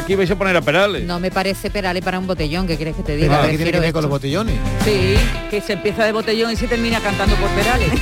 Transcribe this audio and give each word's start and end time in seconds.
Creía 0.00 0.06
que 0.06 0.12
ibais 0.14 0.30
a 0.30 0.36
poner 0.36 0.56
a 0.56 0.60
Perales. 0.62 1.04
No 1.04 1.20
me 1.20 1.30
parece 1.30 1.70
Perales 1.70 2.02
para 2.02 2.18
un 2.18 2.26
botellón, 2.26 2.66
¿qué 2.66 2.76
quieres 2.76 2.96
que 2.96 3.02
te 3.02 3.16
diga? 3.16 3.42
¿Qué 3.50 3.56
tiene 3.56 3.70
que 3.72 3.80
ver 3.80 3.92
con 3.92 4.00
los 4.02 4.10
botellones? 4.10 4.56
Sí, 4.84 5.14
que 5.50 5.60
se 5.60 5.74
empieza 5.74 6.04
de 6.04 6.12
botellón 6.12 6.50
y 6.52 6.56
se 6.56 6.66
termina 6.66 7.00
cantando 7.00 7.36
por 7.36 7.48
Perales. 7.50 7.90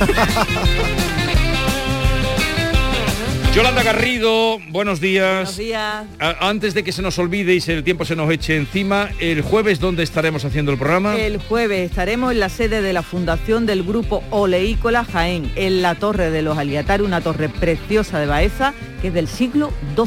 Yolanda 3.55 3.81
Garrido, 3.83 4.59
buenos 4.69 5.01
días. 5.01 5.33
Buenos 5.37 5.57
días. 5.57 6.05
A- 6.19 6.47
Antes 6.49 6.73
de 6.75 6.83
que 6.83 6.91
se 6.91 7.01
nos 7.01 7.17
olvide 7.19 7.55
y 7.55 7.59
se- 7.59 7.73
el 7.73 7.83
tiempo 7.83 8.05
se 8.05 8.15
nos 8.15 8.31
eche 8.31 8.55
encima, 8.55 9.09
el 9.19 9.41
jueves, 9.41 9.79
¿dónde 9.79 10.03
estaremos 10.03 10.45
haciendo 10.45 10.71
el 10.71 10.77
programa? 10.77 11.17
El 11.17 11.39
jueves 11.39 11.89
estaremos 11.89 12.31
en 12.31 12.39
la 12.39 12.49
sede 12.49 12.81
de 12.83 12.93
la 12.93 13.01
Fundación 13.01 13.65
del 13.65 13.83
Grupo 13.83 14.23
Oleícola 14.29 15.03
Jaén, 15.03 15.51
en 15.55 15.81
la 15.81 15.95
Torre 15.95 16.29
de 16.29 16.43
los 16.43 16.57
Aliatarios, 16.59 17.07
una 17.07 17.21
torre 17.21 17.49
preciosa 17.49 18.19
de 18.19 18.27
Baeza, 18.27 18.73
que 19.01 19.07
es 19.07 19.13
del 19.15 19.27
siglo 19.27 19.71
XII. 19.95 20.05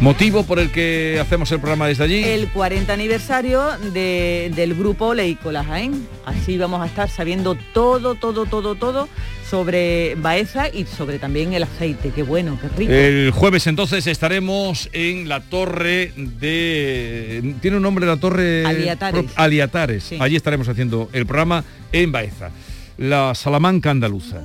¿Motivo 0.00 0.42
por 0.44 0.58
el 0.58 0.70
que 0.70 1.18
hacemos 1.20 1.50
el 1.52 1.60
programa 1.60 1.86
desde 1.86 2.04
allí? 2.04 2.22
El 2.24 2.48
40 2.48 2.92
aniversario 2.92 3.62
de- 3.92 4.52
del 4.54 4.74
Grupo 4.74 5.06
Oleícola 5.06 5.64
Jaén. 5.64 6.06
Así 6.26 6.58
vamos 6.58 6.82
a 6.82 6.86
estar 6.86 7.08
sabiendo 7.08 7.56
todo, 7.72 8.14
todo, 8.14 8.44
todo, 8.44 8.74
todo 8.74 9.08
sobre 9.48 10.14
Baeza 10.16 10.68
y 10.68 10.84
sobre 10.84 11.18
también 11.18 11.54
el 11.54 11.62
aceite. 11.62 12.10
Qué 12.14 12.22
bueno, 12.22 12.58
qué 12.60 12.68
rico. 12.76 12.92
El 12.92 13.30
jueves 13.30 13.66
entonces 13.66 14.06
estaremos 14.06 14.90
en 14.92 15.28
la 15.28 15.40
torre 15.40 16.12
de... 16.16 17.54
¿Tiene 17.62 17.76
un 17.78 17.82
nombre 17.82 18.04
la 18.04 18.16
torre? 18.18 18.66
Aliatares. 18.66 19.22
Pro- 19.24 19.32
Aliatares. 19.36 20.04
Sí. 20.04 20.18
Allí 20.20 20.36
estaremos 20.36 20.68
haciendo 20.68 21.08
el 21.12 21.24
programa 21.24 21.64
en 21.92 22.12
Baeza. 22.12 22.50
La 22.98 23.34
Salamanca 23.34 23.90
andaluza. 23.90 24.42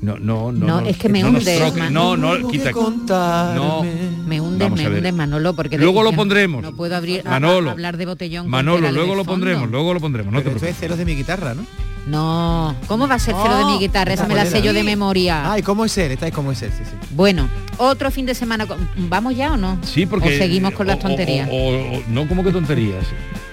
No, 0.00 0.16
no, 0.18 0.52
no. 0.52 0.66
No, 0.66 0.80
es 0.80 0.96
que 0.96 1.08
me 1.08 1.22
no 1.22 1.32
troque- 1.32 1.72
Manu. 1.76 1.90
No, 1.92 2.16
no, 2.16 2.48
quita. 2.48 2.70
No. 2.72 3.82
Me 4.26 4.38
Vamos 4.40 4.60
a 4.60 4.68
me 4.82 4.88
ver. 4.88 4.98
hundes, 4.98 5.12
Manolo, 5.14 5.54
porque 5.54 5.76
de- 5.76 5.82
Luego 5.82 6.02
lo 6.02 6.12
pondremos. 6.12 6.62
No 6.62 6.72
puedo 6.72 6.94
abrir, 6.96 7.22
a- 7.26 7.30
Manolo. 7.30 7.70
a- 7.70 7.72
hablar 7.72 7.96
de 7.96 8.06
botellón. 8.06 8.48
Manolo, 8.48 8.90
luego 8.92 9.00
de 9.00 9.06
lo 9.06 9.24
fondo. 9.24 9.32
pondremos, 9.32 9.70
luego 9.70 9.94
lo 9.94 10.00
pondremos, 10.00 10.32
no 10.32 10.38
te 10.38 10.44
Pero 10.44 10.56
esto 10.56 10.66
preocupes. 10.66 10.90
es 10.92 10.98
de 10.98 11.04
mi 11.04 11.14
guitarra, 11.16 11.54
¿no? 11.54 11.64
No, 12.06 12.74
¿cómo 12.86 13.06
va 13.08 13.16
a 13.16 13.18
ser 13.18 13.34
cero 13.42 13.56
de 13.58 13.64
Oh, 13.64 13.70
mi 13.72 13.78
guitarra? 13.78 14.14
Esa 14.14 14.22
me 14.22 14.34
la 14.34 14.44
manera. 14.44 14.56
sé 14.60 14.64
yo 14.64 14.72
de 14.72 14.82
memoria. 14.82 15.52
Ay, 15.52 15.62
¿cómo 15.62 15.84
es 15.84 15.92
ser? 15.92 16.10
Esta 16.12 16.26
es 16.28 16.32
cómo 16.32 16.52
es 16.52 16.58
ser, 16.58 16.70
sí, 16.70 16.82
sí. 16.84 16.96
Bueno, 17.10 17.48
otro 17.76 18.10
fin 18.10 18.24
de 18.24 18.34
semana. 18.34 18.66
con- 18.66 18.88
¿Vamos 19.10 19.36
ya 19.36 19.52
o 19.52 19.56
no? 19.58 19.78
Sí, 19.82 20.06
porque... 20.06 20.34
O 20.34 20.38
seguimos 20.38 20.72
con 20.72 20.86
o- 20.86 20.90
las 20.92 20.98
o- 20.98 21.08
tonterías. 21.08 21.48
o- 21.52 21.54
o- 21.98 22.02
no, 22.08 22.26
como 22.28 22.42
que 22.44 22.50
tonterías. 22.52 23.04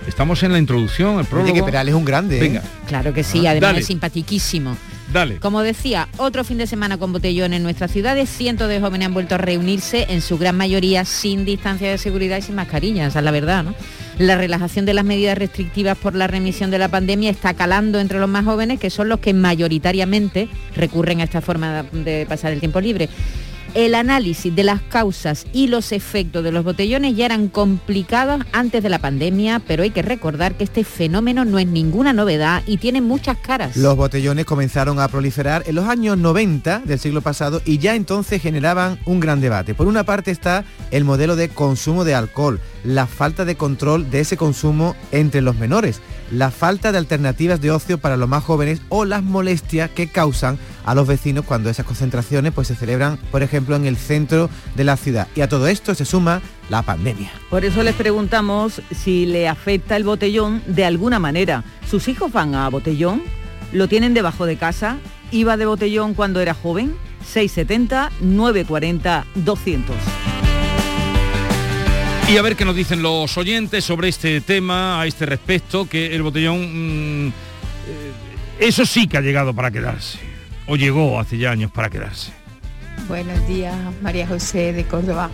Estamos 0.07 0.41
en 0.43 0.51
la 0.53 0.59
introducción, 0.59 1.13
el 1.15 1.19
Oye, 1.21 1.27
prólogo. 1.29 1.53
que 1.53 1.63
Perales 1.63 1.93
es 1.93 1.97
un 1.97 2.05
grande, 2.05 2.37
¿eh? 2.37 2.41
Venga, 2.41 2.61
Claro 2.87 3.13
que 3.13 3.23
sí, 3.23 3.39
además 3.47 3.69
Dale. 3.69 3.79
es 3.79 3.87
simpatiquísimo. 3.87 4.77
Como 5.39 5.61
decía, 5.61 6.09
otro 6.17 6.43
fin 6.43 6.57
de 6.57 6.67
semana 6.67 6.97
con 6.97 7.13
botellón 7.13 7.53
en 7.53 7.63
nuestras 7.63 7.91
ciudades, 7.91 8.29
cientos 8.29 8.67
de 8.67 8.81
jóvenes 8.81 9.07
han 9.07 9.13
vuelto 9.13 9.35
a 9.35 9.37
reunirse, 9.37 10.07
en 10.09 10.21
su 10.21 10.37
gran 10.37 10.57
mayoría 10.57 11.05
sin 11.05 11.45
distancia 11.45 11.89
de 11.89 11.97
seguridad 11.97 12.37
y 12.37 12.41
sin 12.41 12.55
mascarilla, 12.55 13.07
esa 13.07 13.19
es 13.19 13.25
la 13.25 13.31
verdad, 13.31 13.63
¿no? 13.63 13.75
La 14.17 14.35
relajación 14.37 14.85
de 14.85 14.93
las 14.93 15.05
medidas 15.05 15.37
restrictivas 15.37 15.97
por 15.97 16.15
la 16.15 16.27
remisión 16.27 16.71
de 16.71 16.79
la 16.79 16.89
pandemia 16.89 17.29
está 17.29 17.53
calando 17.53 17.99
entre 17.99 18.19
los 18.19 18.29
más 18.29 18.45
jóvenes, 18.45 18.79
que 18.79 18.89
son 18.89 19.09
los 19.09 19.19
que 19.19 19.33
mayoritariamente 19.33 20.49
recurren 20.75 21.21
a 21.21 21.23
esta 21.25 21.41
forma 21.41 21.83
de 21.91 22.25
pasar 22.27 22.51
el 22.51 22.59
tiempo 22.59 22.81
libre. 22.81 23.09
El 23.75 23.93
análisis 23.93 24.55
de 24.55 24.63
las 24.63 24.81
causas 24.81 25.45
y 25.51 25.67
los 25.67 25.91
efectos 25.91 26.45
de 26.45 26.53
los 26.53 26.63
botellones 26.63 27.13
ya 27.17 27.25
eran 27.25 27.49
complicados 27.49 28.41
antes 28.53 28.81
de 28.81 28.87
la 28.87 28.99
pandemia, 28.99 29.61
pero 29.67 29.83
hay 29.83 29.89
que 29.89 30.01
recordar 30.01 30.55
que 30.55 30.63
este 30.63 30.85
fenómeno 30.85 31.43
no 31.43 31.59
es 31.59 31.67
ninguna 31.67 32.13
novedad 32.13 32.63
y 32.65 32.77
tiene 32.77 33.01
muchas 33.01 33.37
caras. 33.37 33.75
Los 33.75 33.97
botellones 33.97 34.45
comenzaron 34.45 34.97
a 35.01 35.09
proliferar 35.09 35.63
en 35.65 35.75
los 35.75 35.89
años 35.89 36.17
90 36.17 36.83
del 36.85 36.99
siglo 36.99 37.21
pasado 37.21 37.61
y 37.65 37.79
ya 37.79 37.95
entonces 37.95 38.41
generaban 38.41 38.97
un 39.03 39.19
gran 39.19 39.41
debate. 39.41 39.75
Por 39.75 39.87
una 39.87 40.05
parte 40.05 40.31
está 40.31 40.63
el 40.91 41.03
modelo 41.03 41.35
de 41.35 41.49
consumo 41.49 42.05
de 42.05 42.15
alcohol, 42.15 42.61
la 42.85 43.07
falta 43.07 43.45
de 43.45 43.55
control 43.55 44.09
de 44.09 44.19
ese 44.21 44.37
consumo 44.37 44.95
entre 45.11 45.41
los 45.41 45.55
menores, 45.55 46.01
la 46.31 46.51
falta 46.51 46.91
de 46.91 46.97
alternativas 46.97 47.59
de 47.59 47.71
ocio 47.71 47.97
para 47.97 48.17
los 48.17 48.29
más 48.29 48.43
jóvenes 48.43 48.81
o 48.89 49.05
las 49.05 49.23
molestias 49.23 49.89
que 49.89 50.07
causan 50.07 50.57
a 50.85 50.93
los 50.95 51.07
vecinos 51.07 51.45
cuando 51.45 51.69
esas 51.69 51.85
concentraciones 51.85 52.53
pues 52.53 52.67
se 52.67 52.75
celebran, 52.75 53.17
por 53.31 53.43
ejemplo, 53.43 53.75
en 53.75 53.85
el 53.85 53.97
centro 53.97 54.49
de 54.75 54.83
la 54.83 54.97
ciudad. 54.97 55.27
Y 55.35 55.41
a 55.41 55.49
todo 55.49 55.67
esto 55.67 55.95
se 55.95 56.05
suma 56.05 56.41
la 56.69 56.83
pandemia. 56.83 57.31
Por 57.49 57.65
eso 57.65 57.83
les 57.83 57.95
preguntamos 57.95 58.81
si 58.95 59.25
le 59.25 59.47
afecta 59.47 59.95
el 59.95 60.03
botellón 60.03 60.61
de 60.67 60.85
alguna 60.85 61.19
manera. 61.19 61.63
¿Sus 61.89 62.07
hijos 62.07 62.31
van 62.31 62.55
a 62.55 62.69
botellón? 62.69 63.23
¿Lo 63.73 63.87
tienen 63.87 64.13
debajo 64.13 64.45
de 64.45 64.57
casa? 64.57 64.97
¿Iba 65.31 65.57
de 65.57 65.65
botellón 65.65 66.13
cuando 66.13 66.39
era 66.39 66.53
joven? 66.53 66.95
670 67.25 68.11
940 68.21 69.25
200. 69.35 69.95
Y 72.27 72.37
a 72.37 72.41
ver 72.41 72.55
qué 72.55 72.65
nos 72.65 72.75
dicen 72.75 73.03
los 73.03 73.37
oyentes 73.37 73.83
sobre 73.83 74.09
este 74.09 74.41
tema, 74.41 74.99
a 74.99 75.05
este 75.05 75.27
respecto, 75.27 75.87
que 75.87 76.15
el 76.15 76.23
botellón, 76.23 77.27
mm, 77.27 77.27
eh, 77.27 77.31
eso 78.59 78.83
sí 78.85 79.07
que 79.07 79.17
ha 79.17 79.21
llegado 79.21 79.53
para 79.53 79.69
quedarse, 79.69 80.17
o 80.65 80.75
llegó 80.75 81.19
hace 81.19 81.37
ya 81.37 81.51
años 81.51 81.69
para 81.71 81.91
quedarse. 81.91 82.31
Buenos 83.07 83.47
días, 83.47 83.75
María 84.01 84.25
José 84.25 84.73
de 84.73 84.85
Córdoba. 84.85 85.29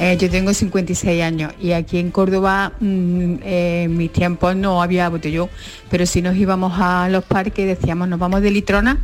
Eh, 0.00 0.16
yo 0.18 0.28
tengo 0.28 0.52
56 0.52 1.22
años 1.22 1.52
y 1.60 1.70
aquí 1.70 1.98
en 1.98 2.10
Córdoba 2.10 2.72
mm, 2.80 3.34
eh, 3.44 3.82
en 3.84 3.96
mis 3.96 4.12
tiempos 4.12 4.56
no 4.56 4.82
había 4.82 5.08
botellón, 5.08 5.48
pero 5.88 6.04
si 6.04 6.20
nos 6.20 6.34
íbamos 6.34 6.72
a 6.80 7.08
los 7.08 7.22
parques 7.22 7.64
decíamos 7.64 8.08
nos 8.08 8.18
vamos 8.18 8.42
de 8.42 8.50
litrona, 8.50 8.98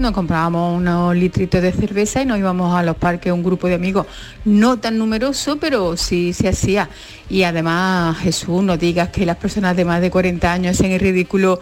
nos 0.00 0.12
comprábamos 0.12 0.76
unos 0.78 1.14
litritos 1.14 1.62
de 1.62 1.72
cerveza 1.72 2.22
y 2.22 2.26
nos 2.26 2.38
íbamos 2.38 2.74
a 2.74 2.82
los 2.82 2.96
parques 2.96 3.32
un 3.32 3.42
grupo 3.42 3.68
de 3.68 3.74
amigos, 3.74 4.06
no 4.44 4.78
tan 4.78 4.98
numeroso, 4.98 5.58
pero 5.58 5.96
sí 5.96 6.32
se 6.32 6.48
hacía. 6.48 6.88
Y 7.28 7.42
además, 7.44 8.18
Jesús, 8.18 8.62
no 8.62 8.76
digas 8.76 9.10
que 9.10 9.26
las 9.26 9.36
personas 9.36 9.76
de 9.76 9.84
más 9.84 10.00
de 10.00 10.10
40 10.10 10.52
años 10.52 10.76
hacen 10.78 10.92
el 10.92 11.00
ridículo 11.00 11.60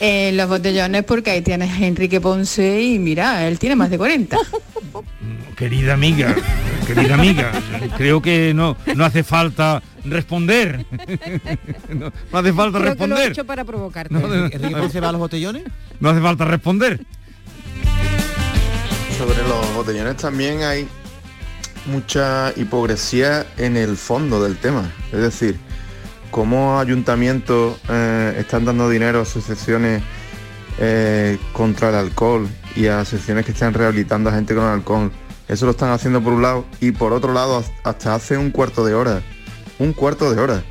en 0.00 0.36
los 0.36 0.48
botellones 0.48 1.04
porque 1.04 1.30
ahí 1.30 1.42
tienes 1.42 1.70
a 1.70 1.86
Enrique 1.86 2.20
Ponce 2.20 2.82
y 2.82 2.98
mira, 2.98 3.46
él 3.46 3.58
tiene 3.58 3.76
más 3.76 3.90
de 3.90 3.98
40. 3.98 4.36
Querida 5.56 5.94
amiga, 5.94 6.34
querida 6.84 7.14
amiga, 7.14 7.52
creo 7.96 8.20
que 8.20 8.52
no, 8.54 8.76
no 8.96 9.04
hace 9.04 9.22
falta 9.22 9.80
responder. 10.04 10.84
no, 11.94 12.12
no 12.32 12.38
hace 12.38 12.52
falta 12.52 12.78
Creo 12.80 12.96
que 12.96 13.06
lo 13.06 13.14
he 13.14 13.18
responder. 13.18 13.32
hecho 13.32 13.44
para 13.44 13.64
provocarte. 13.64 14.12
No, 14.12 14.34
¿Enrique 14.46 14.76
Ponce 14.76 14.98
va 15.00 15.10
a 15.10 15.12
los 15.12 15.20
botellones? 15.20 15.62
no 16.00 16.10
hace 16.10 16.20
falta 16.20 16.44
responder. 16.44 17.00
Sobre 19.18 19.42
los 19.46 19.74
botellones 19.74 20.16
también 20.16 20.62
hay 20.62 20.88
mucha 21.86 22.52
hipocresía 22.56 23.46
en 23.56 23.76
el 23.76 23.96
fondo 23.96 24.42
del 24.42 24.56
tema. 24.56 24.92
Es 25.12 25.20
decir, 25.20 25.56
cómo 26.32 26.80
ayuntamientos 26.80 27.78
eh, 27.88 28.34
están 28.38 28.64
dando 28.64 28.90
dinero 28.90 29.20
a 29.20 29.22
asociaciones 29.22 30.02
eh, 30.78 31.38
contra 31.52 31.90
el 31.90 31.94
alcohol 31.94 32.48
y 32.74 32.88
a 32.88 33.00
asociaciones 33.00 33.46
que 33.46 33.52
están 33.52 33.72
rehabilitando 33.72 34.30
a 34.30 34.32
gente 34.32 34.52
con 34.52 34.64
alcohol. 34.64 35.12
Eso 35.46 35.66
lo 35.66 35.70
están 35.70 35.90
haciendo 35.90 36.20
por 36.20 36.32
un 36.32 36.42
lado 36.42 36.64
y 36.80 36.90
por 36.90 37.12
otro 37.12 37.32
lado 37.32 37.62
hasta 37.84 38.14
hace 38.14 38.36
un 38.36 38.50
cuarto 38.50 38.84
de 38.84 38.94
hora, 38.94 39.22
un 39.78 39.92
cuarto 39.92 40.34
de 40.34 40.40
hora, 40.40 40.64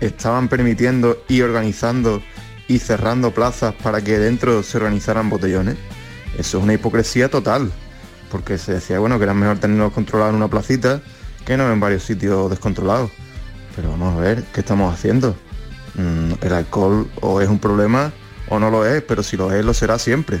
estaban 0.00 0.48
permitiendo 0.48 1.22
y 1.28 1.42
organizando 1.42 2.22
y 2.68 2.78
cerrando 2.78 3.32
plazas 3.32 3.74
para 3.74 4.00
que 4.02 4.18
dentro 4.18 4.62
se 4.62 4.78
organizaran 4.78 5.28
botellones. 5.28 5.76
Eso 6.38 6.58
es 6.58 6.64
una 6.64 6.74
hipocresía 6.74 7.30
total, 7.30 7.70
porque 8.30 8.58
se 8.58 8.74
decía, 8.74 8.98
bueno, 8.98 9.18
que 9.18 9.24
era 9.24 9.34
mejor 9.34 9.58
tenerlos 9.58 9.92
controlados 9.92 10.32
en 10.32 10.36
una 10.36 10.48
placita 10.48 11.00
que 11.44 11.56
no 11.56 11.70
en 11.70 11.80
varios 11.80 12.02
sitios 12.02 12.50
descontrolados. 12.50 13.10
Pero 13.74 13.90
vamos 13.90 14.16
a 14.16 14.20
ver, 14.20 14.44
¿qué 14.52 14.60
estamos 14.60 14.92
haciendo? 14.92 15.36
Mm, 15.94 16.32
el 16.42 16.52
alcohol 16.52 17.08
o 17.20 17.40
es 17.40 17.48
un 17.48 17.58
problema 17.58 18.12
o 18.48 18.58
no 18.58 18.70
lo 18.70 18.84
es, 18.84 19.02
pero 19.02 19.22
si 19.22 19.36
lo 19.36 19.52
es, 19.52 19.64
lo 19.64 19.72
será 19.72 19.98
siempre. 19.98 20.40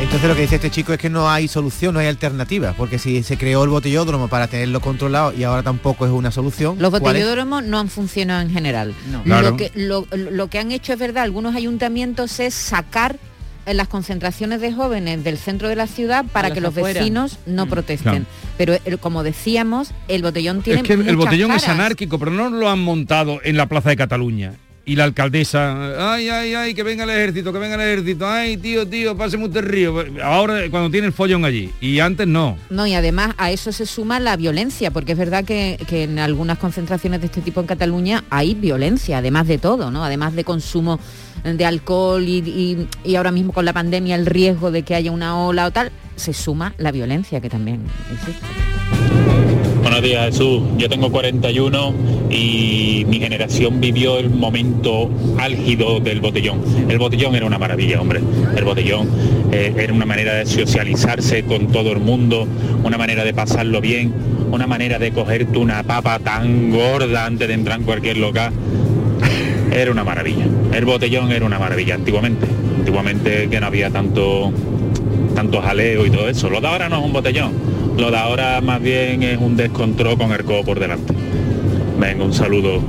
Entonces 0.00 0.28
lo 0.28 0.34
que 0.34 0.42
dice 0.42 0.56
este 0.56 0.70
chico 0.70 0.92
es 0.92 0.98
que 0.98 1.08
no 1.08 1.30
hay 1.30 1.48
solución, 1.48 1.94
no 1.94 2.00
hay 2.00 2.06
alternativa, 2.06 2.74
porque 2.76 2.98
si 2.98 3.22
se 3.22 3.38
creó 3.38 3.64
el 3.64 3.70
botellódromo 3.70 4.28
para 4.28 4.46
tenerlo 4.46 4.80
controlado 4.80 5.32
y 5.32 5.42
ahora 5.42 5.62
tampoco 5.62 6.04
es 6.04 6.12
una 6.12 6.30
solución. 6.30 6.76
Los 6.78 6.90
botellódromos 6.90 7.64
no 7.64 7.78
han 7.78 7.88
funcionado 7.88 8.42
en 8.42 8.50
general. 8.50 8.94
No. 9.10 9.22
Claro. 9.22 9.50
Lo, 9.50 9.56
que, 9.56 9.72
lo, 9.74 10.06
lo 10.12 10.48
que 10.48 10.58
han 10.58 10.70
hecho 10.70 10.92
es 10.92 10.98
verdad, 10.98 11.24
algunos 11.24 11.56
ayuntamientos 11.56 12.40
es 12.40 12.52
sacar 12.54 13.18
eh, 13.66 13.74
las 13.74 13.88
concentraciones 13.88 14.60
de 14.60 14.72
jóvenes 14.72 15.22
del 15.24 15.36
centro 15.38 15.68
de 15.68 15.76
la 15.76 15.86
ciudad 15.86 16.24
para 16.32 16.52
que 16.52 16.60
los 16.60 16.74
vecinos 16.74 17.38
no 17.46 17.66
Mm. 17.66 17.68
protesten. 17.70 18.12
Claro. 18.12 18.26
Pero 18.56 18.74
eh, 18.74 18.96
como 18.98 19.22
decíamos, 19.22 19.90
el 20.08 20.22
botellón 20.22 20.62
tiene 20.62 20.80
Es 20.80 20.86
que 20.86 20.94
el 20.94 21.00
muchas 21.00 21.16
botellón 21.16 21.50
es 21.52 21.68
anárquico, 21.68 22.18
pero 22.18 22.30
no 22.30 22.48
lo 22.48 22.68
han 22.70 22.78
montado 22.80 23.40
en 23.44 23.56
la 23.56 23.66
Plaza 23.66 23.90
de 23.90 23.96
Cataluña. 23.96 24.54
Y 24.88 24.94
la 24.94 25.02
alcaldesa, 25.02 26.12
ay, 26.14 26.28
ay, 26.28 26.54
ay, 26.54 26.72
que 26.74 26.84
venga 26.84 27.02
el 27.02 27.10
ejército, 27.10 27.52
que 27.52 27.58
venga 27.58 27.74
el 27.74 27.80
ejército, 27.80 28.26
ay, 28.28 28.56
tío, 28.56 28.86
tío, 28.86 29.16
páseme 29.16 29.46
usted 29.46 29.62
río. 29.64 29.92
Ahora, 30.22 30.60
cuando 30.70 30.90
tiene 30.90 31.08
el 31.08 31.12
follón 31.12 31.44
allí, 31.44 31.72
y 31.80 31.98
antes 31.98 32.28
no. 32.28 32.56
No, 32.70 32.86
y 32.86 32.94
además 32.94 33.34
a 33.36 33.50
eso 33.50 33.72
se 33.72 33.84
suma 33.84 34.20
la 34.20 34.36
violencia, 34.36 34.92
porque 34.92 35.12
es 35.12 35.18
verdad 35.18 35.44
que, 35.44 35.76
que 35.88 36.04
en 36.04 36.20
algunas 36.20 36.58
concentraciones 36.58 37.20
de 37.20 37.26
este 37.26 37.40
tipo 37.40 37.60
en 37.60 37.66
Cataluña 37.66 38.22
hay 38.30 38.54
violencia, 38.54 39.18
además 39.18 39.48
de 39.48 39.58
todo, 39.58 39.90
¿no? 39.90 40.04
Además 40.04 40.34
de 40.36 40.44
consumo 40.44 41.00
de 41.42 41.64
alcohol 41.66 42.22
y, 42.22 42.38
y- 42.38 42.88
y 43.04 43.16
ahora 43.16 43.32
mismo 43.32 43.52
con 43.52 43.64
la 43.64 43.72
pandemia 43.72 44.14
el 44.14 44.24
riesgo 44.26 44.70
de 44.70 44.82
que 44.84 44.94
haya 44.94 45.10
una 45.10 45.36
ola 45.36 45.66
o 45.66 45.70
tal, 45.72 45.90
se 46.14 46.32
suma 46.32 46.74
la 46.78 46.92
violencia 46.92 47.40
que 47.40 47.50
también 47.50 47.80
existe. 48.12 48.46
Buenos 49.86 50.02
días 50.02 50.24
Jesús, 50.26 50.62
yo 50.78 50.88
tengo 50.88 51.12
41 51.12 51.94
y 52.28 53.04
mi 53.06 53.20
generación 53.20 53.80
vivió 53.80 54.18
el 54.18 54.30
momento 54.30 55.08
álgido 55.38 56.00
del 56.00 56.20
botellón. 56.20 56.60
El 56.88 56.98
botellón 56.98 57.36
era 57.36 57.46
una 57.46 57.56
maravilla, 57.56 58.00
hombre. 58.00 58.20
El 58.56 58.64
botellón 58.64 59.08
eh, 59.52 59.72
era 59.78 59.92
una 59.92 60.04
manera 60.04 60.34
de 60.34 60.44
socializarse 60.44 61.44
con 61.44 61.68
todo 61.68 61.92
el 61.92 62.00
mundo, 62.00 62.48
una 62.82 62.98
manera 62.98 63.22
de 63.22 63.32
pasarlo 63.32 63.80
bien, 63.80 64.12
una 64.50 64.66
manera 64.66 64.98
de 64.98 65.12
cogerte 65.12 65.56
una 65.56 65.84
papa 65.84 66.18
tan 66.18 66.72
gorda 66.72 67.24
antes 67.24 67.46
de 67.46 67.54
entrar 67.54 67.78
en 67.78 67.84
cualquier 67.84 68.16
local. 68.16 68.52
Era 69.72 69.92
una 69.92 70.02
maravilla. 70.02 70.46
El 70.74 70.84
botellón 70.84 71.30
era 71.30 71.46
una 71.46 71.60
maravilla 71.60 71.94
antiguamente. 71.94 72.48
Antiguamente 72.80 73.48
que 73.48 73.60
no 73.60 73.66
había 73.68 73.88
tanto 73.90 74.52
tanto 75.36 75.62
jaleo 75.62 76.04
y 76.06 76.10
todo 76.10 76.28
eso. 76.28 76.50
Lo 76.50 76.60
de 76.60 76.66
ahora 76.66 76.88
no 76.88 76.98
es 76.98 77.04
un 77.04 77.12
botellón. 77.12 77.75
Lo 77.96 78.10
de 78.10 78.16
ahora 78.18 78.60
más 78.60 78.82
bien 78.82 79.22
es 79.22 79.38
un 79.38 79.56
descontrol 79.56 80.18
con 80.18 80.30
el 80.30 80.44
codo 80.44 80.62
por 80.64 80.78
delante. 80.78 81.14
Venga, 81.98 82.24
un 82.24 82.34
saludo. 82.34 82.82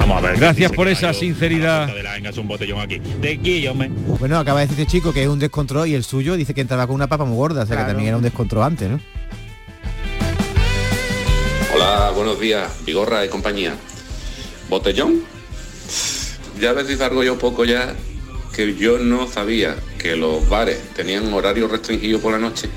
Vamos 0.00 0.18
a 0.18 0.20
ver. 0.26 0.38
Gracias 0.40 0.72
por 0.72 0.88
esa 0.88 1.14
sinceridad. 1.14 1.86
de 1.86 2.02
la 2.02 2.16
Enga 2.16 2.30
es 2.30 2.36
un 2.36 2.48
botellón 2.48 2.80
aquí. 2.80 2.98
De 2.98 3.34
aquí, 3.34 3.66
hombre. 3.68 3.90
Bueno, 4.18 4.38
acaba 4.38 4.58
de 4.58 4.66
decir 4.66 4.80
este 4.80 4.90
chico 4.90 5.12
que 5.12 5.22
es 5.22 5.28
un 5.28 5.38
descontrol 5.38 5.86
y 5.86 5.94
el 5.94 6.02
suyo 6.02 6.34
dice 6.34 6.52
que 6.52 6.62
entraba 6.62 6.88
con 6.88 6.96
una 6.96 7.06
papa 7.06 7.24
muy 7.24 7.36
gorda, 7.36 7.62
o 7.62 7.66
sea 7.66 7.76
que 7.76 7.84
también 7.84 8.08
era 8.08 8.16
un 8.16 8.24
descontrol 8.24 8.64
antes, 8.64 8.90
¿no? 8.90 9.00
Hola, 11.72 12.10
buenos 12.16 12.40
días, 12.40 12.68
Vigorra 12.84 13.24
y 13.24 13.28
compañía. 13.28 13.76
¿Botellón? 14.68 15.22
Ya 16.60 16.72
ves 16.72 16.88
si 16.88 16.96
salgo 16.96 17.22
yo 17.22 17.38
poco 17.38 17.64
ya, 17.64 17.94
que 18.54 18.74
yo 18.74 18.98
no 18.98 19.28
sabía 19.28 19.76
que 20.00 20.16
los 20.16 20.48
bares 20.48 20.80
tenían 20.94 21.32
horario 21.32 21.68
restringido 21.68 22.20
por 22.20 22.32
la 22.32 22.38
noche. 22.38 22.68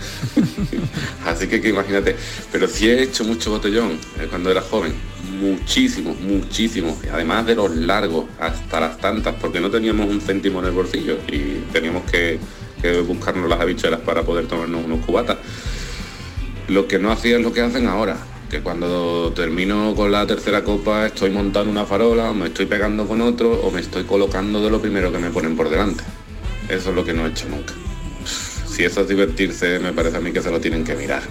Así 1.25 1.47
que, 1.47 1.61
que 1.61 1.69
imagínate, 1.69 2.15
pero 2.51 2.67
sí 2.67 2.89
he 2.89 3.01
hecho 3.01 3.23
mucho 3.23 3.51
botellón 3.51 3.93
eh, 4.19 4.27
cuando 4.29 4.51
era 4.51 4.61
joven, 4.61 4.93
muchísimo, 5.39 6.13
muchísimo, 6.15 6.97
y 7.03 7.07
además 7.07 7.45
de 7.45 7.55
los 7.55 7.73
largos 7.75 8.25
hasta 8.39 8.81
las 8.81 8.97
tantas, 8.97 9.35
porque 9.35 9.61
no 9.61 9.71
teníamos 9.71 10.09
un 10.09 10.19
céntimo 10.19 10.59
en 10.59 10.65
el 10.65 10.71
bolsillo 10.71 11.17
y 11.31 11.63
teníamos 11.71 12.03
que, 12.11 12.39
que 12.81 12.99
buscarnos 12.99 13.49
las 13.49 13.61
habichuelas 13.61 14.01
para 14.01 14.23
poder 14.23 14.47
tomarnos 14.47 14.83
unos 14.83 15.05
cubatas. 15.05 15.37
Lo 16.67 16.87
que 16.87 16.99
no 16.99 17.11
hacía 17.11 17.37
es 17.37 17.41
lo 17.41 17.53
que 17.53 17.61
hacen 17.61 17.87
ahora, 17.87 18.17
que 18.49 18.59
cuando 18.59 19.31
termino 19.33 19.95
con 19.95 20.11
la 20.11 20.27
tercera 20.27 20.63
copa 20.63 21.05
estoy 21.05 21.29
montando 21.29 21.71
una 21.71 21.85
farola, 21.85 22.31
o 22.31 22.33
me 22.33 22.47
estoy 22.47 22.65
pegando 22.65 23.07
con 23.07 23.21
otro, 23.21 23.61
o 23.61 23.71
me 23.71 23.79
estoy 23.79 24.03
colocando 24.03 24.61
de 24.61 24.69
lo 24.69 24.81
primero 24.81 25.09
que 25.11 25.19
me 25.19 25.29
ponen 25.29 25.55
por 25.55 25.69
delante. 25.69 26.03
Eso 26.69 26.89
es 26.89 26.95
lo 26.95 27.03
que 27.03 27.13
no 27.13 27.25
he 27.25 27.29
hecho 27.29 27.47
nunca. 27.49 27.73
Si 28.67 28.83
eso 28.83 29.01
es 29.01 29.07
divertirse, 29.07 29.79
me 29.79 29.93
parece 29.93 30.17
a 30.17 30.19
mí 30.19 30.31
que 30.31 30.41
se 30.41 30.49
lo 30.49 30.59
tienen 30.59 30.83
que 30.83 30.95
mirar. 30.95 31.21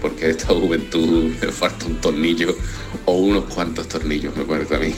Porque 0.00 0.26
a 0.26 0.28
esta 0.28 0.48
juventud 0.48 1.32
le 1.40 1.52
falta 1.52 1.86
un 1.86 1.96
tornillo 1.96 2.56
o 3.04 3.12
unos 3.12 3.44
cuantos 3.44 3.88
tornillos, 3.88 4.36
me 4.36 4.44
parece 4.44 4.76
a 4.76 4.78
mí. 4.78 4.94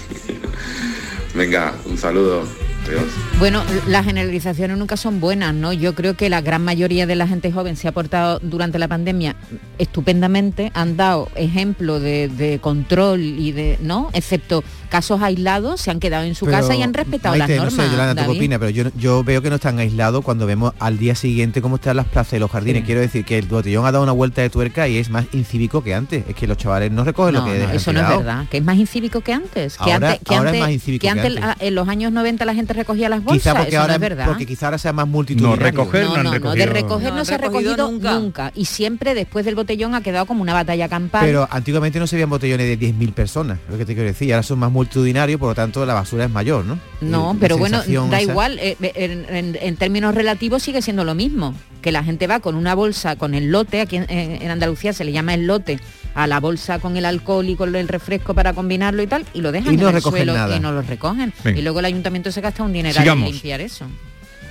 Venga, 1.35 1.75
un 1.87 1.99
saludo. 1.99 2.47
Adiós. 2.87 3.05
Bueno, 3.39 3.63
las 3.89 4.05
generalizaciones 4.05 4.77
nunca 4.77 4.99
son 4.99 5.19
buenas, 5.19 5.55
¿no? 5.55 5.73
Yo 5.73 5.95
creo 5.95 6.15
que 6.15 6.29
la 6.29 6.43
gran 6.43 6.63
mayoría 6.63 7.07
de 7.07 7.17
la 7.17 7.27
gente 7.27 7.51
joven 7.51 7.77
se 7.77 7.89
ha 7.89 7.93
portado 7.93 8.39
durante 8.41 8.79
la 8.79 8.89
pandemia 8.89 9.37
estupendamente, 9.79 10.71
han 10.75 10.97
dado 10.99 11.31
ejemplo 11.35 11.99
de, 11.99 12.29
de 12.29 12.59
control 12.59 13.21
y 13.23 13.53
de, 13.53 13.79
¿no? 13.81 14.11
Excepto 14.13 14.63
casos 14.95 15.21
aislados, 15.23 15.81
se 15.81 15.91
han 15.91 15.99
quedado 15.99 16.23
en 16.25 16.35
su 16.37 16.45
Pero, 16.47 16.59
casa 16.59 16.77
y 16.77 16.83
han 16.83 16.95
respetado 16.95 17.37
Maite, 17.37 17.57
las 17.57 17.65
No 17.65 17.71
sé, 17.71 17.77
normas. 17.79 17.93
Yolanda, 17.93 18.25
¿tú 18.25 18.31
opinas? 18.31 18.59
Pero 18.61 18.71
yo, 18.71 18.85
yo 18.97 19.25
veo 19.25 19.43
que 19.43 19.51
no 19.51 19.57
están 19.57 19.79
aislados 19.81 20.25
cuando 20.25 20.47
vemos 20.47 20.73
al 20.79 20.99
día 20.99 21.15
siguiente 21.17 21.61
cómo 21.61 21.77
están 21.77 21.97
las 21.97 22.07
plazas 22.07 22.35
y 22.35 22.39
los 22.39 22.51
jardines. 22.51 22.85
Quiero 22.85 23.01
decir 23.01 23.25
que 23.25 23.39
el 23.39 23.47
botellón 23.47 23.85
ha 23.87 23.91
dado 23.93 24.05
una 24.05 24.13
vuelta 24.13 24.41
de 24.43 24.51
tuerca 24.51 24.87
y 24.87 24.99
es 24.99 25.11
más 25.11 25.25
incívico 25.33 25.83
que 25.83 25.95
antes. 25.95 26.25
Es 26.29 26.35
que 26.37 26.47
los 26.47 26.57
chavales 26.59 26.93
no 26.93 27.03
recogen 27.03 27.35
No, 27.35 27.41
lo 27.41 27.47
que 27.47 27.53
no, 27.53 27.59
dejan 27.59 27.75
eso 27.77 27.93
no 27.93 28.01
es 28.01 28.09
verdad, 28.19 28.47
que 28.49 28.59
es 28.59 28.65
más 28.65 28.77
incívico 28.77 29.21
que 29.21 29.33
antes. 29.33 29.77
Que 29.79 29.93
Ahora- 29.93 30.11
antes, 30.11 30.21
que 30.29 30.35
ahora 30.37 30.53
es 30.53 30.61
más 30.61 30.71
incívico 30.71 31.01
que 31.03 31.07
que 31.07 31.11
antes, 31.11 31.37
antes. 31.37 31.45
ah, 31.45 31.57
en 31.59 31.75
los 31.75 31.89
años 31.89 32.13
90 32.13 32.45
la 32.45 32.55
gente 32.55 32.73
recogía 32.73 33.09
las 33.09 33.25
bolsas. 33.25 33.43
Quizá 33.43 33.55
porque 33.55 33.69
eso 33.71 33.77
no 33.79 33.83
ahora 33.83 33.95
es 33.95 34.01
verdad. 34.01 34.27
porque 34.27 34.47
quizá 34.47 34.67
ahora 34.67 34.79
sea 34.79 34.93
más 34.93 35.09
multitudinario. 35.09 35.57
No, 35.57 35.63
recoger 35.65 36.05
no, 36.05 36.15
han 36.15 36.17
no, 36.17 36.23
no, 36.25 36.31
de 36.31 36.39
recogido. 36.39 36.67
recoger 36.73 37.11
no, 37.11 37.17
No, 37.19 37.25
se 37.25 37.35
ha 37.35 37.39
recogido 37.39 37.73
recogido 37.73 37.91
nunca. 37.91 38.13
nunca. 38.15 38.53
Y 38.55 38.67
siempre 38.67 39.15
después 39.15 39.45
del 39.45 39.57
botellón 39.57 39.95
ha 39.97 40.03
quedado 40.03 40.27
como 40.27 40.43
una 40.43 40.53
batalla 40.55 40.89
campal. 40.89 41.25
Pero 41.25 41.49
antiguamente 41.51 41.99
no 41.99 42.07
se 42.07 42.17
veían 42.17 42.31
botellones 42.31 42.67
de 42.69 42.79
10.000 42.79 43.13
personas, 43.13 43.59
lo 43.69 43.77
que 43.79 43.85
te 43.85 43.95
quiero 43.95 44.09
decir. 44.09 44.33
Ahora 44.33 44.43
son 44.43 44.59
más 44.59 44.71
multitudinarios, 44.71 44.84
por 44.87 45.49
lo 45.49 45.55
tanto 45.55 45.85
la 45.87 45.95
basura 45.95 46.25
es 46.25 46.31
mayor, 46.31 46.65
¿no? 46.65 46.79
No, 47.01 47.35
Y 47.35 47.39
pero 47.39 47.59
bueno, 47.59 47.79
da 47.79 47.85
esa- 47.85 48.23
igual, 48.23 48.59
eh, 48.59 48.77
en, 48.81 49.27
en- 49.35 49.59
en 49.61 49.77
términos 49.77 50.15
relativos 50.15 50.63
sigue 50.63 50.83
siendo 50.83 51.05
lo 51.05 51.15
mismo, 51.15 51.55
que 51.83 51.93
la 51.93 52.03
gente 52.05 52.27
va 52.27 52.41
con 52.41 52.55
una 52.55 52.75
bolsa, 52.75 53.17
con 53.17 53.35
el 53.35 53.51
lote, 53.51 53.81
aquí 53.81 53.97
en, 53.97 54.51
Andalucía 54.51 54.93
se 54.93 55.05
le 55.05 55.13
llama 55.13 55.35
el 55.35 55.47
lote, 55.47 55.79
a 56.15 56.27
la 56.27 56.41
bolsa 56.41 56.79
con 56.79 56.97
el 56.97 57.05
alcohol 57.05 57.49
y 57.49 57.57
con 57.57 57.75
el 57.75 57.89
refresco 57.89 58.35
para 58.35 58.53
combinarlo 58.53 59.03
y 59.03 59.07
tal, 59.07 59.27
y 59.35 59.41
lo 59.41 59.51
dejan 59.53 59.75
Y 59.75 59.77
no 59.77 59.83
en 59.83 59.89
el 59.89 59.95
recogen 59.95 60.19
suelo 60.21 60.35
nada. 60.35 60.57
y 60.57 60.61
no 60.61 60.73
lo 60.73 60.83
recogen. 60.83 61.33
Y 61.45 61.63
luego 61.63 61.81
el 61.81 61.85
ayuntamiento 61.87 62.31
se 62.33 62.41
gasta 62.41 62.63
un 62.63 62.73
dinero 62.73 62.99
Sigamos. 62.99 63.27
en 63.29 63.33
limpiar 63.33 63.61
eso. 63.61 63.87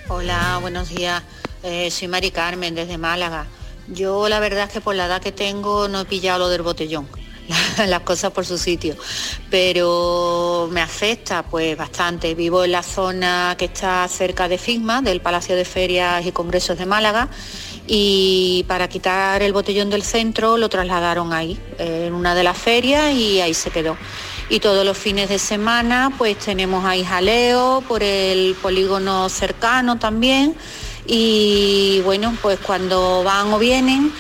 Hola, 0.10 0.58
buenos 0.62 0.90
días. 0.90 1.24
Eh, 1.64 1.90
soy 1.92 2.08
Mari 2.10 2.32
Carmen 2.32 2.76
desde 2.76 2.98
Málaga. 2.98 3.46
Yo 3.88 4.28
la 4.30 4.40
verdad 4.40 4.66
es 4.68 4.74
que 4.74 4.82
por 4.82 4.96
la 4.96 5.06
edad 5.06 5.22
que 5.22 5.32
tengo 5.32 5.88
no 5.88 6.02
he 6.02 6.06
pillado 6.06 6.40
lo 6.40 6.50
del 6.50 6.62
botellón, 6.62 7.08
las 7.88 8.02
cosas 8.02 8.32
por 8.32 8.46
su 8.46 8.58
sitio, 8.58 8.96
pero 9.50 10.70
me 10.72 10.82
afecta 10.82 11.44
pues 11.44 11.78
bastante. 11.78 12.36
Vivo 12.36 12.64
en 12.64 12.72
la 12.72 12.84
zona 12.84 13.56
que 13.58 13.66
está 13.66 14.08
cerca 14.08 14.48
de 14.48 14.58
FIGMA, 14.58 15.02
del 15.02 15.22
Palacio 15.22 15.56
de 15.56 15.66
Ferias 15.66 16.26
y 16.26 16.32
Congresos 16.32 16.78
de 16.78 16.86
Málaga, 16.86 17.30
y 17.86 18.64
para 18.68 18.88
quitar 18.88 19.42
el 19.42 19.52
botellón 19.52 19.90
del 19.90 20.04
centro 20.04 20.58
lo 20.58 20.70
trasladaron 20.70 21.34
ahí, 21.34 21.60
en 21.78 22.14
una 22.14 22.34
de 22.34 22.44
las 22.44 22.58
ferias 22.58 23.12
y 23.14 23.42
ahí 23.42 23.54
se 23.54 23.72
quedó. 23.72 23.98
Y 24.50 24.60
todos 24.60 24.86
los 24.86 24.98
fines 24.98 25.30
de 25.30 25.40
semana 25.40 26.14
pues 26.18 26.38
tenemos 26.38 26.86
ahí 26.86 27.04
jaleo 27.04 27.84
por 27.88 28.04
el 28.04 28.56
polígono 28.62 29.30
cercano 29.30 30.00
también. 30.00 30.56
Y 31.06 32.02
bueno, 32.06 32.38
pues 32.42 32.60
cuando 32.60 33.24
van 33.24 33.52
o 33.52 33.60
vienen, 33.60 34.14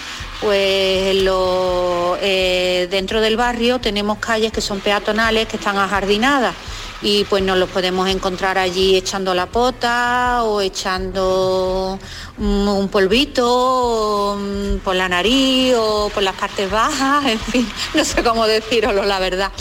pues 0.44 1.16
lo- 1.24 2.18
eh, 2.22 2.88
dentro 2.92 3.22
del 3.22 3.38
barrio 3.38 3.80
tenemos 3.80 4.18
calles 4.20 4.52
que 4.52 4.62
son 4.62 4.80
peatonales, 4.82 5.48
que 5.48 5.56
están 5.58 5.78
ajardinadas 5.78 6.54
y 7.02 7.26
pues 7.26 7.44
nos 7.44 7.58
los 7.58 7.70
podemos 7.70 8.08
encontrar 8.10 8.58
allí 8.58 8.96
echando 8.96 9.34
la 9.34 9.46
pota 9.48 10.44
o 10.44 10.62
echando 10.62 12.00
un 12.38 12.88
polvito 12.90 14.38
mm, 14.40 14.78
por 14.78 14.96
la 14.96 15.10
nariz 15.10 15.74
o 15.78 16.10
por 16.14 16.24
las 16.24 16.36
partes 16.36 16.70
bajas, 16.72 17.26
en 17.28 17.40
fin, 17.40 17.70
no 17.94 18.06
sé 18.06 18.24
cómo 18.24 18.46
deciroslo 18.48 19.04
la 19.06 19.20
verdad. 19.20 19.52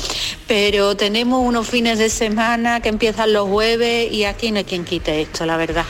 Pero 0.46 0.96
tenemos 0.96 1.40
unos 1.44 1.66
fines 1.68 1.98
de 1.98 2.10
semana 2.10 2.80
que 2.80 2.88
empiezan 2.90 3.32
los 3.32 3.48
jueves 3.48 4.12
y 4.12 4.24
aquí 4.24 4.50
no 4.50 4.58
hay 4.58 4.64
quien 4.64 4.84
quite 4.84 5.22
esto, 5.22 5.44
la 5.46 5.56
verdad. 5.56 5.84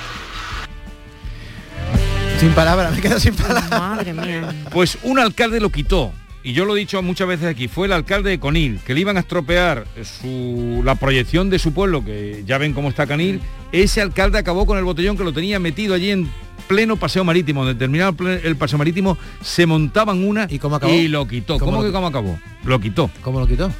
Sin 2.43 2.51
palabras, 2.55 2.93
me 2.93 3.01
quedo 3.01 3.21
sin 3.21 3.35
palabras. 3.37 3.71
Madre 3.71 4.13
mía. 4.13 4.53
Pues 4.73 4.99
un 5.05 5.21
alcalde 5.21 5.61
lo 5.61 5.71
quitó. 5.71 6.11
Y 6.43 6.55
yo 6.55 6.65
lo 6.65 6.75
he 6.77 6.81
dicho 6.81 7.01
muchas 7.01 7.29
veces 7.29 7.47
aquí, 7.47 7.69
fue 7.69 7.87
el 7.87 7.93
alcalde 7.93 8.31
de 8.31 8.41
Conil, 8.41 8.81
que 8.85 8.95
le 8.95 9.01
iban 9.01 9.17
a 9.17 9.21
estropear 9.21 9.85
su, 10.03 10.83
la 10.85 10.97
proyección 10.97 11.51
de 11.51 11.61
su 11.61 11.73
pueblo, 11.73 12.05
que 12.05 12.43
ya 12.45 12.59
ven 12.59 12.73
cómo 12.73 12.89
está 12.89 13.07
Canil. 13.07 13.41
Ese 13.71 14.01
alcalde 14.01 14.39
acabó 14.39 14.67
con 14.67 14.77
el 14.77 14.83
botellón 14.83 15.17
que 15.17 15.23
lo 15.23 15.33
tenía 15.33 15.61
metido 15.61 15.95
allí 15.95 16.11
en 16.11 16.29
pleno 16.67 16.97
paseo 16.97 17.23
marítimo. 17.23 17.65
Donde 17.65 17.79
terminaba 17.79 18.17
el 18.43 18.57
paseo 18.57 18.77
marítimo, 18.77 19.17
se 19.41 19.65
montaban 19.67 20.25
una 20.27 20.49
¿Y 20.51 20.59
cómo 20.59 20.75
acabó? 20.75 20.93
y 20.93 21.07
lo 21.07 21.29
quitó. 21.29 21.61
¿Cómo 21.61 21.71
¿Cómo, 21.71 21.83
lo 21.83 21.87
que 21.87 21.93
cómo 21.93 22.09
acabó? 22.09 22.37
Lo 22.65 22.81
quitó. 22.81 23.09
¿Cómo 23.23 23.39
lo 23.39 23.47
quitó? 23.47 23.71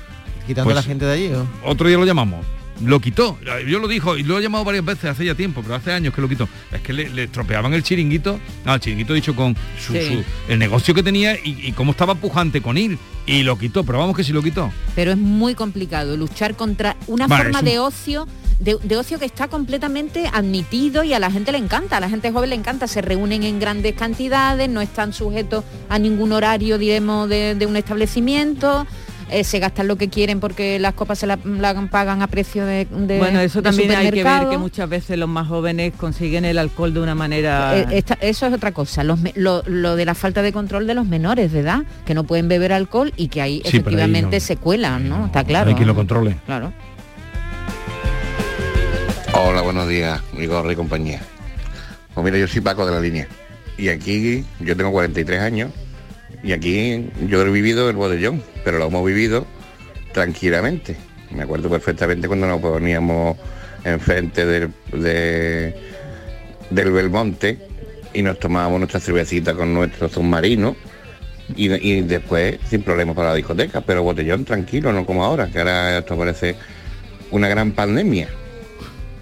¿Quitando 0.47 0.67
Pues- 0.71 0.77
a 0.77 0.83
la 0.83 0.87
gente 0.87 1.05
de 1.05 1.13
allí? 1.15 1.33
o? 1.35 1.49
Otro 1.69 1.89
día 1.89 1.99
lo 1.99 2.05
llamamos. 2.05 2.47
Lo 2.85 3.01
quitó. 3.01 3.39
Yo 3.69 3.79
lo 3.79 3.89
dijo 3.89 4.17
y 4.17 4.23
lo 4.23 4.39
he 4.39 4.43
llamado 4.43 4.65
varias 4.65 4.85
veces 4.85 5.05
hace 5.11 5.25
ya 5.25 5.35
tiempo, 5.35 5.63
pero 5.63 5.75
hace 5.75 5.93
años 5.93 6.15
que 6.15 6.21
lo 6.21 6.29
quitó. 6.29 6.49
Es 6.73 6.81
que 6.81 6.93
le, 6.93 7.09
le 7.11 7.25
estropeaban 7.25 7.73
el 7.75 7.83
chiringuito, 7.83 8.39
no, 8.65 8.75
el 8.75 8.81
chiringuito 8.81 9.15
dicho 9.15 9.35
con 9.37 9.57
su, 9.79 9.93
Sí. 9.93 10.01
su- 10.07 10.25
el 10.53 10.59
negocio 10.59 10.95
que 10.95 11.03
tenía 11.03 11.35
y, 11.35 11.59
y 11.69 11.73
cómo 11.73 11.93
estaba 11.93 12.15
pujante 12.15 12.61
con 12.61 12.77
él. 12.79 12.99
Y 13.27 13.45
lo 13.45 13.57
quitó, 13.57 13.85
pero 13.85 13.99
vamos 13.99 14.17
que 14.17 14.25
sí 14.25 14.33
lo 14.33 14.43
quitó. 14.43 14.73
Pero 14.97 15.13
es 15.13 15.17
muy 15.19 15.55
complicado 15.55 16.17
luchar 16.17 16.57
contra 16.57 16.97
una 17.07 17.29
Vale, 17.29 17.45
forma 17.45 17.61
un- 17.61 17.65
de 17.65 17.79
ocio 17.79 18.27
de, 18.59 18.77
de 18.81 18.97
ocio 18.97 19.19
que 19.19 19.25
está 19.25 19.49
completamente 19.49 20.29
admitido 20.33 21.03
y 21.03 21.13
a 21.15 21.19
la 21.19 21.33
gente 21.33 21.51
le 21.51 21.59
encanta, 21.59 21.97
a 21.97 22.01
la 22.01 22.09
gente 22.09 22.31
joven 22.31 22.51
le 22.51 22.57
encanta, 22.57 22.87
se 22.87 23.01
reúnen 23.03 23.43
en 23.43 23.59
grandes 23.59 23.95
cantidades, 23.95 24.69
no 24.69 24.81
están 24.81 25.13
sujetos 25.13 25.65
a 25.89 25.99
ningún 25.99 26.31
horario, 26.31 26.79
diremos, 26.79 27.29
de, 27.29 27.57
de 27.57 27.67
un 27.67 27.77
establecimiento. 27.77 28.87
Eh, 29.33 29.45
se 29.45 29.59
gastan 29.59 29.89
lo 29.89 29.97
que 29.97 30.09
quieren 30.09 30.39
porque 30.41 30.79
las 30.79 30.95
copas 30.95 31.19
se 31.19 31.27
las 31.27 31.39
la 31.45 31.75
pagan 31.91 32.23
a 32.23 32.27
precio 32.27 32.65
de, 32.67 32.85
de 32.85 33.19
Bueno, 33.19 33.41
eso 33.41 33.61
de 33.61 33.71
también 33.71 33.91
hay 33.93 34.11
que 34.11 34.23
ver 34.25 34.49
que 34.49 34.59
muchas 34.59 34.89
veces 34.89 35.19
los 35.19 35.29
más 35.29 35.49
jóvenes 35.49 35.93
consiguen 35.97 36.45
el 36.45 36.59
alcohol 36.59 36.93
de 36.95 37.01
una 37.01 37.15
manera... 37.15 37.77
Eh, 37.79 37.87
esta- 37.93 38.19
eso 38.21 38.47
es 38.47 38.53
otra 38.55 38.73
cosa, 38.73 39.03
los 39.05 39.19
lo, 39.35 39.63
lo 39.67 39.97
de 39.97 40.05
la 40.05 40.15
falta 40.15 40.43
de 40.43 40.53
control 40.53 40.87
de 40.87 40.95
los 40.95 41.07
menores 41.07 41.53
de 41.53 41.61
edad, 41.61 41.83
que 42.07 42.15
no 42.15 42.25
pueden 42.25 42.49
beber 42.49 42.73
alcohol 42.73 43.13
y 43.17 43.29
que 43.29 43.41
ahí 43.43 43.57
Sí, 43.57 43.63
pero 43.63 43.73
ahí 43.73 43.79
efectivamente 43.81 44.37
no. 44.37 44.41
se 44.41 44.57
cuelan, 44.57 45.09
¿no? 45.09 45.27
Está 45.27 45.45
claro. 45.45 45.71
Hay 45.71 45.75
quien 45.77 45.89
lo 45.89 45.95
controle. 45.95 46.37
Claro. 46.47 46.73
Hola, 49.35 49.63
buenos 49.63 49.89
días, 49.89 50.21
mi 50.37 50.47
gorra 50.47 50.73
y 50.73 50.77
compañía. 50.77 51.21
Pues 52.15 52.25
mira, 52.25 52.37
yo 52.39 52.47
soy 52.47 52.61
Paco 52.61 52.85
de 52.85 52.93
la 52.93 53.01
línea. 53.01 53.27
Y 53.79 53.89
aquí 53.89 54.45
yo 54.61 54.77
tengo 54.77 54.93
43 54.93 55.41
años 55.41 55.71
y 56.43 56.53
aquí 56.53 57.09
yo 57.29 57.43
he 57.43 57.51
vivido 57.51 57.89
el 57.91 57.97
botellón, 57.97 58.43
pero 58.65 58.79
lo 58.79 58.87
hemos 58.87 59.05
vivido 59.07 59.47
tranquilamente. 60.13 60.97
Me 61.31 61.43
acuerdo 61.43 61.71
perfectamente 61.71 62.29
cuando 62.29 62.47
nos 62.47 62.61
poníamos 62.61 63.37
enfrente 63.85 64.45
del, 64.47 64.71
de- 64.93 65.75
del 66.71 66.91
Belmonte 66.93 67.59
y 68.15 68.23
nos 68.23 68.39
tomábamos 68.39 68.81
nuestra 68.81 69.01
cervecita 69.01 69.55
con 69.55 69.73
nuestro 69.73 70.09
submarino 70.09 70.77
y, 71.57 71.73
y 71.73 72.01
después 72.03 72.59
sin 72.69 72.83
problemas 72.83 73.17
para 73.17 73.31
la 73.31 73.35
discoteca, 73.35 73.81
pero 73.81 74.03
botellón 74.03 74.45
tranquilo, 74.45 74.93
no 74.93 75.07
como 75.07 75.25
ahora, 75.25 75.49
que 75.51 75.59
ahora 75.59 75.99
esto 75.99 76.17
parece 76.17 76.57
una 77.31 77.49
gran 77.49 77.73
pandemia. 77.73 78.29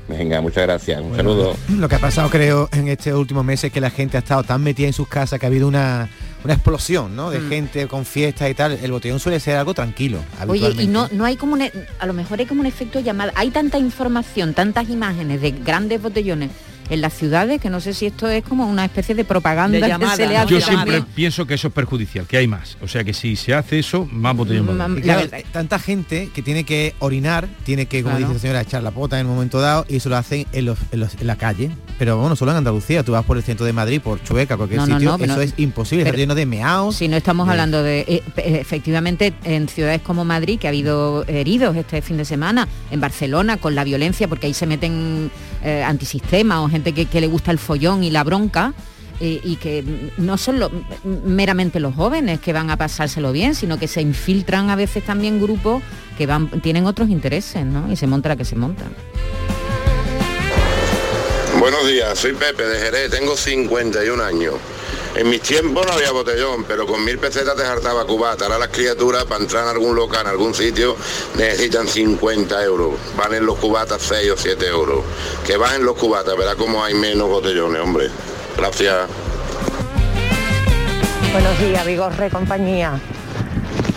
Venga, 0.09 0.41
muchas 0.41 0.65
gracias. 0.65 1.01
Un 1.01 1.15
saludo. 1.15 1.57
Lo 1.79 1.89
que 1.89 1.95
ha 1.95 1.99
pasado 2.01 2.29
creo 2.31 2.69
en 2.73 2.89
estos 2.89 3.13
últimos 3.15 3.45
meses 3.45 3.65
es 3.67 3.73
que 3.73 3.81
la 3.81 3.91
gente 3.91 4.17
ha 4.17 4.21
estado 4.21 4.43
tan 4.43 4.61
metida 4.61 4.89
en 4.89 4.93
sus 4.93 5.07
casas 5.07 5.39
que 5.39 5.47
ha 5.47 5.49
habido 5.49 5.69
una, 5.69 6.09
una 6.45 6.55
explosión 6.55 7.15
¿no? 7.17 7.31
de 7.31 7.41
Mm. 7.41 7.49
gente 7.49 7.87
con 7.87 8.05
fiestas 8.05 8.51
y 8.51 8.55
tal. 8.55 8.73
El 8.83 8.93
botellón 8.93 9.21
suele 9.21 9.41
ser 9.41 9.57
algo 9.57 9.75
tranquilo. 9.75 10.19
Oye, 10.49 10.75
y 10.79 10.87
no, 10.87 11.09
no 11.13 11.25
hay 11.25 11.37
como 11.37 11.53
un, 11.55 11.63
e- 11.63 11.73
a 11.99 12.07
lo 12.07 12.13
mejor 12.13 12.41
hay 12.41 12.47
como 12.47 12.61
un 12.61 12.67
efecto 12.67 13.01
llamada. 13.01 13.33
Hay 13.37 13.51
tanta 13.51 13.79
información, 13.79 14.55
tantas 14.55 14.89
imágenes 14.89 15.41
de 15.41 15.51
grandes 15.53 16.01
botellones 16.01 16.51
en 16.91 17.01
las 17.01 17.15
ciudades 17.15 17.61
que 17.61 17.71
no 17.71 17.81
sé 17.81 17.95
si 17.95 18.07
esto 18.07 18.29
es 18.29 18.45
como 18.45 18.69
una 18.69 18.85
especie 18.85 19.15
de 19.15 19.25
propaganda 19.25 19.77
De 19.77 19.83
que 19.83 19.89
llamada, 19.89 20.17
se 20.17 20.27
le 20.27 20.35
¿no? 20.35 20.41
hace 20.41 20.51
Yo 20.55 20.61
siempre 20.61 20.97
también. 20.97 21.15
pienso 21.15 21.47
que 21.47 21.55
eso 21.55 21.69
es 21.69 21.75
perjudicial, 21.75 22.27
que 22.27 22.37
hay 22.37 22.47
más. 22.49 22.77
O 22.83 22.89
sea 22.89 23.05
que 23.05 23.15
si 23.15 23.37
se 23.37 23.55
hace 23.55 23.79
eso, 23.79 24.07
más 24.11 24.37
botellón. 24.37 25.01
claro, 25.01 25.23
tanta 25.53 25.79
gente 25.79 26.31
que 26.35 26.43
tiene 26.43 26.65
que 26.65 26.95
orinar, 26.99 27.49
tiene 27.65 27.87
que, 27.87 28.03
como 28.03 28.17
Claro. 28.17 28.27
dice 28.27 28.35
la 28.35 28.41
señora, 28.41 28.61
echar 28.61 28.83
la 28.83 28.91
pota 28.91 29.19
en 29.19 29.27
un 29.27 29.35
momento 29.35 29.61
dado 29.61 29.87
y 29.89 29.97
eso 29.97 30.09
lo 30.09 30.17
hacen 30.17 30.47
en, 30.53 30.65
los- 30.67 30.79
en 30.93 31.01
los- 31.01 31.15
en 31.15 31.27
la 31.27 31.37
calle. 31.37 31.71
Pero 31.99 32.17
bueno, 32.19 32.35
solo 32.35 32.51
en 32.51 32.57
Andalucía, 32.59 33.03
tú 33.05 33.13
vas 33.13 33.25
por 33.25 33.37
el 33.37 33.43
centro 33.43 33.65
de 33.67 33.73
Madrid, 33.73 34.01
por 34.01 34.23
Chueca, 34.23 34.57
cualquier 34.57 34.81
No, 34.81 34.87
no, 34.87 34.95
sitio, 34.99 35.17
no, 35.19 35.25
eso 35.25 35.37
no- 35.37 35.43
es 35.43 35.55
imposible, 35.59 36.05
está 36.05 36.17
lleno 36.17 36.35
de 36.35 36.47
meaos. 36.47 36.97
Si 36.97 37.09
no 37.09 37.17
estamos 37.17 37.47
de- 37.47 37.51
hablando 37.53 37.83
de 37.83 38.01
eh, 38.09 38.23
efectivamente 38.61 39.35
en 39.45 39.69
ciudades 39.69 40.01
como 40.01 40.25
Madrid 40.25 40.59
que 40.59 40.67
ha 40.67 40.71
habido 40.71 41.25
heridos 41.29 41.77
este 41.77 42.01
fin 42.03 42.17
de 42.17 42.25
semana, 42.25 42.67
en 42.91 43.01
Barcelona 43.01 43.57
con 43.59 43.75
la 43.75 43.85
violencia 43.85 44.29
porque 44.29 44.47
ahí 44.47 44.55
se 44.55 44.67
meten 44.67 45.31
eh, 45.63 45.83
antisistema 45.85 46.63
o 46.63 46.69
gente 46.71 46.80
que, 46.83 47.21
le 47.21 47.27
gusta 47.27 47.51
el 47.51 47.59
follón 47.59 48.05
y 48.05 48.11
la 48.11 48.25
bronca. 48.25 48.75
eh, 49.23 49.39
y 49.45 49.57
que 49.57 49.85
no 50.17 50.39
son 50.39 50.61
meramente 51.27 51.79
los 51.79 51.95
jóvenes 51.95 52.41
que 52.41 52.55
van 52.55 52.71
a 52.71 52.79
pasárselo 52.79 53.33
bien, 53.33 53.55
sino 53.55 53.79
que 53.79 53.87
se 53.87 54.01
infiltran 54.01 54.71
a 54.71 54.77
veces 54.77 55.05
también 55.05 55.39
grupos 55.39 55.83
que 56.17 56.25
van 56.27 56.49
tienen 56.63 56.87
otros 56.87 57.11
intereses, 57.11 57.67
¿no? 57.67 57.93
Y 57.93 57.97
se 57.97 58.07
monta 58.07 58.31
la 58.31 58.37
que 58.37 58.47
se 58.47 58.57
monta. 58.57 58.85
Buenos 61.59 61.87
días, 61.87 62.19
soy 62.19 62.33
Pepe 62.33 62.63
de 62.63 62.79
Jerez, 62.79 63.11
tengo 63.11 63.37
51 63.37 64.23
años. 64.23 64.55
En 65.17 65.29
mis 65.29 65.43
tiempos 65.43 65.85
no 65.87 65.93
había 65.93 66.13
botellón, 66.13 66.65
pero 66.65 66.87
con 66.87 67.05
mil 67.05 67.19
pesetas 67.19 67.57
te 67.57 67.65
hartaba 67.65 68.05
cubata. 68.05 68.45
Ahora 68.45 68.59
las 68.59 68.69
criaturas 68.69 69.25
para 69.25 69.43
entrar 69.43 69.65
en 69.65 69.71
algún 69.71 69.97
local, 69.97 70.21
en 70.23 70.29
algún 70.29 70.55
sitio, 70.55 70.97
necesitan 71.37 71.89
50 71.89 72.63
euros. 72.65 72.95
Valen 73.17 73.45
los 73.45 73.59
cubatas 73.59 74.03
6 74.03 74.31
o 74.31 74.37
7 74.37 74.67
euros. 74.69 75.05
Que 75.45 75.57
bajen 75.57 75.85
los 75.85 75.97
cubatas, 75.97 76.37
verá 76.37 76.55
cómo 76.55 76.85
hay 76.85 76.95
menos 76.95 77.29
botellones, 77.29 77.81
hombre. 77.81 78.09
Gracias. 78.57 79.09
Buenos 81.33 81.59
días, 81.59 81.85
Vigorre 81.85 82.31
compañía. 82.31 83.01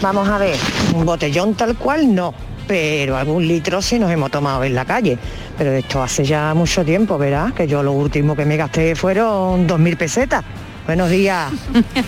Vamos 0.02 0.28
a 0.28 0.38
ver, 0.40 0.58
un 0.94 1.06
botellón 1.06 1.56
tal 1.56 1.78
cual 1.78 2.14
no, 2.14 2.34
pero 2.68 3.18
algún 3.18 3.48
litro 3.48 3.82
sí 3.82 4.00
nos 4.00 4.12
hemos 4.12 4.32
tomado 4.32 4.64
en 4.64 4.74
la 4.74 4.86
calle. 4.86 5.18
Pero 5.58 5.72
esto 5.72 6.02
hace 6.02 6.26
ya 6.26 6.54
mucho 6.56 6.84
tiempo, 6.84 7.20
¿verdad? 7.20 7.54
Que 7.54 7.68
yo 7.68 7.84
lo 7.84 7.92
último 7.92 8.36
que 8.36 8.46
me 8.46 8.58
gasté 8.58 8.96
fueron 8.96 9.68
2.000 9.68 9.98
pesetas. 9.98 10.44
Buenos 10.86 11.10
días. 11.10 11.52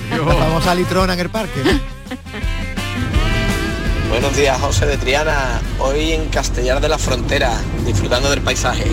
La 0.10 0.34
famosa 0.34 0.76
litrona 0.76 1.14
en 1.14 1.20
el 1.20 1.30
parque. 1.30 1.62
¿no? 1.64 1.80
Buenos 4.10 4.36
días, 4.36 4.60
José 4.60 4.86
de 4.86 4.98
Triana. 4.98 5.62
Hoy 5.80 6.12
en 6.12 6.28
Castellar 6.28 6.82
de 6.82 6.90
la 6.90 6.98
Frontera, 6.98 7.54
disfrutando 7.86 8.30
del 8.30 8.42
paisaje. 8.42 8.92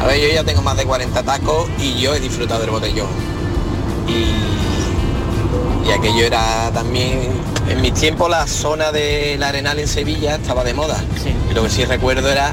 A 0.00 0.06
ver, 0.06 0.20
yo 0.20 0.28
ya 0.32 0.44
tengo 0.44 0.62
más 0.62 0.76
de 0.76 0.84
40 0.84 1.22
tacos 1.24 1.68
y 1.80 2.00
yo 2.00 2.14
he 2.14 2.20
disfrutado 2.20 2.60
del 2.60 2.70
botellón. 2.70 3.08
Y, 4.06 5.88
y 5.88 5.92
aquello 5.92 6.24
era 6.24 6.70
también, 6.72 7.30
en 7.68 7.80
mis 7.80 7.94
tiempos 7.94 8.30
la 8.30 8.46
zona 8.46 8.92
del 8.92 9.42
Arenal 9.42 9.80
en 9.80 9.88
Sevilla 9.88 10.36
estaba 10.36 10.62
de 10.62 10.74
moda. 10.74 11.02
Y 11.50 11.54
lo 11.54 11.64
que 11.64 11.70
sí 11.70 11.84
recuerdo 11.84 12.30
era 12.30 12.52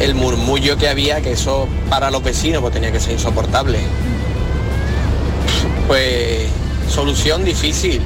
el 0.00 0.16
murmullo 0.16 0.76
que 0.76 0.88
había, 0.88 1.20
que 1.20 1.32
eso 1.32 1.68
para 1.88 2.10
los 2.10 2.24
vecinos 2.24 2.60
pues 2.60 2.74
tenía 2.74 2.90
que 2.90 2.98
ser 2.98 3.12
insoportable. 3.12 3.78
Pues 5.86 6.48
solución 6.88 7.44
difícil, 7.44 8.00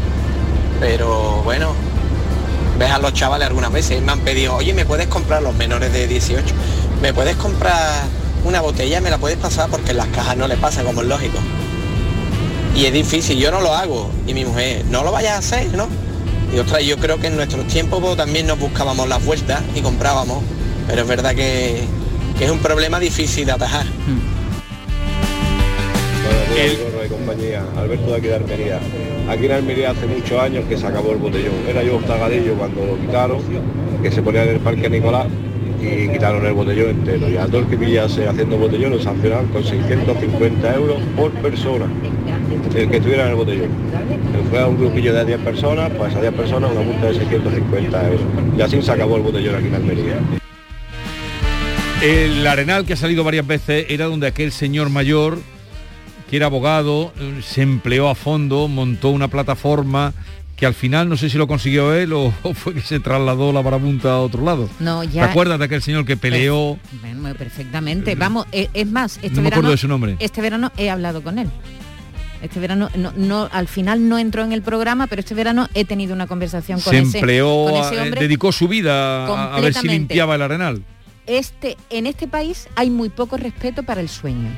pero 0.80 1.42
bueno, 1.44 1.72
ves 2.78 2.90
a 2.90 2.98
los 2.98 3.12
chavales 3.12 3.48
algunas 3.48 3.72
veces, 3.72 4.02
me 4.02 4.12
han 4.12 4.20
pedido, 4.20 4.56
oye, 4.56 4.74
¿me 4.74 4.84
puedes 4.84 5.06
comprar 5.06 5.42
los 5.42 5.54
menores 5.54 5.92
de 5.92 6.06
18? 6.06 6.42
¿Me 7.00 7.14
puedes 7.14 7.36
comprar 7.36 8.04
una 8.44 8.60
botella? 8.60 9.00
¿Me 9.00 9.10
la 9.10 9.18
puedes 9.18 9.38
pasar? 9.38 9.70
Porque 9.70 9.92
en 9.92 9.98
las 9.98 10.08
cajas 10.08 10.36
no 10.36 10.48
le 10.48 10.56
pasa, 10.56 10.82
como 10.82 11.02
es 11.02 11.08
lógico. 11.08 11.38
Y 12.74 12.86
es 12.86 12.92
difícil, 12.92 13.38
yo 13.38 13.50
no 13.50 13.60
lo 13.60 13.74
hago. 13.74 14.10
Y 14.26 14.34
mi 14.34 14.44
mujer, 14.44 14.84
no 14.90 15.02
lo 15.02 15.12
vayas 15.12 15.32
a 15.32 15.38
hacer, 15.38 15.72
¿no? 15.74 15.88
Y 16.54 16.58
ostras, 16.58 16.82
yo 16.82 16.98
creo 16.98 17.18
que 17.18 17.28
en 17.28 17.36
nuestros 17.36 17.66
tiempos 17.66 18.16
también 18.16 18.46
nos 18.46 18.58
buscábamos 18.58 19.08
las 19.08 19.24
vueltas 19.24 19.62
y 19.74 19.80
comprábamos. 19.80 20.42
Pero 20.86 21.02
es 21.02 21.08
verdad 21.08 21.34
que, 21.34 21.84
es 22.40 22.50
un 22.50 22.58
problema 22.58 22.98
difícil 22.98 23.46
de 23.46 23.52
atajar. 23.52 23.84
Buenos 24.06 24.39
Gorro 26.50 27.02
de 27.02 27.08
compañía. 27.08 27.62
Alberto 27.76 28.10
de 28.10 28.16
aquí 28.16 28.26
de 28.26 28.34
Almería. 28.34 28.80
Aquí 29.28 29.46
en 29.46 29.52
Almería 29.52 29.90
hace 29.90 30.06
muchos 30.06 30.40
años 30.40 30.64
que 30.68 30.76
se 30.76 30.86
acabó 30.86 31.12
el 31.12 31.18
botellón. 31.18 31.54
Era 31.68 31.82
yo 31.82 31.98
tagadillo 31.98 32.54
cuando 32.54 32.84
lo 32.84 32.98
quitaron, 32.98 33.38
que 34.02 34.10
se 34.10 34.20
ponía 34.20 34.42
en 34.42 34.50
el 34.50 34.60
Parque 34.60 34.90
Nicolás 34.90 35.26
y 35.80 36.08
quitaron 36.08 36.44
el 36.44 36.52
botellón 36.52 36.90
entero. 36.90 37.30
Y 37.30 37.36
a 37.36 37.46
todo 37.46 37.60
el 37.60 37.66
que 37.66 37.76
pillase 37.76 38.26
haciendo 38.26 38.58
botellón 38.58 38.90
lo 38.90 39.00
sancionaron 39.00 39.46
con 39.48 39.64
650 39.64 40.74
euros 40.74 40.98
por 41.16 41.30
persona. 41.34 41.86
El 42.74 42.90
que 42.90 42.96
estuviera 42.96 43.24
en 43.24 43.30
el 43.30 43.36
botellón. 43.36 43.68
Si 44.32 44.48
fuera 44.50 44.66
un 44.66 44.78
grupillo 44.78 45.14
de 45.14 45.24
10 45.24 45.40
personas, 45.40 45.90
pues 45.96 46.14
a 46.14 46.20
10 46.20 46.34
personas 46.34 46.72
una 46.72 46.82
multa 46.82 47.06
de 47.06 47.14
650 47.14 48.06
euros. 48.08 48.22
Y 48.58 48.60
así 48.60 48.82
se 48.82 48.92
acabó 48.92 49.16
el 49.16 49.22
botellón 49.22 49.54
aquí 49.54 49.68
en 49.68 49.74
Almería. 49.74 50.18
El 52.02 52.46
Arenal 52.46 52.84
que 52.84 52.94
ha 52.94 52.96
salido 52.96 53.24
varias 53.24 53.46
veces 53.46 53.86
era 53.88 54.06
donde 54.06 54.26
aquel 54.26 54.52
señor 54.52 54.88
mayor, 54.88 55.38
que 56.30 56.36
era 56.36 56.46
abogado, 56.46 57.12
eh, 57.18 57.40
se 57.44 57.62
empleó 57.62 58.08
a 58.08 58.14
fondo, 58.14 58.68
montó 58.68 59.08
una 59.10 59.28
plataforma 59.28 60.14
que 60.56 60.66
al 60.66 60.74
final 60.74 61.08
no 61.08 61.16
sé 61.16 61.28
si 61.30 61.38
lo 61.38 61.46
consiguió 61.48 61.92
él 61.94 62.12
o, 62.12 62.32
o 62.42 62.54
fue 62.54 62.74
que 62.74 62.82
se 62.82 63.00
trasladó 63.00 63.52
la 63.52 63.62
marabunta 63.62 64.12
a 64.12 64.20
otro 64.20 64.44
lado. 64.44 64.68
No, 64.78 65.02
ya. 65.02 65.24
¿Te 65.24 65.30
acuerdas 65.30 65.58
de 65.58 65.64
aquel 65.64 65.82
señor 65.82 66.04
que 66.04 66.16
peleó? 66.16 66.78
Bueno, 67.00 67.34
perfectamente. 67.36 68.14
Vamos, 68.14 68.46
eh, 68.52 68.68
es 68.74 68.86
más, 68.86 69.16
este 69.16 69.30
No 69.30 69.36
me 69.36 69.42
verano, 69.44 69.56
acuerdo 69.56 69.70
de 69.72 69.76
su 69.78 69.88
nombre. 69.88 70.16
Este 70.20 70.40
verano 70.40 70.70
he 70.76 70.88
hablado 70.90 71.22
con 71.22 71.38
él. 71.38 71.48
Este 72.42 72.58
verano, 72.60 72.88
no, 72.96 73.12
no, 73.16 73.48
al 73.52 73.68
final 73.68 74.08
no 74.08 74.18
entró 74.18 74.42
en 74.44 74.52
el 74.52 74.62
programa, 74.62 75.06
pero 75.08 75.20
este 75.20 75.34
verano 75.34 75.68
he 75.74 75.84
tenido 75.84 76.14
una 76.14 76.26
conversación 76.26 76.80
con 76.80 76.92
Se 76.92 77.00
ese, 77.00 77.18
empleó, 77.18 77.64
con 77.70 77.74
a- 77.74 77.86
ese 77.86 77.96
eh, 77.96 78.00
hombre. 78.02 78.20
dedicó 78.20 78.50
su 78.52 78.66
vida 78.68 79.26
a, 79.26 79.56
a 79.56 79.60
ver 79.60 79.74
si 79.74 79.88
limpiaba 79.88 80.36
el 80.36 80.42
Arenal. 80.42 80.82
Este, 81.26 81.76
en 81.90 82.06
este 82.06 82.28
país 82.28 82.66
hay 82.76 82.88
muy 82.88 83.08
poco 83.10 83.36
respeto 83.36 83.82
para 83.82 84.00
el 84.00 84.08
sueño. 84.08 84.48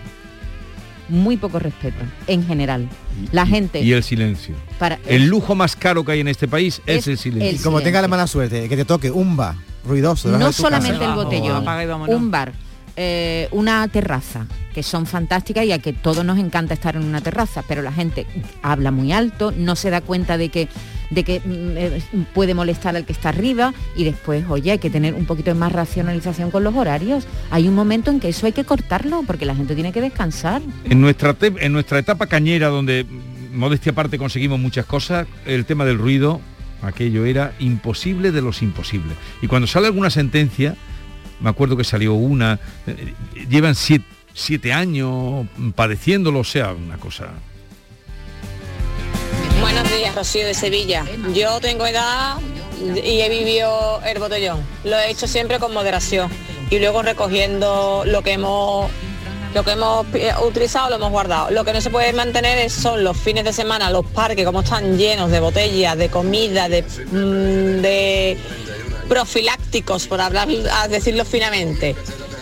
Muy 1.09 1.37
poco 1.37 1.59
respeto, 1.59 2.03
en 2.27 2.47
general. 2.47 2.89
La 3.33 3.45
gente 3.47 3.81
Y 3.81 3.93
el 3.93 4.03
silencio. 4.03 4.55
para 4.79 4.99
El 5.07 5.27
lujo 5.27 5.55
más 5.55 5.77
caro 5.77 6.05
que 6.05 6.13
hay 6.13 6.21
en 6.21 6.29
este 6.29 6.49
país 6.49 6.81
es, 6.87 6.99
Es 6.99 7.09
el 7.09 7.19
silencio. 7.19 7.51
el 7.51 7.57
Y 7.57 7.59
como 7.59 7.81
tenga 7.81 8.01
la 8.01 8.09
mala 8.09 8.27
suerte 8.27 8.69
que 8.69 8.77
te 8.77 8.85
toque 8.85 9.11
un 9.11 9.37
bar 9.37 9.55
ruidoso. 9.85 10.29
no 10.39 10.53
solamente 10.53 10.99
casa, 10.99 11.11
el 11.11 11.15
botellón, 11.17 11.57
apaga 11.57 11.83
y 11.83 11.87
vámonos. 11.87 12.15
un 12.15 12.31
bar, 12.31 12.53
eh, 13.05 13.49
una 13.51 13.89
terraza, 13.89 14.47
que 14.73 14.85
son 14.85 15.07
fantásticas 15.07 15.65
y 15.65 15.73
a 15.73 15.81
que 15.81 15.93
todos 15.93 16.25
nos 16.25 16.39
encanta 16.39 16.73
estar 16.73 16.95
en 16.95 17.03
una 17.03 17.21
terraza, 17.21 17.65
pero 17.67 17.83
la 17.83 17.91
gente 17.91 18.27
habla 18.63 18.93
muy 18.93 19.11
alto, 19.11 19.53
no 19.57 19.75
se 19.75 19.91
da 19.91 20.01
cuenta 20.01 20.39
de 20.39 20.51
que 20.51 20.69
de 21.11 21.25
que 21.25 21.41
mm, 21.41 21.77
eh, 21.77 22.03
puede 22.33 22.55
molestar 22.55 22.95
al 22.95 23.05
que 23.05 23.13
está 23.13 23.31
arriba 23.31 23.75
y 23.97 24.05
después, 24.05 24.45
oye, 24.49 24.71
hay 24.71 24.79
que 24.79 24.89
tener 24.89 25.15
un 25.15 25.27
poquito 25.27 25.51
de 25.51 25.55
más 25.55 25.73
racionalización 25.73 26.53
con 26.53 26.63
los 26.63 26.75
horarios. 26.77 27.27
Hay 27.51 27.67
un 27.67 27.75
momento 27.75 28.13
en 28.13 28.21
que 28.21 28.29
eso 28.29 28.47
hay 28.47 28.53
que 28.53 28.65
cortarlo 28.65 29.25
porque 29.27 29.45
la 29.45 29.57
gente 29.57 29.75
tiene 29.75 29.93
que 29.93 30.01
descansar. 30.01 30.63
En 30.85 31.01
nuestra, 31.01 31.37
en 31.41 31.73
nuestra 31.73 31.99
etapa 31.99 32.29
cañera, 32.29 32.69
donde 32.69 33.05
mm, 33.05 33.59
modestia 33.59 33.91
aparte 33.91 34.17
conseguimos 34.17 34.61
muchas 34.61 34.87
cosas, 34.87 35.27
el 35.45 35.65
tema 35.67 35.85
del 35.85 35.99
ruido 35.99 36.41
Aquello 36.83 37.25
era 37.25 37.55
imposible 37.61 38.33
de 38.33 38.43
los 38.43 38.61
imposibles. 38.61 39.17
Y 39.41 39.47
cuando 39.47 39.67
sale 39.67 39.87
alguna 39.87 40.11
sentencia, 40.11 40.77
me 41.43 41.51
acuerdo 41.51 41.77
que 41.77 41.85
salió 41.85 42.15
una, 42.15 42.59
eh, 42.87 43.15
llevan 43.49 43.75
siete, 43.75 44.73
años 44.73 45.47
padeciéndolo, 45.75 46.41
o 46.41 46.45
sea, 46.45 46.73
una 46.73 46.97
cosa 46.97 47.29
Buenos 49.61 49.89
días, 49.91 50.15
Rocío 50.15 50.47
de 50.47 50.55
Sevilla. 50.55 51.05
Yo 51.35 51.61
tengo 51.61 51.87
edad 51.87 52.37
y 52.81 53.21
he 53.21 53.29
vivido 53.29 54.01
el 54.05 54.19
botellón. 54.19 54.61
Lo 54.83 54.99
he 54.99 55.11
hecho 55.11 55.29
siempre 55.29 55.61
con 55.61 55.73
moderación 55.73 56.31
y 56.69 56.79
luego 56.81 57.03
recogiendo 57.03 58.03
lo 58.05 58.23
que 58.23 58.33
hemos 58.33 58.91
lo 59.55 59.63
que 59.65 59.73
hemos 59.73 60.07
eh, 60.15 60.33
utilizado 60.45 60.91
lo 60.91 60.97
hemos 60.97 61.11
guardado. 61.11 61.51
Lo 61.51 61.65
que 61.65 61.73
no 61.73 61.81
se 61.81 61.91
puede 61.91 62.13
mantener 62.13 62.69
son 62.71 63.05
los 63.05 63.17
fines 63.17 63.45
de 63.45 63.53
semana, 63.53 63.91
los 63.91 64.07
parques, 64.07 64.45
como 64.45 64.63
están 64.63 64.97
llenos 64.97 65.31
de 65.31 65.41
botellas, 65.41 65.97
de 65.97 66.09
comida, 66.09 66.69
de, 66.69 66.83
mm, 66.83 67.83
de 67.83 68.39
profilácticos, 69.09 70.07
por 70.07 70.21
hablar, 70.21 70.49
a 70.73 70.89
decirlo 70.89 71.25
finamente. 71.25 71.97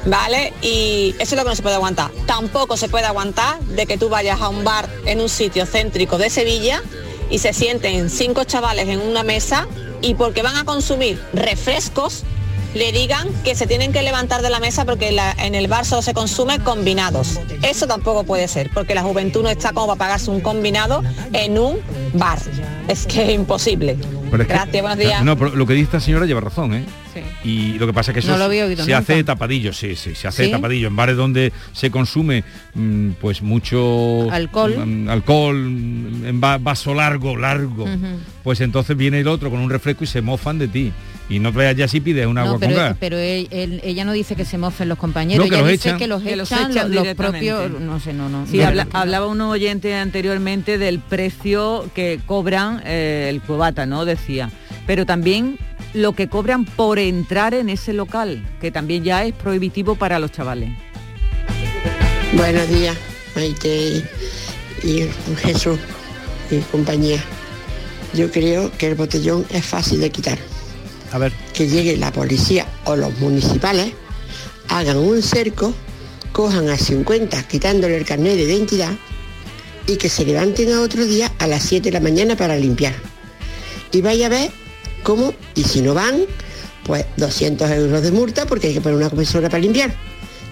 ¿Vale? 0.07 0.55
Y 0.63 1.15
eso 1.19 1.35
es 1.35 1.37
lo 1.37 1.43
que 1.43 1.51
no 1.51 1.57
se 1.57 1.63
puede 1.63 1.75
aguantar. 1.75 2.11
Tampoco 2.27 2.79
se 2.79 2.89
puede 2.89 3.05
aguantar 3.05 3.61
de 3.61 3.85
que 3.85 3.99
tú 3.99 4.09
vayas 4.09 4.41
a 4.41 4.49
un 4.49 4.65
bar 4.65 4.89
en 5.05 5.21
un 5.21 5.29
sitio 5.29 5.67
céntrico 5.67 6.17
de 6.17 6.31
Sevilla 6.31 6.83
y 7.29 7.39
se 7.39 7.53
sienten 7.53 8.09
cinco 8.09 8.45
chavales 8.45 8.89
en 8.89 9.01
una 9.01 9.23
mesa 9.23 9.69
y 10.01 10.15
porque 10.15 10.43
van 10.43 10.57
a 10.57 10.65
consumir 10.65 11.23
refrescos 11.35 12.25
le 12.75 12.93
digan 12.93 13.29
que 13.43 13.55
se 13.55 13.67
tienen 13.67 13.93
que 13.93 14.03
levantar 14.03 14.43
de 14.43 14.51
la 14.51 14.61
mesa 14.61 14.85
porque 14.85 15.17
en 15.39 15.55
el 15.55 15.67
bar 15.67 15.85
solo 15.85 16.03
se 16.03 16.15
consume 16.15 16.61
combinados. 16.61 17.41
Eso 17.63 17.87
tampoco 17.87 18.25
puede 18.25 18.47
ser, 18.49 18.71
porque 18.73 18.95
la 18.95 19.03
juventud 19.03 19.43
no 19.43 19.49
está 19.49 19.73
como 19.73 19.89
para 19.89 19.99
pagarse 19.99 20.31
un 20.31 20.41
combinado 20.41 21.03
en 21.33 21.59
un 21.59 21.81
bar. 22.15 22.39
Es 22.89 23.07
que 23.07 23.25
es 23.25 23.31
imposible. 23.31 23.97
Pero 24.31 24.43
es 24.43 24.47
que- 24.49 24.55
Gracias, 24.55 24.83
buenos 24.83 24.99
días. 24.99 25.25
No, 25.25 25.37
pero 25.37 25.55
lo 25.57 25.67
que 25.67 25.75
dice 25.75 25.85
esta 25.85 26.01
señora 26.01 26.27
lleva 26.27 26.41
razón, 26.41 26.75
¿eh? 26.75 26.85
Y 27.45 27.73
lo 27.79 27.87
que 27.87 27.93
pasa 27.93 28.13
es 28.13 28.15
que 28.15 28.19
eso 28.21 28.31
No 28.33 28.39
lo 28.39 28.45
había 28.45 28.65
oído 28.65 28.85
se 28.85 28.91
nunca. 28.91 28.99
hace 28.99 29.25
tapadillo, 29.25 29.73
sí, 29.73 29.97
sí, 29.97 30.15
se 30.15 30.29
hace 30.29 30.45
¿Sí? 30.47 30.51
tapadillo. 30.51 30.89
En 30.89 30.97
bares 30.97 31.17
donde 31.17 31.53
se 31.73 31.91
consume 31.91 32.45
mm, 32.75 33.11
pues 33.21 33.43
mucho 33.43 34.31
Alcohol. 34.31 34.75
mm, 34.87 35.09
alcohol, 35.09 35.57
mm, 35.57 36.27
en 36.27 36.41
va- 36.43 36.59
vaso 36.59 36.95
largo, 36.95 37.37
largo, 37.37 37.87
pues 38.45 38.61
entonces 38.61 38.97
viene 38.97 39.21
el 39.21 39.29
otro 39.29 39.51
con 39.51 39.59
un 39.61 39.69
refresco 39.71 40.05
y 40.05 40.07
se 40.07 40.21
mofan 40.23 40.59
de 40.59 40.69
ti. 40.69 40.93
Y 41.31 41.39
no 41.39 41.53
vayas 41.53 41.77
ya 41.77 41.87
si 41.89 42.01
pides 42.01 42.27
un 42.27 42.37
agua 42.39 42.55
No, 42.55 42.59
con 42.59 42.69
pero, 42.69 42.77
gas. 42.81 42.97
pero 42.99 43.17
él- 43.17 43.47
él- 43.53 43.81
ella 43.85 44.05
no 44.05 44.13
dice 44.13 44.35
que 44.35 44.45
se 44.45 44.59
mofen 44.59 44.89
los 44.89 44.99
compañeros, 44.99 45.47
No, 45.47 45.49
que 45.49 45.55
ella 45.55 45.63
los 45.63 45.71
dice 45.71 45.89
echan. 45.91 45.99
que 45.99 46.07
los 46.09 46.23
Que 46.25 46.35
los 46.37 46.51
echan, 46.51 46.73
echan 46.73 46.93
los, 46.93 47.07
los 47.07 47.15
propios, 47.15 47.71
no 47.81 48.01
sé, 48.01 48.13
no, 48.13 48.29
no. 48.29 48.47
Sí, 48.49 48.59
no. 48.59 48.67
habla- 48.67 48.89
hablaba 48.93 49.27
un 49.29 49.41
oyente 49.41 49.95
anteriormente 49.95 50.77
del 50.77 50.99
precio 50.99 51.89
que 51.95 52.19
cobran 52.27 52.83
eh, 52.85 53.29
el 53.31 53.41
cubata, 53.43 53.87
¿no? 53.87 54.05
Decía. 54.05 54.51
Pero 54.89 55.07
también 55.07 55.57
lo 55.95 56.15
que 56.15 56.29
cobran 56.29 56.65
por 56.65 56.99
entrar 56.99 57.55
en 57.55 57.69
ese 57.71 57.93
local, 57.93 58.45
que 58.61 58.73
también 58.73 59.05
ya 59.05 59.25
es 59.25 59.33
prohibitivo 59.33 59.95
para 59.95 60.19
los 60.19 60.33
chavales. 60.33 60.71
Buenos 62.33 62.69
días, 62.69 62.97
Maite 63.37 64.03
y 64.83 65.05
Jesús 65.43 65.79
y 66.51 66.59
compañía. 66.73 67.23
Yo 68.15 68.31
creo 68.33 68.73
que 68.77 68.89
el 68.89 68.95
botellón 68.97 69.47
es 69.51 69.65
fácil 69.65 70.01
de 70.01 70.11
quitar. 70.11 70.39
A 71.13 71.19
ver. 71.19 71.33
Que 71.55 71.69
llegue 71.69 71.97
la 71.97 72.13
policía 72.13 72.67
o 72.85 72.97
los 72.97 73.17
municipales, 73.19 73.93
hagan 74.69 74.99
un 74.99 75.23
cerco, 75.23 75.75
cojan 76.33 76.69
a 76.69 76.77
50 76.77 77.43
quitándole 77.49 77.97
el 77.97 78.05
carnet 78.05 78.37
de 78.37 78.43
identidad 78.43 78.93
y 79.87 79.97
que 79.97 80.09
se 80.09 80.25
levanten 80.25 80.73
a 80.73 80.81
otro 80.81 81.05
día 81.05 81.33
a 81.39 81.47
las 81.47 81.65
7 81.65 81.91
de 81.91 81.93
la 81.93 82.01
mañana 82.01 82.37
para 82.37 82.57
limpiar. 82.57 82.95
Y 83.93 84.01
vaya 84.03 84.27
a 84.27 84.29
ver 84.29 84.51
cómo, 85.03 85.35
y 85.55 85.65
si 85.65 85.83
no 85.83 85.95
van, 85.95 86.27
pues 86.85 87.05
200 87.17 87.71
euros 87.71 88.03
de 88.03 88.13
multa 88.13 88.47
porque 88.47 88.69
hay 88.69 88.75
que 88.75 88.81
poner 88.81 88.97
una 88.97 89.09
compresora 89.09 89.49
para 89.49 89.63
limpiar. 89.63 89.95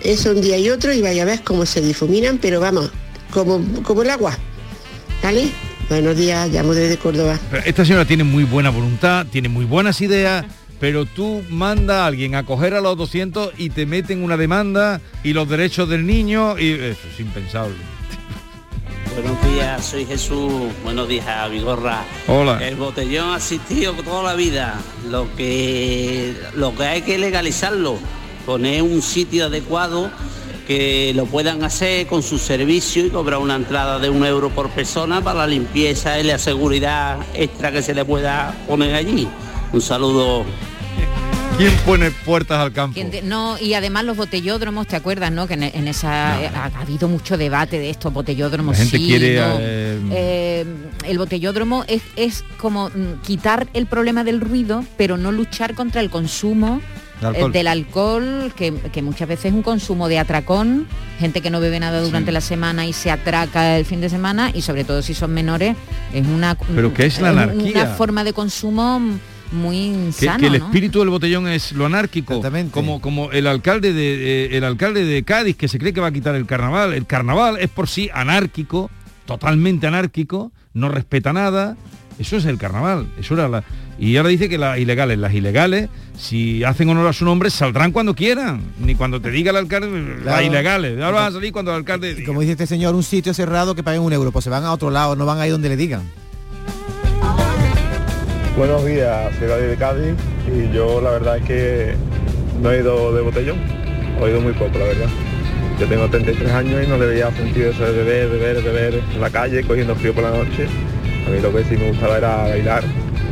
Eso 0.02 0.30
un 0.30 0.40
día 0.40 0.58
y 0.58 0.70
otro 0.70 0.92
y 0.92 1.00
vaya 1.02 1.22
a 1.22 1.26
ver 1.26 1.42
cómo 1.42 1.66
se 1.66 1.80
difuminan, 1.80 2.38
pero 2.38 2.60
vamos, 2.60 2.90
como, 3.30 3.62
como 3.82 4.02
el 4.02 4.10
agua. 4.10 4.36
¿Vale? 5.22 5.50
Buenos 5.88 6.16
días, 6.16 6.50
llamo 6.50 6.74
desde 6.74 6.98
Córdoba. 6.98 7.38
Esta 7.64 7.84
señora 7.84 8.04
tiene 8.04 8.22
muy 8.22 8.44
buena 8.44 8.68
voluntad, 8.68 9.26
tiene 9.26 9.48
muy 9.48 9.64
buenas 9.64 10.02
ideas, 10.02 10.44
pero 10.78 11.06
tú 11.06 11.42
manda 11.48 12.04
a 12.04 12.06
alguien 12.06 12.34
a 12.34 12.44
coger 12.44 12.74
a 12.74 12.82
los 12.82 12.96
200 12.98 13.52
y 13.56 13.70
te 13.70 13.86
meten 13.86 14.22
una 14.22 14.36
demanda 14.36 15.00
y 15.24 15.32
los 15.32 15.48
derechos 15.48 15.88
del 15.88 16.06
niño 16.06 16.58
y 16.58 16.72
eso 16.72 17.08
es 17.12 17.20
impensable. 17.20 17.76
Buenos 19.14 19.42
días, 19.50 19.84
soy 19.84 20.04
Jesús. 20.04 20.52
Buenos 20.84 21.08
días, 21.08 21.50
Vigorra. 21.50 22.04
Hola. 22.26 22.58
El 22.64 22.76
botellón 22.76 23.32
ha 23.32 23.38
existido 23.38 23.94
toda 23.94 24.22
la 24.22 24.34
vida. 24.34 24.78
Lo 25.08 25.34
que, 25.36 26.36
lo 26.54 26.74
que 26.76 26.84
hay 26.84 27.02
que 27.02 27.16
legalizarlo, 27.16 27.98
poner 28.44 28.82
un 28.82 29.00
sitio 29.00 29.46
adecuado 29.46 30.10
que 30.68 31.12
lo 31.16 31.24
puedan 31.24 31.64
hacer 31.64 32.06
con 32.06 32.22
su 32.22 32.36
servicio 32.38 33.06
y 33.06 33.08
cobrar 33.10 33.40
una 33.40 33.56
entrada 33.56 33.98
de 33.98 34.10
un 34.10 34.24
euro 34.24 34.50
por 34.50 34.68
persona 34.68 35.22
para 35.22 35.38
la 35.40 35.46
limpieza 35.46 36.20
y 36.20 36.24
la 36.24 36.38
seguridad 36.38 37.16
extra 37.34 37.72
que 37.72 37.80
se 37.82 37.94
le 37.94 38.04
pueda 38.04 38.54
poner 38.68 38.94
allí. 38.94 39.26
Un 39.72 39.80
saludo. 39.80 40.44
¿Quién 41.56 41.72
pone 41.86 42.10
puertas 42.10 42.60
al 42.60 42.72
campo? 42.72 43.00
No, 43.24 43.58
y 43.58 43.74
además 43.74 44.04
los 44.04 44.16
botellódromos, 44.16 44.86
¿te 44.86 44.94
acuerdas, 44.94 45.32
no? 45.32 45.48
Que 45.48 45.54
en, 45.54 45.62
en 45.64 45.88
esa 45.88 46.40
eh, 46.40 46.50
ha, 46.54 46.66
ha 46.66 46.80
habido 46.82 47.08
mucho 47.08 47.36
debate 47.36 47.78
de 47.80 47.90
estos 47.90 48.12
botellódromos. 48.12 48.76
La 48.78 48.84
gente 48.84 48.98
sí, 48.98 49.06
quiere, 49.06 49.36
no. 49.40 49.56
eh, 49.58 49.98
Eh, 50.12 50.64
el 51.04 51.18
botellódromo 51.18 51.84
es, 51.88 52.02
es 52.14 52.44
como 52.58 52.90
mm, 52.90 53.22
quitar 53.26 53.66
el 53.72 53.86
problema 53.86 54.22
del 54.22 54.40
ruido, 54.40 54.84
pero 54.96 55.16
no 55.16 55.32
luchar 55.32 55.74
contra 55.74 56.00
el 56.00 56.10
consumo 56.10 56.80
alcohol. 57.22 57.52
del 57.52 57.66
alcohol, 57.66 58.52
que, 58.56 58.72
que 58.92 59.02
muchas 59.02 59.28
veces 59.28 59.46
es 59.46 59.52
un 59.52 59.62
consumo 59.62 60.08
de 60.08 60.18
atracón, 60.18 60.86
gente 61.18 61.40
que 61.40 61.50
no 61.50 61.60
bebe 61.60 61.80
nada 61.80 62.00
durante 62.00 62.32
la 62.32 62.40
semana 62.40 62.86
y 62.86 62.92
se 62.92 63.10
atraca 63.10 63.76
el 63.76 63.84
fin 63.84 64.00
de 64.00 64.08
semana, 64.08 64.50
y 64.54 64.62
sobre 64.62 64.84
todo 64.84 65.02
si 65.02 65.14
son 65.14 65.32
menores, 65.32 65.76
es 66.12 66.26
una, 66.26 66.56
Pero 66.74 66.94
¿qué 66.94 67.06
es 67.06 67.20
la 67.20 67.30
anarquía? 67.30 67.82
una 67.82 67.86
forma 67.94 68.24
de 68.24 68.32
consumo 68.32 69.00
muy 69.50 69.76
que, 69.76 70.26
insano, 70.26 70.38
que 70.38 70.46
el 70.46 70.58
¿no? 70.58 70.66
espíritu 70.66 70.98
del 71.00 71.08
botellón 71.08 71.48
es 71.48 71.72
lo 71.72 71.86
anárquico 71.86 72.42
como 72.70 73.00
como 73.00 73.32
el 73.32 73.46
alcalde 73.46 73.94
de 73.94 74.44
eh, 74.44 74.56
el 74.58 74.64
alcalde 74.64 75.06
de 75.06 75.22
Cádiz 75.22 75.56
que 75.56 75.68
se 75.68 75.78
cree 75.78 75.94
que 75.94 76.00
va 76.00 76.08
a 76.08 76.12
quitar 76.12 76.34
el 76.34 76.44
carnaval 76.44 76.92
el 76.92 77.06
carnaval 77.06 77.56
es 77.58 77.70
por 77.70 77.88
sí 77.88 78.10
anárquico 78.12 78.90
totalmente 79.28 79.86
anárquico 79.86 80.52
no 80.72 80.88
respeta 80.88 81.34
nada 81.34 81.76
eso 82.18 82.36
es 82.38 82.46
el 82.46 82.56
carnaval 82.56 83.06
eso 83.20 83.34
era 83.34 83.46
la 83.46 83.62
y 83.98 84.16
ahora 84.16 84.30
dice 84.30 84.48
que 84.48 84.56
las 84.56 84.78
ilegales 84.78 85.18
las 85.18 85.34
ilegales 85.34 85.90
si 86.16 86.64
hacen 86.64 86.88
honor 86.88 87.06
a 87.08 87.12
su 87.12 87.26
nombre 87.26 87.50
saldrán 87.50 87.92
cuando 87.92 88.14
quieran 88.14 88.62
ni 88.80 88.94
cuando 88.94 89.20
te 89.20 89.30
diga 89.30 89.50
el 89.50 89.58
alcalde 89.58 89.90
las 89.90 90.22
Claro. 90.22 90.42
ilegales 90.46 91.00
ahora 91.02 91.18
van 91.20 91.28
a 91.28 91.32
salir 91.32 91.52
cuando 91.52 91.72
el 91.72 91.76
alcalde 91.76 92.16
Y 92.18 92.24
como 92.24 92.40
dice 92.40 92.52
este 92.52 92.66
señor, 92.66 92.94
un 92.94 93.02
sitio 93.02 93.34
cerrado 93.34 93.74
que 93.74 93.82
paguen 93.82 94.00
un 94.00 94.12
euro, 94.14 94.32
pues 94.32 94.44
se 94.44 94.50
van 94.50 94.64
a 94.64 94.72
otro 94.72 94.90
lado, 94.90 95.14
no 95.14 95.26
van 95.26 95.40
ahí 95.40 95.50
donde 95.50 95.68
le 95.68 95.76
digan. 95.76 96.02
Buenos 98.56 98.84
días, 98.86 99.30
soy 99.38 99.46
David 99.46 99.66
de 99.68 99.76
Cádiz 99.76 100.14
y 100.48 100.74
yo 100.74 101.00
la 101.02 101.10
verdad 101.10 101.36
es 101.36 101.44
que 101.44 101.94
no 102.62 102.70
he 102.72 102.80
ido 102.80 103.14
de 103.14 103.20
botellón, 103.22 103.58
he 104.22 104.30
ido 104.30 104.40
muy 104.40 104.52
poco 104.54 104.78
la 104.78 104.84
verdad. 104.86 105.08
Yo 105.78 105.86
tengo 105.86 106.08
33 106.08 106.50
años 106.52 106.84
y 106.84 106.88
no 106.88 106.96
le 106.98 107.06
veía 107.06 107.30
sentido 107.30 107.70
eso 107.70 107.84
de 107.84 107.92
beber, 107.92 108.28
beber, 108.30 108.62
beber 108.62 109.00
en 109.14 109.20
la 109.20 109.30
calle, 109.30 109.62
cogiendo 109.62 109.94
frío 109.94 110.12
por 110.12 110.24
la 110.24 110.30
noche. 110.30 110.66
A 111.26 111.30
mí 111.30 111.40
lo 111.40 111.54
que 111.54 111.62
sí 111.64 111.76
me 111.76 111.88
gustaba 111.90 112.18
era 112.18 112.36
bailar, 112.48 112.82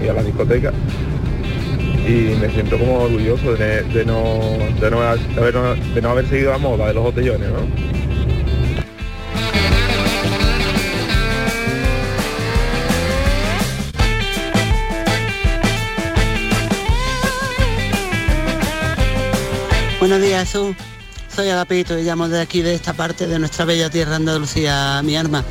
ir 0.02 0.11
a 0.11 0.14
la 0.14 0.22
discoteca. 0.22 0.72
Y 2.06 2.37
me 2.40 2.48
siento 2.50 2.78
como 2.78 3.00
orgulloso 3.02 3.54
de, 3.56 4.04
no, 4.06 4.59
haber- 6.11 6.26
seguido 6.28 6.52
la 6.52 6.59
moda 6.59 6.87
de 6.87 6.94
los 6.94 7.02
botellones, 7.02 7.48
¿no? 7.48 7.66
Buenos 19.98 20.20
días, 20.20 20.42
Jesús. 20.52 20.76
Soy 21.37 21.51
Agapito 21.51 21.99
y 21.99 22.03
llamo 22.03 22.31
de 22.31 22.40
aquí, 22.40 22.62
de 22.62 22.75
esta 22.75 22.94
parte 22.94 23.27
de 23.27 23.38
nuestra 23.38 23.66
bella 23.66 23.90
tierra 23.90 24.16
Andalucía, 24.16 25.03
mi 25.05 25.18
arma. 25.18 25.44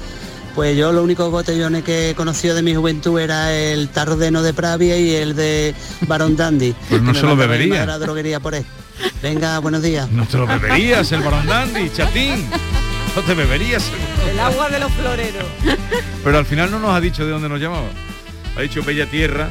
Pues 0.55 0.75
yo 0.75 0.91
los 0.91 1.03
únicos 1.03 1.29
botellones 1.29 1.83
que 1.83 2.09
he 2.09 2.15
conocido 2.15 2.55
de 2.55 2.63
mi 2.63 2.73
juventud 2.73 3.19
era 3.19 3.53
el 3.53 3.89
Tardeno 3.89 4.41
de 4.41 4.51
Pravia 4.51 4.97
y 4.97 5.13
el 5.13 5.35
de 5.35 5.75
Barón 6.07 6.35
Dandy. 6.35 6.73
Pues 6.89 7.03
no 7.03 7.13
se 7.13 7.21
lo 7.21 7.35
bebería. 7.35 7.85
la 7.85 7.99
droguería 7.99 8.39
por 8.39 8.55
él. 8.55 8.65
Venga, 9.21 9.59
buenos 9.59 9.83
días. 9.83 10.09
no 10.09 10.25
te 10.25 10.37
lo 10.37 10.47
beberías 10.47 11.11
el 11.11 11.21
barón 11.21 11.45
dandy 11.45 11.91
chatín 11.91 12.49
no 13.15 13.21
te 13.21 13.35
beberías 13.35 13.91
el 14.23 14.31
El 14.31 14.39
agua 14.39 14.69
de 14.69 14.79
los 14.79 14.91
floreros. 14.91 15.45
Pero 16.23 16.37
al 16.39 16.45
final 16.47 16.71
no 16.71 16.79
nos 16.79 16.95
ha 16.95 16.99
dicho 16.99 17.25
de 17.25 17.31
dónde 17.31 17.47
nos 17.47 17.61
llamaba. 17.61 17.89
Ha 18.57 18.61
dicho 18.61 18.81
Bella 18.81 19.05
Tierra, 19.05 19.49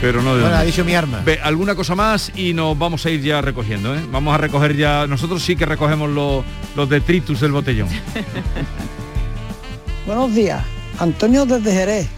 pero 0.00 0.22
no 0.22 0.34
de 0.34 0.42
Bueno, 0.42 0.50
dónde. 0.50 0.58
ha 0.58 0.62
dicho 0.64 0.84
mi 0.84 0.94
arma. 0.94 1.20
Ve, 1.24 1.40
alguna 1.42 1.74
cosa 1.74 1.94
más 1.94 2.32
y 2.34 2.52
nos 2.54 2.78
vamos 2.78 3.04
a 3.06 3.10
ir 3.10 3.22
ya 3.22 3.40
recogiendo, 3.40 3.94
¿eh? 3.94 4.00
Vamos 4.10 4.34
a 4.34 4.38
recoger 4.38 4.76
ya. 4.76 5.06
Nosotros 5.06 5.42
sí 5.42 5.56
que 5.56 5.66
recogemos 5.66 6.10
los, 6.10 6.44
los 6.76 6.88
detritus 6.88 7.40
del 7.40 7.52
botellón. 7.52 7.88
Buenos 10.06 10.34
días, 10.34 10.62
Antonio 10.98 11.44
desde 11.46 11.72
Jerez. 11.72 12.08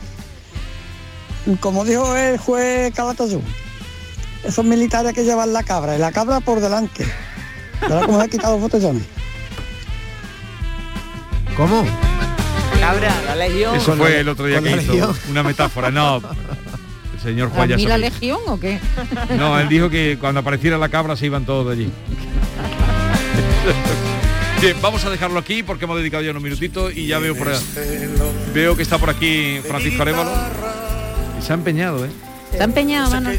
como 1.61 1.85
dijo 1.85 2.15
el 2.17 2.39
juez 2.39 2.93
Calatayud, 2.95 3.41
esos 4.45 4.65
militares 4.65 5.13
que 5.13 5.25
llevan 5.25 5.53
la 5.53 5.63
cabra 5.65 5.97
y 5.97 5.99
la 5.99 6.13
cabra 6.13 6.41
por 6.41 6.61
delante. 6.61 7.05
¿Verdad 7.81 8.03
cómo 8.05 8.19
se 8.19 8.25
han 8.25 8.31
quitado 8.31 8.53
los 8.55 8.63
botellones? 8.63 9.03
¿Cómo? 11.57 11.85
Cabra, 12.79 13.13
la 13.27 13.37
legión. 13.37 13.75
Eso 13.77 13.95
fue 13.97 14.21
el 14.21 14.29
otro 14.29 14.47
día 14.47 14.61
que 14.63 14.71
hizo 14.71 14.93
legión. 14.93 15.15
una 15.31 15.43
metáfora. 15.43 15.91
No, 15.91 16.23
señor 17.23 17.51
Juan 17.51 17.69
ya 17.69 17.75
¿A 17.75 17.79
mí 17.79 17.87
la 17.87 17.99
legión 17.99 18.39
o 18.47 18.59
qué? 18.59 18.79
No, 19.37 19.59
él 19.59 19.69
dijo 19.69 19.91
que 19.91 20.17
cuando 20.21 20.41
apareciera 20.41 20.79
la 20.79 20.89
cabra 20.89 21.17
se 21.17 21.27
iban 21.27 21.45
todos 21.45 21.67
de 21.67 21.73
allí. 21.73 21.91
Bien, 24.61 24.77
vamos 24.83 25.03
a 25.07 25.11
dejarlo 25.11 25.39
aquí 25.39 25.63
porque 25.63 25.87
hemos 25.87 25.97
dedicado 25.97 26.23
ya 26.23 26.33
unos 26.33 26.43
minutitos 26.43 26.95
y 26.95 27.07
ya 27.07 27.19
veo 27.19 27.35
por 27.35 27.49
veo 28.53 28.77
que 28.77 28.83
está 28.83 28.99
por 28.99 29.09
aquí 29.09 29.59
Francisco 29.67 30.03
Arevalo 30.03 30.31
y 31.39 31.43
se 31.43 31.53
ha 31.53 31.55
empeñado, 31.55 32.05
¿eh? 32.05 32.11
Se 32.53 32.61
ha 32.61 32.65
empeñado, 32.65 33.11
mano. 33.11 33.31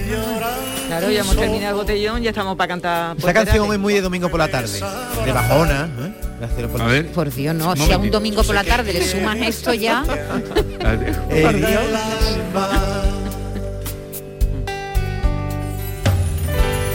Claro, 0.88 1.12
ya 1.12 1.22
hemos 1.22 1.36
terminado 1.36 1.72
el 1.72 1.76
botellón, 1.76 2.22
ya 2.24 2.30
estamos 2.30 2.56
para 2.56 2.70
cantar. 2.70 3.18
Esta 3.18 3.34
canción 3.34 3.72
es 3.72 3.80
muy 3.80 3.94
de 3.94 4.02
domingo 4.02 4.30
por 4.30 4.40
la 4.40 4.48
tarde. 4.48 4.80
De 5.26 5.32
bajona. 5.32 5.90
¿eh? 6.00 6.14
De 6.58 6.68
por 6.68 6.80
la- 6.80 6.86
A 6.86 6.88
ver. 6.88 7.12
Por 7.12 7.32
Dios, 7.32 7.56
no. 7.56 7.72
Un 7.72 7.78
Si 7.78 7.92
a 7.92 7.98
un 7.98 8.10
domingo 8.10 8.44
por 8.44 8.56
la 8.56 8.64
tarde 8.64 8.94
le 8.94 9.06
sumas 9.06 9.38
esto 9.38 9.74
ya. 9.74 10.04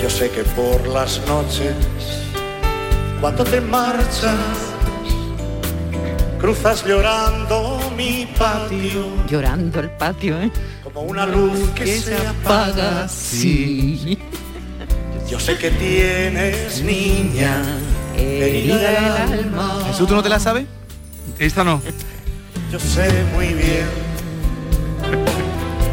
Yo 0.03 0.11
sé 0.11 0.31
que 0.31 0.43
por 0.43 0.87
las 0.89 1.21
noches, 1.27 1.75
cuando 3.21 3.45
te 3.45 3.61
marchas, 3.61 4.35
cruzas 6.39 6.85
llorando 6.85 7.81
mi 7.97 8.29
patio 8.39 9.07
Llorando 9.29 9.81
el 9.81 9.91
patio, 9.91 10.41
¿eh? 10.41 10.51
como 10.85 11.03
una 11.03 11.27
luz 11.27 11.71
que 11.75 11.87
se 11.87 12.17
apaga. 12.17 13.09
Sí. 13.09 14.19
Yo 15.29 15.41
sé 15.41 15.59
que 15.59 15.71
tienes, 15.71 16.83
niña, 16.83 17.63
herida 18.17 19.27
el 19.29 19.41
alma. 19.41 19.83
Jesús, 19.89 20.07
¿tú 20.07 20.15
no 20.15 20.23
te 20.23 20.29
la 20.29 20.39
sabes? 20.39 20.67
Esta 21.39 21.65
no. 21.65 21.83
Yo 22.71 22.79
sé 22.79 23.09
muy 23.35 23.49
bien 23.49 23.87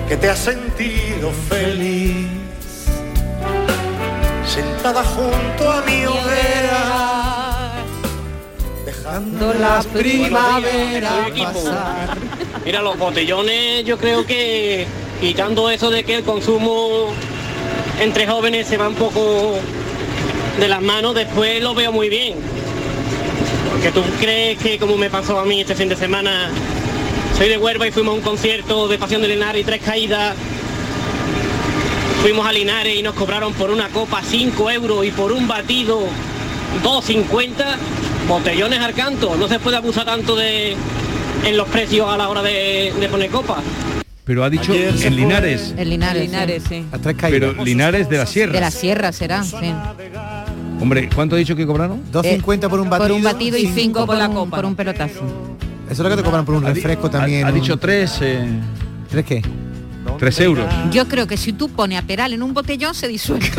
que 0.08 0.18
te 0.18 0.30
has 0.30 0.40
sentido 0.40 1.32
feliz 1.50 2.28
sentada 4.54 5.04
junto 5.04 5.72
a 5.72 5.82
mi 5.82 6.06
hoguera 6.06 7.72
dejando 8.86 9.54
las 9.56 9.88
primaveras 9.88 11.32
pasar. 11.32 12.18
Mira, 12.64 12.84
los 12.84 12.98
botellones 13.00 13.84
yo 13.84 13.98
creo 13.98 14.26
que 14.28 14.86
quitando 15.20 15.72
eso 15.72 15.90
de 15.90 16.04
que 16.04 16.18
el 16.18 16.24
consumo 16.24 17.14
entre 18.00 18.28
jóvenes 18.28 18.68
se 18.68 18.78
va 18.78 18.88
un 18.90 18.96
poco 18.96 19.56
de 20.60 20.68
las 20.68 20.82
manos, 20.84 21.16
después 21.16 21.64
lo 21.64 21.74
veo 21.74 21.92
muy 21.92 22.10
bien. 22.10 22.36
Porque 23.72 23.92
tú 23.92 24.04
crees 24.20 24.60
que 24.60 24.78
como 24.78 24.98
me 24.98 25.10
pasó 25.10 25.40
a 25.40 25.46
mí 25.46 25.62
este 25.62 25.74
fin 25.74 25.90
de 25.90 25.96
semana, 25.96 26.52
soy 27.36 27.50
de 27.50 27.58
Huelva 27.58 27.88
y 27.88 27.92
fuimos 27.92 28.14
a 28.14 28.18
un 28.18 28.24
concierto 28.24 28.88
de 28.88 29.00
Pasión 29.00 29.24
de 29.24 29.30
Linares 29.30 29.62
y 29.62 29.66
Tres 29.66 29.82
Caídas. 29.82 30.36
Fuimos 32.24 32.48
a 32.48 32.54
Linares 32.54 32.98
y 32.98 33.04
nos 33.04 33.14
cobraron 33.16 33.52
por 33.54 33.70
una 33.70 33.90
copa 33.90 34.22
5 34.26 34.72
euros 34.72 35.06
y 35.06 35.12
por 35.12 35.34
un 35.34 35.46
batido 35.46 36.00
2.50. 36.82 37.54
Botellones 38.30 38.80
al 38.80 38.94
canto. 38.94 39.36
No 39.36 39.50
se 39.50 39.60
puede 39.60 39.76
abusar 39.76 40.06
tanto 40.06 40.36
de 40.38 40.76
en 41.46 41.58
los 41.58 41.68
precios 41.68 42.08
a 42.10 42.16
la 42.18 42.30
hora 42.30 42.42
de, 42.42 42.94
de 42.98 43.10
poner 43.10 43.30
copas. 43.30 43.58
Pero 44.24 44.46
ha 44.46 44.50
dicho 44.50 44.74
en 44.74 45.16
Linares. 45.18 45.74
El 45.78 45.90
Linares. 45.90 46.22
Linares, 46.24 46.64
sí. 46.70 46.86
A 46.94 46.98
tres 46.98 47.18
caídas. 47.18 47.52
Pero 47.52 47.66
Linares 47.66 48.08
de 48.08 48.18
la 48.18 48.26
Sierra. 48.26 48.54
De 48.54 48.62
la 48.62 48.72
sierra 48.72 49.12
será, 49.12 49.44
sí. 49.44 49.58
Hombre, 50.80 51.10
¿cuánto 51.14 51.36
ha 51.36 51.40
dicho 51.40 51.58
que 51.58 51.66
cobraron? 51.66 52.02
2.50 52.14 52.70
por 52.70 52.80
un 52.80 52.90
batido. 52.90 53.08
Por 53.10 53.18
un 53.18 53.24
batido 53.24 53.58
y 53.58 53.64
cinco 53.64 53.76
cinco 53.76 54.00
por, 54.00 54.08
por 54.08 54.18
la 54.18 54.30
un, 54.30 54.36
copa. 54.36 54.56
por 54.56 54.66
un 54.66 54.76
pelotazo. 54.76 55.20
Eso 55.90 55.92
es 55.92 56.00
lo 56.00 56.10
que 56.10 56.16
te 56.16 56.24
cobran 56.24 56.46
por 56.46 56.56
un 56.56 56.64
refresco 56.64 57.08
ha- 57.08 57.12
también. 57.12 57.46
Ha, 57.46 57.50
un- 57.50 57.56
dicho 57.56 57.76
tres, 57.78 58.18
eh, 58.22 58.46
¿Tres 59.10 59.26
qué? 59.26 59.42
Tres 60.24 60.40
euros. 60.40 60.66
Yo 60.90 61.06
creo 61.10 61.28
que 61.28 61.36
si 61.36 61.52
tú 61.52 61.68
pones 61.68 62.00
a 62.00 62.02
Peral 62.04 62.32
en 62.32 62.42
un 62.44 62.54
botellón 62.54 62.96
se 62.96 63.10
disuelve. 63.10 63.52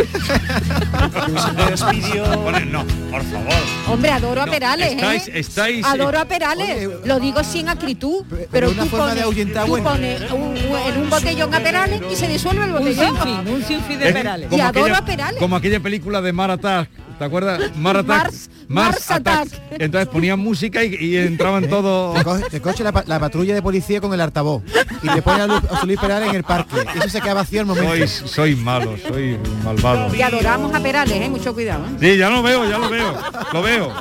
No, 2.70 2.84
por 3.10 3.22
favor. 3.24 3.52
Hombre, 3.88 4.10
adoro 4.10 4.42
a 4.42 4.46
No, 4.46 4.52
Perales, 4.52 4.92
estáis- 4.92 5.28
¿eh? 5.28 5.32
estáis- 5.34 5.84
Adoro 5.84 6.18
a 6.18 6.24
Perales. 6.24 6.88
Lo 7.04 7.20
digo 7.20 7.44
sin 7.44 7.68
acritud. 7.68 8.24
Pero, 8.50 8.70
una 8.70 8.84
tú 8.84 8.88
forma 8.88 9.04
pones, 9.06 9.14
de 9.16 9.22
ahuyentar 9.22 9.66
tú 9.66 9.82
pones 9.82 10.30
un- 10.32 10.40
un- 10.42 10.56
en 10.56 11.00
un 11.02 11.10
botellón 11.10 11.54
a 11.54 11.60
Perales 11.60 12.00
y 12.10 12.16
se 12.16 12.28
disuelve 12.28 12.64
el 12.64 12.70
Un 12.70 12.78
botellón. 12.78 13.14
sinfín, 13.16 13.48
un 13.54 13.62
sinfín 13.64 13.98
de 13.98 14.08
Es 14.08 14.12
perales. 14.14 14.48
Y 14.52 14.60
adoro 14.60 14.96
a 14.96 15.04
Perales. 15.04 15.38
como 15.38 15.56
aquella 15.56 15.80
película 15.80 16.22
de 16.22 16.32
Mar 16.32 16.50
Attack, 16.50 16.88
¿te 17.18 17.24
acuerdas? 17.24 17.76
Mar 17.76 17.96
Attack. 17.98 18.24
Mars- 18.24 18.50
Mars 18.68 19.10
Attack. 19.10 19.48
Entonces 19.72 20.08
ponían 20.08 20.38
música 20.40 20.82
y, 20.84 20.94
y 20.94 21.16
entraban 21.16 21.68
todos. 21.68 22.16
Te 22.16 22.24
coge, 22.24 22.44
te 22.50 22.60
coge 22.60 22.82
la, 22.84 22.92
pa- 22.92 23.04
la 23.06 23.18
patrulla 23.20 23.54
de 23.54 23.60
policía 23.62 24.00
con 24.00 24.12
el 24.14 24.20
altavoz 24.20 24.62
y 25.02 25.08
te 25.08 25.20
pone 25.22 25.42
a, 25.42 25.46
Lu- 25.46 25.54
a 25.70 25.80
Solís 25.80 25.98
Perales 26.00 26.30
en 26.30 26.36
el 26.36 26.44
parque. 26.44 26.76
Y 26.94 26.98
eso 26.98 27.08
se 27.10 27.20
queda 27.20 27.34
vacío 27.34 27.60
al 27.60 27.66
momento. 27.66 27.90
Sois, 27.90 28.10
sois 28.26 28.56
malos, 28.58 29.00
sois 29.06 29.36
malvados. 29.64 30.14
Y 30.16 30.22
adoramos 30.22 30.74
a 30.74 30.80
Perales, 30.80 31.14
¿eh? 31.20 31.28
Mucho 31.28 31.52
cuidado. 31.54 31.84
¿eh? 31.86 31.96
Sí, 32.12 32.16
ya 32.18 32.30
lo 32.30 32.42
veo, 32.42 32.68
ya 32.68 32.78
lo 32.78 32.88
veo, 32.88 33.14
lo 33.52 33.62
veo. 33.62 33.92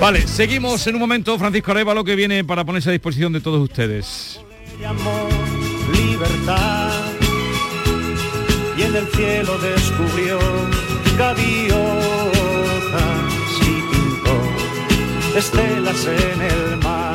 Vale, 0.00 0.26
seguimos 0.28 0.86
en 0.86 0.94
un 0.94 1.00
momento, 1.00 1.36
Francisco 1.38 1.72
Arevalo, 1.72 2.04
que 2.04 2.14
viene 2.14 2.44
para 2.44 2.64
ponerse 2.64 2.90
a 2.90 2.92
disposición 2.92 3.32
de 3.32 3.40
todos 3.40 3.60
ustedes. 3.60 4.40
libertad 5.92 7.07
en 8.88 8.96
el 8.96 9.06
cielo 9.08 9.58
descubrió 9.58 10.38
gaviotas 11.18 11.78
y 13.60 13.82
pintó 13.90 14.36
estelas 15.36 16.06
en 16.06 16.42
el 16.42 16.76
mar. 16.78 17.07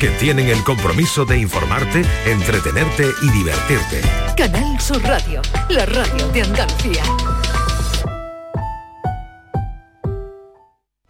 que 0.00 0.08
tienen 0.10 0.48
el 0.48 0.62
compromiso 0.64 1.24
de 1.24 1.38
informarte, 1.38 2.02
entretenerte 2.26 3.06
y 3.22 3.30
divertirte. 3.30 4.00
Canal 4.36 4.80
Sur 4.80 5.02
Radio, 5.02 5.40
la 5.68 5.86
radio 5.86 6.28
de 6.28 6.42
Andalucía. 6.42 7.02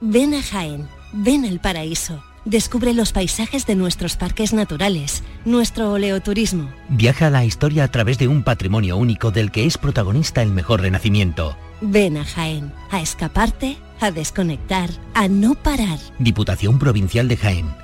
Ven 0.00 0.34
a 0.34 0.42
Jaén, 0.42 0.88
ven 1.12 1.44
al 1.44 1.60
paraíso. 1.60 2.22
Descubre 2.44 2.92
los 2.92 3.12
paisajes 3.12 3.66
de 3.66 3.74
nuestros 3.74 4.16
parques 4.16 4.52
naturales, 4.52 5.22
nuestro 5.46 5.92
oleoturismo. 5.92 6.70
Viaja 6.90 7.28
a 7.28 7.30
la 7.30 7.44
historia 7.44 7.84
a 7.84 7.88
través 7.88 8.18
de 8.18 8.28
un 8.28 8.42
patrimonio 8.42 8.98
único 8.98 9.30
del 9.30 9.50
que 9.50 9.64
es 9.64 9.78
protagonista 9.78 10.42
el 10.42 10.50
mejor 10.50 10.82
renacimiento. 10.82 11.56
Ven 11.80 12.18
a 12.18 12.24
Jaén, 12.24 12.70
a 12.90 13.00
escaparte, 13.00 13.78
a 14.00 14.10
desconectar, 14.10 14.90
a 15.14 15.26
no 15.28 15.54
parar. 15.54 15.98
Diputación 16.18 16.78
Provincial 16.78 17.28
de 17.28 17.36
Jaén. 17.38 17.83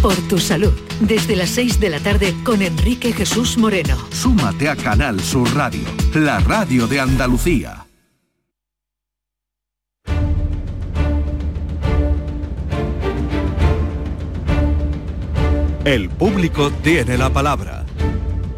Por 0.03 0.17
tu 0.29 0.39
salud, 0.39 0.75
desde 1.01 1.37
las 1.37 1.49
6 1.51 1.79
de 1.81 1.89
la 1.89 2.01
tarde 2.01 2.35
con 2.45 2.61
Enrique 2.61 3.13
Jesús 3.13 3.57
Moreno. 3.57 3.97
Súmate 4.11 4.69
a 4.69 4.77
Canal 4.77 5.21
Sur 5.21 5.55
Radio, 5.55 5.85
la 6.15 6.41
radio 6.41 6.87
de 6.87 7.01
Andalucía. 7.01 7.84
El 15.85 16.09
público 16.09 16.71
tiene 16.83 17.19
la 17.19 17.29
palabra. 17.29 17.85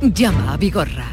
Llama 0.00 0.52
a 0.52 0.56
Vigorra. 0.56 1.06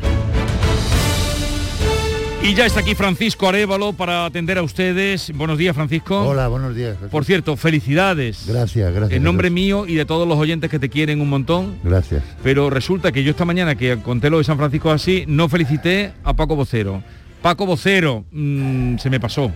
Y 2.43 2.54
ya 2.54 2.67
está 2.67 2.82
aquí 2.82 2.93
Francisco 2.93 3.49
Arevalo 3.49 3.93
para 3.93 4.26
atender 4.26 4.60
a 4.60 4.62
ustedes. 4.62 5.32
Buenos 5.34 5.58
días, 5.58 5.76
Francisco. 5.76 6.21
Hola, 6.21 6.49
buenos 6.49 6.76
días. 6.76 6.97
Jesús. 6.97 7.10
Por 7.10 7.26
cierto, 7.26 7.58
felicidades. 7.58 8.45
Gracias, 8.47 8.93
gracias. 8.93 9.17
En 9.17 9.23
nombre 9.23 9.49
mío 9.49 9.88
y 9.88 9.95
de 9.95 10.06
todos 10.06 10.28
los 10.28 10.38
oyentes 10.38 10.69
que 10.69 10.78
te 10.78 10.88
quieren 10.88 11.19
un 11.19 11.30
montón. 11.30 11.78
Gracias. 11.84 12.23
Pero 12.43 12.69
resulta 12.69 13.12
que 13.12 13.23
yo 13.23 13.32
esta 13.32 13.45
mañana 13.45 13.73
que 13.73 13.97
conté 13.97 14.30
lo 14.30 14.38
de 14.38 14.43
San 14.43 14.58
Francisco 14.58 14.91
así, 14.91 15.23
no 15.28 15.49
felicité 15.49 16.13
a 16.23 16.36
Paco 16.36 16.56
Vocero. 16.56 17.02
Paco 17.43 17.65
Vocero, 17.65 18.23
mm, 18.32 18.97
se 18.97 19.10
me 19.10 19.19
pasó. 19.19 19.51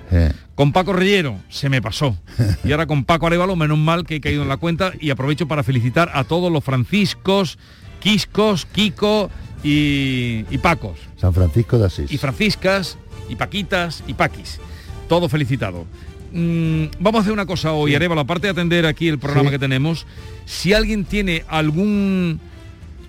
Con 0.56 0.74
Paco 0.74 0.92
Rellero, 0.92 1.38
se 1.50 1.70
me 1.70 1.82
pasó. 1.82 2.18
Y 2.66 2.72
ahora 2.72 2.86
con 2.86 3.06
Paco 3.06 3.28
Arevalo, 3.28 3.56
menos 3.56 3.78
mal 3.78 4.06
que 4.06 4.18
he 4.18 4.22
caído 4.22 4.44
en 4.44 4.50
la 4.50 4.58
cuenta 4.58 4.92
y 5.00 5.10
aprovecho 5.10 5.48
para 5.48 5.64
felicitar 5.64 6.12
a 6.14 6.26
todos 6.26 6.52
los 6.52 6.64
franciscos, 6.64 7.58
Quiscos, 8.02 8.66
Kiko 8.66 9.30
y, 9.64 10.44
y 10.52 10.58
Pacos. 10.62 11.00
San 11.16 11.34
Francisco 11.34 11.80
de 11.80 11.86
Asís. 11.88 12.12
Y 12.12 12.18
Franciscas, 12.18 12.98
y 13.30 13.36
Paquitas, 13.38 14.04
y 14.06 14.14
Paquis. 14.14 14.60
Todo 15.08 15.30
felicitado. 15.30 15.86
Mm, 16.34 16.88
vamos 17.00 17.20
a 17.20 17.22
hacer 17.22 17.32
una 17.32 17.46
cosa 17.46 17.72
hoy, 17.72 17.96
Arevalo, 17.96 18.20
aparte 18.20 18.48
de 18.48 18.52
atender 18.52 18.86
aquí 18.86 19.08
el 19.08 19.18
programa 19.18 19.48
Sí. 19.50 19.54
que 19.54 19.60
tenemos, 19.60 20.06
si 20.46 20.74
alguien 20.74 21.06
tiene 21.06 21.46
algún 21.48 22.42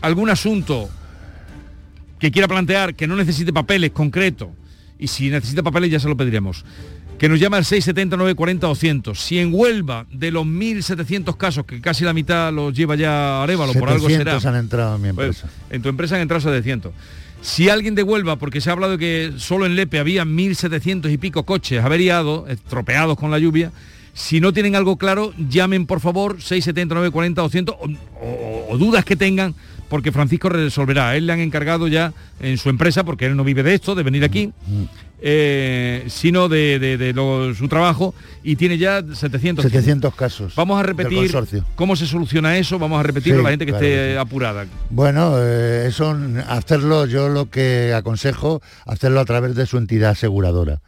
algún 0.01 0.31
asunto 0.31 0.89
que 2.21 2.31
quiera 2.31 2.47
plantear 2.47 2.95
que 2.95 3.09
no 3.09 3.17
necesite 3.17 3.53
papeles 3.53 3.91
concretos 3.91 4.51
y 4.99 5.07
si 5.09 5.31
necesita 5.31 5.63
papeles 5.63 5.91
ya 5.91 6.01
se 6.01 6.09
lo 6.09 6.17
pediremos. 6.17 6.65
Que 7.19 7.29
nos 7.29 7.41
llama 7.41 7.57
al 7.57 7.65
679 7.65 8.35
40 8.37 8.67
200. 8.69 9.19
Si 9.19 9.39
en 9.39 9.51
Huelva, 9.53 10.07
de 10.13 10.31
los 10.31 10.47
1.700 10.47 11.37
casos, 11.37 11.65
que 11.65 11.81
casi 11.81 12.05
la 12.05 12.13
mitad 12.13 12.53
los 12.53 12.73
lleva 12.73 12.95
ya 12.95 13.43
Arevalo, 13.43 13.73
por 13.75 13.89
algo 13.89 14.09
será. 14.09 14.39
700 14.39 14.47
han 14.47 14.57
entrado 14.57 14.97
en 14.97 15.03
mi 15.03 15.13
Pues, 15.13 15.43
empresa. 15.43 15.49
en 15.71 15.83
tu 15.83 15.89
empresa 15.89 16.15
han 16.15 16.21
entrado 16.23 16.41
700. 16.41 16.93
Si 17.41 17.69
alguien 17.69 17.95
de 17.97 18.03
Huelva, 18.05 18.37
porque 18.37 18.61
se 18.61 18.71
ha 18.71 18.73
hablado 18.73 18.93
de 18.93 18.99
que 18.99 19.33
solo 19.39 19.67
en 19.67 19.75
Lepe 19.77 19.99
había 19.99 20.25
1.700 20.25 21.11
y 21.13 21.19
pico 21.19 21.45
coches 21.45 21.83
averiados, 21.85 22.49
estropeados 22.51 23.17
con 23.19 23.31
la 23.33 23.39
lluvia, 23.41 23.73
si 24.15 24.41
no 24.41 24.53
tienen 24.53 24.75
algo 24.77 24.97
claro, 24.97 25.33
llamen 25.49 25.87
por 25.87 26.01
favor 26.01 26.41
679 26.43 27.11
40 27.13 27.41
200 27.43 27.75
o, 27.79 27.87
o- 28.21 28.67
o 28.71 28.79
dudas 28.79 29.05
que 29.05 29.15
tengan, 29.17 29.55
porque 29.89 30.13
Francisco 30.13 30.49
resolverá. 30.49 31.11
A 31.11 31.17
él 31.17 31.27
le 31.27 31.33
han 31.33 31.41
encargado 31.41 31.89
ya 31.89 32.13
en 32.41 32.59
su 32.59 32.69
empresa, 32.69 33.05
porque 33.05 33.27
él 33.27 33.37
no 33.37 33.45
vive 33.45 33.63
de 33.63 33.75
esto, 33.75 33.95
de 33.95 34.03
venir 34.03 34.25
aquí, 34.25 34.53
eh, 35.21 36.05
sino 36.09 36.49
de, 36.49 36.79
de- 36.79 36.97
de 36.97 37.13
lo- 37.13 37.53
su 37.55 37.67
trabajo, 37.69 38.15
y 38.45 38.57
tiene 38.57 38.79
ya 38.79 39.03
700. 39.03 39.65
700 39.65 40.15
casos. 40.15 40.55
Vamos 40.55 40.79
a 40.79 40.83
repetir 40.85 41.31
cómo 41.75 41.97
se 41.97 42.07
soluciona 42.07 42.57
eso, 42.57 42.79
vamos 42.79 43.01
a 43.01 43.03
repetirlo 43.03 43.41
Sí, 43.41 43.45
la 43.45 43.51
gente 43.51 43.67
que 43.67 43.73
claro 43.73 43.85
esté 43.87 44.13
que 44.13 44.19
apurada. 44.19 44.67
Bueno, 44.91 45.35
eh, 45.39 45.87
eso 45.89 46.17
hacerlo 46.49 47.07
yo 47.07 47.29
lo 47.29 47.51
que 47.51 47.93
aconsejo 47.95 48.63
hacerlo 48.87 49.21
a 49.21 49.25
través 49.25 49.55
de 49.57 49.67
su 49.67 49.79
entidad 49.79 50.11
aseguradora. 50.11 50.81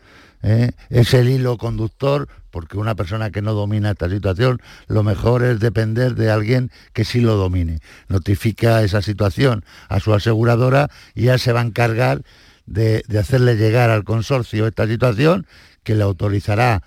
¿eh? 0.43 0.71
Es 0.91 1.13
el 1.15 1.29
hilo 1.29 1.59
conductor, 1.59 2.29
porque 2.51 2.79
una 2.79 2.95
persona 2.95 3.31
que 3.31 3.43
no 3.43 3.55
domina 3.55 3.91
esta 3.91 4.09
situación, 4.09 4.61
lo 4.89 5.03
mejor 5.03 5.43
es 5.43 5.61
depender 5.61 6.15
de 6.15 6.31
alguien 6.31 6.71
que 6.93 7.05
sí 7.05 7.21
lo 7.21 7.37
domine. 7.37 7.81
Notifica 8.09 8.83
esa 8.83 9.03
situación 9.03 9.65
a 9.89 10.01
su 10.01 10.13
aseguradora 10.15 10.91
y 11.15 11.25
ya 11.25 11.39
se 11.39 11.53
va 11.53 11.61
a 11.61 11.65
encargar 11.65 12.23
de, 12.67 13.05
hacerle 13.19 13.57
llegar 13.57 13.91
al 13.91 14.05
consorcio 14.05 14.67
esta 14.67 14.87
situación, 14.87 15.47
que 15.83 15.95
le 15.95 16.03
autorizará 16.03 16.83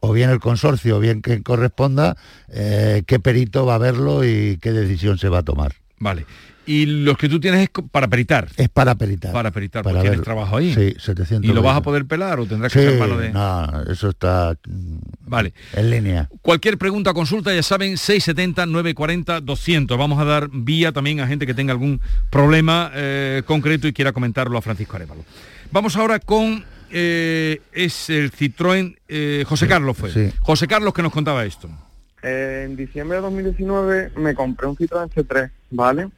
o 0.00 0.12
bien 0.12 0.30
el 0.30 0.40
consorcio 0.40 0.96
o 0.96 1.00
bien 1.00 1.20
quien 1.20 1.42
corresponda, 1.42 2.16
eh, 2.48 3.02
qué 3.06 3.20
perito 3.20 3.66
va 3.66 3.74
a 3.74 3.78
verlo 3.78 4.24
y 4.24 4.58
qué 4.60 4.72
decisión 4.72 5.18
se 5.18 5.28
va 5.28 5.38
a 5.38 5.42
tomar. 5.42 5.74
Vale. 5.98 6.24
Y 6.70 6.86
los 6.86 7.18
que 7.18 7.28
tú 7.28 7.40
tienes 7.40 7.62
es 7.62 7.70
para 7.90 8.06
peritar. 8.06 8.46
Es 8.56 8.68
para 8.68 8.94
peritar. 8.94 9.32
Para 9.32 9.50
peritar, 9.50 9.82
Para 9.82 9.94
porque 9.94 10.02
tienes 10.02 10.18
ver- 10.20 10.24
trabajo 10.24 10.56
ahí. 10.58 10.72
Sí, 10.72 10.94
700. 11.00 11.50
¿Y 11.50 11.52
lo 11.52 11.62
vas 11.62 11.76
a 11.76 11.82
poder 11.82 12.04
pelar 12.06 12.38
o 12.38 12.46
tendrás 12.46 12.72
que 12.72 12.78
Sí, 12.78 12.86
ser 12.86 12.96
mano 12.98 13.16
de...? 13.16 13.30
no, 13.30 13.82
eso 13.90 14.10
está 14.10 14.54
mm, 14.68 14.96
Vale. 15.26 15.52
en 15.72 15.90
línea. 15.90 16.28
Cualquier 16.42 16.78
pregunta 16.78 17.10
o 17.10 17.14
consulta, 17.14 17.52
ya 17.52 17.64
saben, 17.64 17.94
670-940-200. 17.96 19.98
Vamos 19.98 20.18
a 20.20 20.24
dar 20.24 20.48
vía 20.52 20.92
también 20.92 21.20
a 21.20 21.26
gente 21.26 21.46
que 21.46 21.54
tenga 21.54 21.72
algún 21.72 22.00
problema 22.30 22.90
eh, 22.94 23.42
concreto 23.46 23.88
y 23.88 23.92
quiera 23.92 24.12
comentarlo 24.12 24.58
a 24.58 24.62
Francisco 24.62 24.96
Arevalo. 24.96 25.24
Vamos 25.72 25.96
ahora 25.96 26.18
con... 26.18 26.64
eh, 26.92 27.60
es 27.72 28.10
el 28.10 28.32
Citroën... 28.32 28.96
eh, 29.08 29.44
José 29.46 29.66
Carlos 29.66 29.96
fue. 29.96 30.10
sí. 30.12 30.30
José 30.40 30.66
Carlos 30.66 30.92
que 30.94 31.02
nos 31.02 31.12
contaba 31.12 31.44
esto. 31.44 31.68
Eh, 32.22 32.64
en 32.66 32.76
diciembre 32.76 33.16
de 33.16 33.22
2019 33.22 34.12
me 34.16 34.34
compré 34.34 34.66
un 34.66 34.76
Citroën 34.76 35.08
C3, 35.08 35.50
¿vale? 35.70 36.08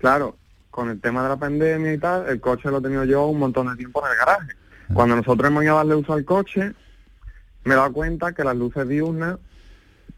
Claro, 0.00 0.38
con 0.70 0.88
el 0.88 0.98
tema 0.98 1.22
de 1.22 1.28
la 1.28 1.36
pandemia 1.36 1.92
y 1.92 1.98
tal, 1.98 2.26
el 2.26 2.40
coche 2.40 2.70
lo 2.70 2.78
he 2.78 2.82
tenido 2.82 3.04
yo 3.04 3.26
un 3.26 3.38
montón 3.38 3.68
de 3.68 3.76
tiempo 3.76 4.02
en 4.04 4.12
el 4.12 4.18
garaje. 4.18 4.52
Cuando 4.94 5.14
nosotros 5.14 5.50
hemos 5.50 5.62
ido 5.62 5.74
a 5.74 5.76
darle 5.76 5.94
uso 5.94 6.14
al 6.14 6.24
coche, 6.24 6.72
me 7.64 7.74
he 7.74 7.76
dado 7.76 7.92
cuenta 7.92 8.32
que 8.32 8.42
las 8.42 8.56
luces 8.56 8.88
diurnas 8.88 9.36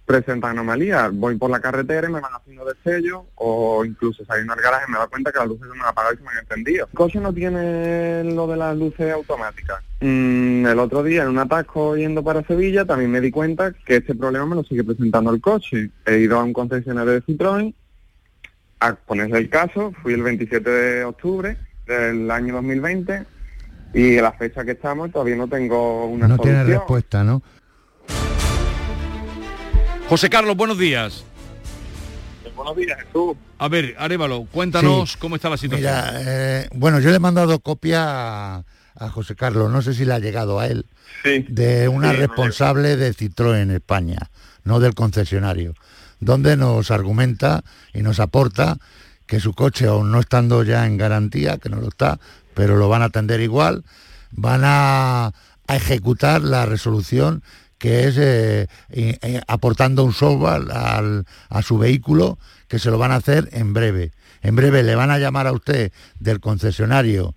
presentan 0.07 0.53
anomalías. 0.53 1.13
Voy 1.13 1.37
por 1.37 1.51
la 1.51 1.59
carretera 1.59 2.09
y 2.09 2.13
me 2.13 2.21
van 2.21 2.33
haciendo 2.33 2.65
destellos, 2.65 3.25
o 3.35 3.85
incluso 3.85 4.25
saliendo 4.25 4.55
del 4.55 4.63
garaje 4.63 4.87
me 4.87 4.95
he 4.95 4.99
dado 4.99 5.11
cuenta 5.11 5.33
que 5.33 5.39
las 5.41 5.49
luces 5.49 5.67
se 5.69 5.75
me 5.75 5.83
han 5.83 5.89
apagado 5.89 6.15
y 6.15 6.17
se 6.19 6.23
me 6.23 6.31
han 6.31 6.39
encendido. 6.39 6.87
El 6.87 6.97
coche 6.97 7.19
no 7.19 7.33
tiene 7.33 8.23
lo 8.23 8.47
de 8.47 8.57
las 8.57 8.77
luces 8.77 9.13
automáticas. 9.13 9.83
Mm, 10.01 10.65
el 10.65 10.79
otro 10.79 11.03
día 11.03 11.25
en 11.25 11.31
un 11.31 11.39
atasco 11.39 11.97
yendo 11.97 12.23
para 12.23 12.45
Sevilla 12.45 12.85
también 12.85 13.11
me 13.11 13.21
di 13.21 13.33
cuenta 13.33 13.73
que 13.73 13.97
este 13.97 14.15
problema 14.15 14.47
me 14.47 14.55
lo 14.55 14.63
sigue 14.63 14.85
presentando 14.85 15.33
el 15.33 15.41
coche. 15.41 15.91
He 16.07 16.19
ido 16.19 16.39
a 16.39 16.45
un 16.45 16.53
concesionario 16.53 17.15
de 17.15 17.23
Citroën 17.23 17.75
a 18.83 18.95
ponerle 18.95 19.39
el 19.39 19.49
caso, 19.49 19.93
fui 20.03 20.13
el 20.15 20.23
27 20.23 20.69
de 20.69 21.05
octubre 21.05 21.57
del 21.87 22.31
año 22.31 22.55
2020 22.55 23.25
y 23.95 24.19
a 24.19 24.23
la 24.23 24.33
fecha 24.33 24.65
que 24.65 24.73
estamos 24.73 25.11
todavía 25.13 25.37
no 25.37 25.49
tengo 25.49 26.07
una 26.07 26.27
No 26.29 26.37
solución. 26.37 26.65
tiene 26.65 26.79
respuesta, 26.79 27.23
¿no? 27.25 27.43
José 30.09 30.29
Carlos, 30.29 30.57
buenos 30.57 30.79
días. 30.79 31.25
Buenos 32.55 32.77
días, 32.77 32.99
Jesús. 33.07 33.37
A 33.59 33.69
ver, 33.69 33.95
Arevalo, 33.99 34.47
cuéntanos 34.51 35.13
Sí. 35.13 35.19
cómo 35.19 35.37
está 35.37 35.49
la 35.49 35.57
situación. 35.57 35.89
Mira, 35.91 36.13
eh, 36.21 36.69
bueno, 36.75 37.01
yo 37.01 37.11
le 37.11 37.17
he 37.17 37.21
mandado 37.21 37.59
copia 37.61 38.03
a, 38.57 38.65
a 38.95 39.09
José 39.09 39.35
Carlos, 39.37 39.71
no 39.71 39.81
sé 39.81 39.95
si 39.95 40.05
le 40.05 40.13
ha 40.13 40.19
llegado 40.19 40.61
a 40.61 40.67
él, 40.67 40.85
de 41.25 41.89
una 41.89 42.11
Sí, 42.11 42.17
responsable 42.19 42.97
de 42.97 43.15
Citroën 43.15 43.63
en 43.63 43.71
España, 43.71 44.31
no 44.65 44.81
del 44.81 44.95
concesionario, 44.95 45.75
donde 46.23 46.57
nos 46.57 46.91
argumenta 46.93 47.65
y 47.93 48.03
nos 48.03 48.21
aporta 48.21 48.79
que 49.27 49.41
su 49.41 49.55
coche, 49.55 49.87
aún 49.87 50.13
no 50.13 50.21
estando 50.21 50.63
ya 50.63 50.87
en 50.87 50.97
garantía, 50.97 51.59
que 51.59 51.69
no 51.69 51.81
lo 51.81 51.89
está, 51.89 52.21
pero 52.55 52.77
lo 52.77 52.89
van 52.89 53.03
a 53.03 53.07
atender 53.07 53.41
igual, 53.41 53.85
van 54.31 54.63
a, 54.65 55.33
ejecutar 55.69 56.43
la 56.43 56.67
resolución 56.67 57.43
que 57.79 58.07
es 58.07 58.19
eh, 58.19 58.69
eh, 58.91 59.19
eh, 59.23 59.41
aportando 59.47 60.05
un 60.05 60.13
software 60.13 60.71
al- 60.71 61.25
a 61.49 61.63
su 61.63 61.79
vehículo 61.79 62.39
que 62.69 62.79
se 62.79 62.91
lo 62.91 62.99
van 62.99 63.11
a 63.11 63.17
hacer 63.17 63.49
en 63.53 63.73
breve. 63.73 64.13
En 64.43 64.55
breve 64.55 64.83
le 64.83 64.95
van 64.97 65.11
a 65.11 65.19
llamar 65.19 65.47
a 65.47 65.53
usted 65.53 65.91
del 66.21 66.41
concesionario 66.41 67.35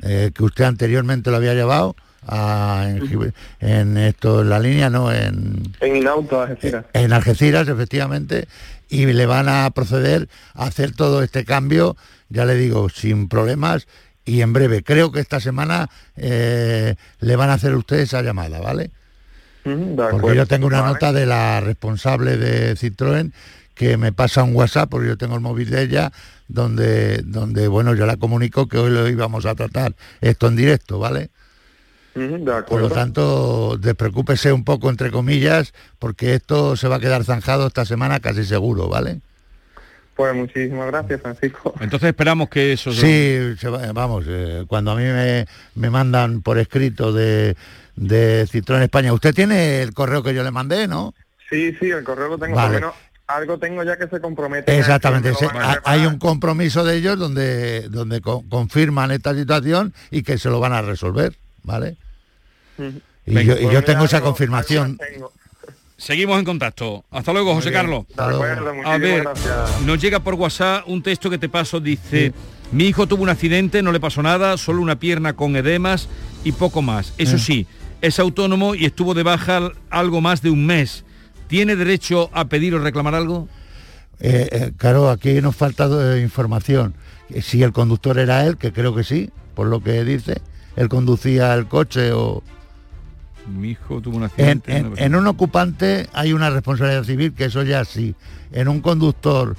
que 0.00 0.44
usted 0.44 0.64
anteriormente 0.64 1.30
lo 1.30 1.38
había 1.38 1.54
llevado 1.54 1.96
a- 2.26 2.86
en, 3.60 3.96
esto 3.96 4.42
en 4.42 4.48
la 4.50 4.58
línea, 4.58 4.90
no 4.90 5.12
en, 5.12 5.62
En 5.80 5.96
Inauto, 5.96 6.40
Algeciras. 6.42 6.84
en 6.92 7.12
Algeciras, 7.12 7.68
efectivamente, 7.68 8.48
y 8.88 9.06
le 9.06 9.26
van 9.26 9.48
a 9.48 9.70
proceder 9.70 10.28
a 10.54 10.66
hacer 10.66 10.92
todo 10.92 11.22
este 11.22 11.44
cambio, 11.44 11.96
ya 12.28 12.44
le 12.44 12.54
digo, 12.54 12.88
sin 12.88 13.28
problemas 13.28 13.86
y 14.24 14.42
en 14.42 14.52
breve. 14.52 14.82
Creo 14.82 15.12
que 15.12 15.20
esta 15.20 15.40
semana 15.40 15.88
eh, 16.16 16.94
le 17.20 17.36
van 17.36 17.50
a 17.50 17.54
hacer 17.54 17.72
a 17.72 17.78
usted 17.78 17.98
esa 18.00 18.22
llamada, 18.22 18.60
¿vale? 18.60 18.90
De 19.64 19.96
Porque 20.10 20.34
yo 20.34 20.46
tengo 20.46 20.66
una 20.66 20.80
Vale. 20.80 20.94
nota 20.94 21.12
de 21.12 21.26
la 21.26 21.60
responsable 21.60 22.36
de 22.38 22.74
Citroën 22.76 23.32
que 23.74 23.96
me 23.96 24.12
pasa 24.12 24.42
un 24.42 24.56
WhatsApp, 24.56 24.88
porque 24.90 25.08
yo 25.08 25.16
tengo 25.18 25.34
el 25.34 25.40
móvil 25.40 25.70
de 25.70 25.82
ella, 25.82 26.10
donde, 26.48 27.18
donde 27.22 27.68
bueno, 27.68 27.94
yo 27.94 28.06
la 28.06 28.16
comunico 28.16 28.66
que 28.66 28.78
hoy 28.78 28.90
lo 28.90 29.06
íbamos 29.08 29.46
a 29.46 29.54
tratar 29.54 29.94
esto 30.20 30.48
en 30.48 30.56
directo, 30.56 30.98
¿vale? 30.98 31.30
De 32.18 32.62
Por 32.62 32.80
lo 32.80 32.88
tanto, 32.88 33.76
despreocúpese 33.78 34.52
un 34.52 34.64
poco, 34.64 34.90
entre 34.90 35.10
comillas, 35.10 35.72
porque 35.98 36.34
esto 36.34 36.76
se 36.76 36.88
va 36.88 36.96
a 36.96 37.00
quedar 37.00 37.24
zanjado 37.24 37.66
esta 37.68 37.84
semana 37.84 38.18
casi 38.20 38.44
seguro, 38.44 38.88
¿vale? 38.88 39.20
Pues 40.16 40.34
muchísimas 40.34 40.88
gracias, 40.88 41.20
Francisco. 41.20 41.74
Entonces 41.80 42.08
esperamos 42.08 42.48
que 42.48 42.72
eso... 42.72 42.92
Sí, 42.92 43.38
se 43.58 43.68
va- 43.68 43.92
vamos, 43.92 44.24
eh, 44.26 44.64
cuando 44.66 44.90
a 44.90 44.96
mí 44.96 45.04
me, 45.04 45.46
me 45.76 45.90
mandan 45.90 46.42
por 46.42 46.58
escrito 46.58 47.12
de, 47.12 47.56
de 47.94 48.44
Citroën 48.48 48.82
España, 48.82 49.12
usted 49.12 49.32
tiene 49.32 49.80
el 49.80 49.94
correo 49.94 50.24
que 50.24 50.34
yo 50.34 50.42
le 50.42 50.50
mandé, 50.50 50.88
¿no? 50.88 51.14
Sí, 51.48 51.72
sí, 51.78 51.90
el 51.90 52.02
correo 52.02 52.28
lo 52.28 52.38
tengo, 52.38 52.56
Vale. 52.56 52.66
por 52.68 52.80
lo 52.80 52.88
menos 52.88 52.94
algo 53.28 53.58
tengo 53.58 53.84
ya 53.84 53.96
que 53.96 54.08
se 54.08 54.20
compromete. 54.20 54.76
Exactamente, 54.76 55.34
se- 55.34 55.48
hay 55.84 56.04
un 56.06 56.18
compromiso 56.18 56.82
de 56.82 56.96
ellos 56.96 57.16
donde, 57.18 57.88
donde 57.88 58.20
co- 58.20 58.42
confirman 58.48 59.12
esta 59.12 59.34
situación 59.34 59.94
y 60.10 60.22
que 60.24 60.36
se 60.38 60.48
lo 60.50 60.58
van 60.58 60.72
a 60.72 60.82
resolver, 60.82 61.36
¿vale? 61.62 61.96
Y 63.26 63.34
Venga, 63.34 63.54
yo, 63.54 63.60
y 63.60 63.64
pues 63.64 63.74
yo 63.74 63.84
tengo 63.84 64.04
esa 64.04 64.18
algo- 64.18 64.28
confirmación. 64.30 64.98
Seguimos 65.96 66.38
en 66.38 66.44
contacto. 66.44 67.04
Hasta 67.10 67.32
luego, 67.32 67.54
José. 67.54 67.72
Carlos. 67.72 68.04
Acuerdo, 68.16 68.72
A 68.84 68.98
ver, 68.98 69.22
gracias. 69.24 69.80
nos 69.84 70.00
llega 70.00 70.20
por 70.20 70.34
WhatsApp 70.34 70.84
un 70.86 71.02
texto 71.02 71.28
que 71.28 71.38
te 71.38 71.48
paso, 71.48 71.80
dice, 71.80 72.32
mi 72.70 72.84
hijo 72.84 73.06
tuvo 73.08 73.24
un 73.24 73.28
accidente, 73.30 73.82
no 73.82 73.90
le 73.90 73.98
pasó 73.98 74.22
nada, 74.22 74.56
solo 74.58 74.80
una 74.80 74.98
pierna 75.00 75.32
con 75.34 75.56
edemas 75.56 76.08
y 76.44 76.52
poco 76.52 76.82
más. 76.82 77.14
Eso 77.18 77.34
Eh. 77.36 77.40
sí, 77.40 77.66
es 78.00 78.20
autónomo 78.20 78.76
y 78.76 78.84
estuvo 78.84 79.12
de 79.12 79.24
baja 79.24 79.72
algo 79.90 80.20
más 80.20 80.40
de 80.40 80.50
un 80.50 80.64
mes. 80.66 81.04
¿Tiene 81.48 81.74
derecho 81.74 82.30
a 82.32 82.44
pedir 82.44 82.74
o 82.74 82.78
reclamar 82.78 83.16
algo? 83.16 83.48
Eh, 84.20 84.48
eh, 84.52 84.72
claro, 84.76 85.10
aquí 85.10 85.40
nos 85.40 85.56
falta 85.56 85.88
eh, 86.16 86.20
información. 86.20 86.94
Si 87.42 87.62
el 87.62 87.72
conductor 87.72 88.18
era 88.18 88.44
él, 88.46 88.56
que 88.56 88.72
creo 88.72 88.94
que 88.94 89.02
sí, 89.02 89.30
por 89.54 89.66
lo 89.66 89.82
que 89.82 90.04
dice, 90.04 90.40
él 90.76 90.88
conducía 90.88 91.54
el 91.54 91.66
coche 91.66 92.12
o... 92.12 92.42
Mi 93.48 93.70
hijo 93.70 94.00
tuvo 94.00 94.16
un 94.16 94.22
En, 94.22 94.26
accidente. 94.26 94.76
en- 94.76 94.92
en 94.96 95.14
un 95.14 95.26
ocupante 95.26 96.08
hay 96.12 96.32
una 96.32 96.50
responsabilidad 96.50 97.04
civil, 97.04 97.32
que 97.32 97.46
eso 97.46 97.62
ya 97.62 97.84
sí. 97.84 98.14
En 98.52 98.68
un 98.68 98.80
conductor 98.80 99.56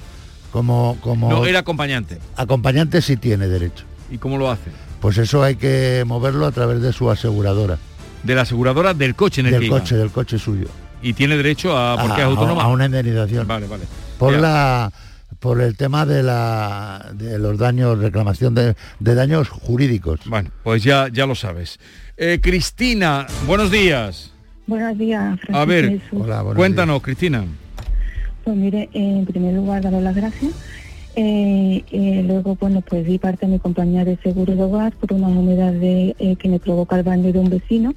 como, 0.52 0.96
como 1.00 1.28
No, 1.30 1.44
era 1.46 1.60
acompañante. 1.60 2.18
acompañante 2.36 3.02
sí 3.02 3.16
tiene 3.16 3.46
derecho. 3.48 3.84
¿Y 4.10 4.18
cómo 4.18 4.38
lo 4.38 4.50
hace? 4.50 4.70
Pues 5.00 5.16
eso 5.18 5.42
hay 5.42 5.56
que 5.56 6.04
moverlo 6.06 6.46
a 6.46 6.52
través 6.52 6.80
de 6.82 6.92
su 6.92 7.10
aseguradora. 7.10 7.78
De 8.22 8.34
la 8.34 8.42
aseguradora 8.42 8.92
del 8.94 9.14
coche 9.14 9.40
en 9.40 9.46
el 9.46 9.52
del 9.52 9.60
que 9.60 9.66
iba. 9.68 9.78
coche, 9.78 9.96
del 9.96 10.10
coche 10.10 10.38
suyo. 10.38 10.66
Y 11.02 11.14
tiene 11.14 11.36
derecho 11.36 11.76
a... 11.78 11.96
porque 11.98 12.20
a, 12.20 12.24
es 12.24 12.30
autónoma. 12.30 12.62
a 12.64 12.68
una 12.68 12.84
indemnización. 12.86 13.46
Vale, 13.48 13.66
vale. 13.66 13.84
Por 14.18 14.34
la 14.34 14.92
por 15.40 15.60
el 15.60 15.76
tema 15.76 16.06
de 16.06 16.22
la 16.22 17.10
de 17.14 17.38
los 17.38 17.58
daños, 17.58 17.98
reclamación 17.98 18.54
de, 18.54 18.74
de 19.00 19.14
daños 19.14 19.48
jurídicos. 19.48 20.20
Bueno, 20.26 20.50
pues 20.62 20.84
ya, 20.84 21.08
ya 21.08 21.26
lo 21.26 21.34
sabes. 21.34 21.78
Eh, 22.16 22.38
Cristina, 22.42 23.26
buenos 23.46 23.70
días. 23.70 24.32
Buenos 24.66 24.96
días, 24.96 25.40
Francisco 25.40 25.56
A 25.58 25.64
ver, 25.64 26.00
Jesús. 26.00 26.26
cuéntanos, 26.54 27.02
Cristina. 27.02 27.44
Pues 28.44 28.56
mire, 28.56 28.88
en 28.92 29.24
primer 29.26 29.54
lugar, 29.54 29.82
daros 29.82 30.02
las 30.02 30.14
gracias. 30.14 30.52
Eh, 31.16 31.82
eh, 31.90 32.22
luego, 32.24 32.54
bueno, 32.54 32.82
pues 32.82 33.04
di 33.04 33.18
parte 33.18 33.46
de 33.46 33.52
mi 33.52 33.58
compañía 33.58 34.04
de 34.04 34.16
seguro 34.18 34.54
de 34.54 34.62
hogar 34.62 34.92
por 34.92 35.12
una 35.12 35.26
humedad 35.26 35.72
de, 35.72 36.14
eh, 36.18 36.36
que 36.36 36.48
me 36.48 36.60
provoca 36.60 36.96
el 36.96 37.02
baño 37.02 37.32
de 37.32 37.38
un 37.38 37.50
vecino 37.50 37.94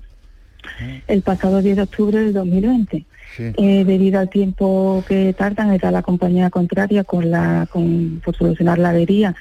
el 1.08 1.22
pasado 1.22 1.62
10 1.62 1.76
de 1.76 1.82
octubre 1.84 2.20
del 2.20 2.34
2020. 2.34 3.06
Eh, 3.38 3.84
debido 3.86 4.20
al 4.20 4.30
tiempo 4.30 5.04
que 5.08 5.34
tardan, 5.34 5.74
era 5.74 5.92
la 5.92 6.02
compañía 6.02 6.50
contraria 6.50 7.04
con 7.04 7.32
la, 7.32 7.68
con, 7.72 8.22
por 8.24 8.36
solucionar 8.36 8.78
la 8.78 8.90
avería 8.90 9.36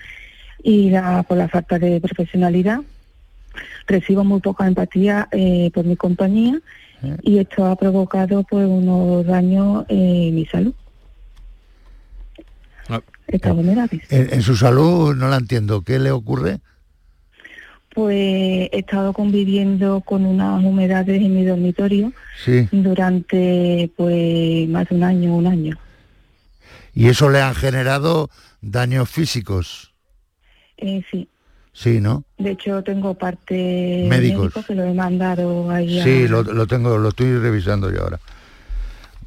y 0.63 0.91
la, 0.91 1.23
por 1.25 1.37
la 1.37 1.49
falta 1.49 1.79
de 1.79 2.01
profesionalidad. 2.01 2.81
Recibo 3.87 4.25
muy 4.25 4.41
poca 4.41 4.67
empatía 4.67 5.29
eh, 5.33 5.71
por 5.75 5.85
mi 5.85 5.97
compañía 5.97 6.59
y 7.23 7.39
esto 7.39 7.67
ha 7.67 7.77
provocado 7.77 8.45
pues 8.45 8.67
unos 8.67 9.27
daños 9.27 9.85
en 9.89 10.35
mi 10.35 10.47
salud. 10.47 10.73
Está 13.27 13.53
vulnerable. 13.53 14.01
En, 14.09 14.35
en 14.35 14.43
su 14.43 14.57
salud 14.57 15.15
no 15.17 15.29
la 15.29 15.37
entiendo. 15.37 15.83
¿Qué 15.83 15.99
le 15.99 16.11
ocurre? 16.11 16.61
Pues 17.95 18.17
he 18.73 18.79
estado 18.79 19.13
conviviendo 19.13 20.01
con 20.01 20.25
unas 20.25 20.65
humedades 20.65 21.21
en 21.21 21.35
mi 21.35 21.45
dormitorio 21.45 22.13
Sí. 22.45 22.67
durante 22.73 23.91
pues 23.97 24.69
más 24.69 24.89
de 24.89 24.95
un 24.97 25.03
año, 25.05 25.37
un 25.37 25.47
año. 25.47 25.77
Y 26.95 27.09
eso 27.09 27.29
le 27.29 27.41
han 27.43 27.55
generado 27.55 28.31
daños 28.63 29.11
físicos. 29.11 29.93
Eh, 30.79 31.03
sí, 31.11 31.29
Sí, 31.75 32.01
¿no? 32.01 32.25
de 32.39 32.51
hecho 32.51 32.83
tengo 32.83 33.15
parte 33.15 34.07
Médicos. 34.09 34.41
médico 34.55 34.63
que 34.67 34.75
lo 34.75 34.85
he 34.85 34.93
mandado 34.93 35.71
ahí 35.71 36.01
a- 36.01 36.05
Sí, 36.05 36.29
lo, 36.29 36.43
lo 36.43 36.67
tengo, 36.67 36.99
lo 36.99 37.09
estoy 37.11 37.39
revisando 37.39 37.91
yo 37.91 38.03
ahora. 38.03 38.21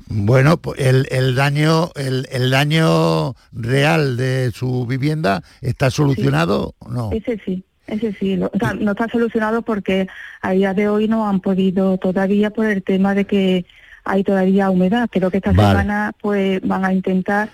Bueno, 0.08 0.58
pues 0.58 0.80
el, 0.80 1.08
el 1.10 1.34
daño, 1.34 1.90
el, 1.96 2.28
el 2.32 2.52
daño 2.52 3.36
real 3.52 4.18
de 4.18 4.52
su 4.54 4.86
vivienda 4.86 5.42
está 5.62 5.90
solucionado, 5.90 6.76
o 6.78 6.90
no. 6.90 7.10
Ese 7.12 7.40
sí, 7.44 7.64
ese 7.88 8.14
sí. 8.14 8.36
lo- 8.36 8.52
o 8.54 8.58
sea, 8.60 8.74
no 8.74 8.92
está 8.92 9.08
solucionado 9.08 9.62
porque 9.62 10.08
a 10.42 10.52
día 10.52 10.74
de 10.74 10.88
hoy 10.90 11.08
no 11.08 11.28
han 11.28 11.40
podido 11.40 11.98
todavía 11.98 12.50
por 12.50 12.66
el 12.66 12.84
tema 12.84 13.14
de 13.16 13.26
que 13.26 13.66
hay 14.04 14.24
todavía 14.24 14.70
humedad. 14.70 15.08
Creo 15.12 15.32
que 15.32 15.38
esta 15.38 15.52
Vale. 15.52 15.70
semana 15.70 16.14
pues 16.22 16.62
van 16.62 16.86
a 16.86 16.94
intentar 16.94 17.50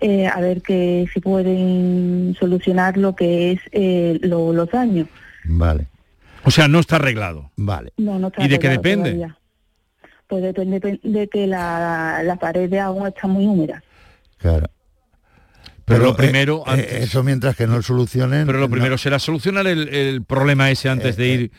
eh, 0.00 0.26
a 0.26 0.40
ver 0.40 0.60
que 0.60 1.06
si 1.14 1.20
pueden 1.20 2.36
solucionar 2.38 2.96
lo 2.96 3.14
que 3.14 3.52
es 3.52 3.60
eh, 3.72 4.18
lo- 4.22 4.52
los 4.52 4.68
daños. 4.70 5.08
Vale. 5.44 5.86
O 6.44 6.50
sea, 6.50 6.68
no 6.68 6.80
está 6.80 6.96
arreglado. 6.96 7.50
Vale. 7.56 7.92
No, 7.96 8.18
no 8.18 8.26
está 8.28 8.44
¿Y 8.44 8.48
de 8.48 8.58
qué 8.58 8.68
depende? 8.68 9.12
todavía. 9.12 9.38
Pues 10.26 10.42
depende 10.42 10.80
de- 10.80 11.00
de 11.02 11.28
que 11.28 11.46
la, 11.46 12.22
la 12.24 12.36
pared 12.36 12.68
de 12.68 12.80
agua 12.80 13.08
está 13.08 13.28
muy 13.28 13.46
húmeda. 13.46 13.82
Claro. 14.38 14.66
Pero 15.84 16.04
lo 16.04 16.10
eh, 16.10 16.14
primero, 16.16 16.62
eh, 16.66 16.70
antes- 16.70 16.92
eso 17.04 17.22
mientras 17.22 17.56
que 17.56 17.66
no 17.66 17.80
solucionen. 17.82 18.46
Pero 18.46 18.58
lo 18.58 18.66
no- 18.68 18.70
primero 18.72 18.96
será 18.98 19.18
solucionar 19.18 19.66
el, 19.66 19.88
el 19.88 20.22
problema 20.24 20.70
ese 20.70 20.88
antes 20.88 21.16
de 21.16 21.28
ir 21.28 21.50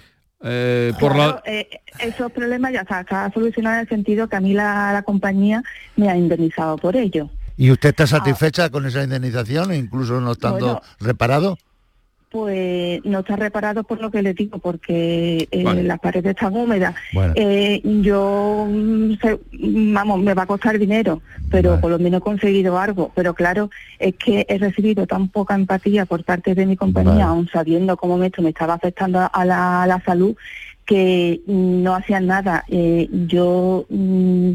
eh, 0.41 0.93
por 0.99 1.13
Claro, 1.13 1.41
la... 1.45 1.51
eh, 1.51 1.67
esos 1.99 2.31
problemas 2.31 2.71
ya 2.73 2.81
está, 2.81 3.01
está 3.01 3.31
solucionado 3.33 3.75
en 3.77 3.81
el 3.81 3.89
sentido 3.89 4.27
que 4.27 4.35
a 4.35 4.39
mí 4.41 4.53
la, 4.53 4.91
la 4.93 5.01
compañía 5.03 5.63
me 5.95 6.09
ha 6.09 6.17
indemnizado 6.17 6.77
por 6.77 6.95
ello. 6.95 7.29
¿Y 7.57 7.71
usted 7.71 7.89
está 7.89 8.05
satisfecha 8.05 8.69
con 8.69 8.85
esa 8.85 9.03
indemnización, 9.03 9.73
incluso 9.73 10.19
no 10.19 10.33
estando 10.33 10.65
Bueno. 10.65 10.81
reparado? 10.99 11.57
Pues 12.35 12.99
no 13.05 13.19
está 13.19 13.37
reparado 13.37 13.85
por 13.85 14.01
lo 14.01 14.11
que 14.11 14.21
le 14.21 14.33
digo, 14.33 14.59
porque 14.59 15.47
eh, 15.49 15.63
Vale. 15.63 15.83
las 15.83 15.99
paredes 16.01 16.31
están 16.31 16.53
húmedas. 16.53 16.93
Bueno. 17.13 17.31
Eh, 17.37 17.79
yo, 18.01 18.67
mm, 18.69 19.13
sé- 19.21 19.39
mm, 19.53 19.93
vamos, 19.93 20.19
me 20.19 20.33
va 20.33 20.43
a 20.43 20.45
costar 20.45 20.77
dinero, 20.77 21.21
pero 21.49 21.79
por 21.79 21.91
lo 21.91 21.97
menos 21.97 22.17
he 22.19 22.23
conseguido 22.25 22.77
algo. 22.77 23.09
Pero 23.15 23.33
claro, 23.35 23.69
es 23.99 24.15
que 24.15 24.45
he 24.49 24.57
recibido 24.57 25.07
tan 25.07 25.29
poca 25.29 25.55
empatía 25.55 26.05
por 26.05 26.25
parte 26.25 26.55
de 26.55 26.65
mi 26.65 26.75
compañía, 26.75 27.11
Vale. 27.13 27.23
aún 27.23 27.47
sabiendo 27.47 27.95
cómo 27.95 28.21
esto 28.21 28.41
me 28.41 28.49
estaba 28.49 28.73
afectando 28.73 29.29
a 29.31 29.45
la, 29.45 29.83
a 29.83 29.87
la 29.87 30.01
salud, 30.03 30.35
que 30.85 31.39
mm, 31.47 31.83
no 31.83 31.95
hacían 31.95 32.27
nada. 32.27 32.65
Eh, 32.67 33.07
yo 33.27 33.85
mm, 33.87 34.51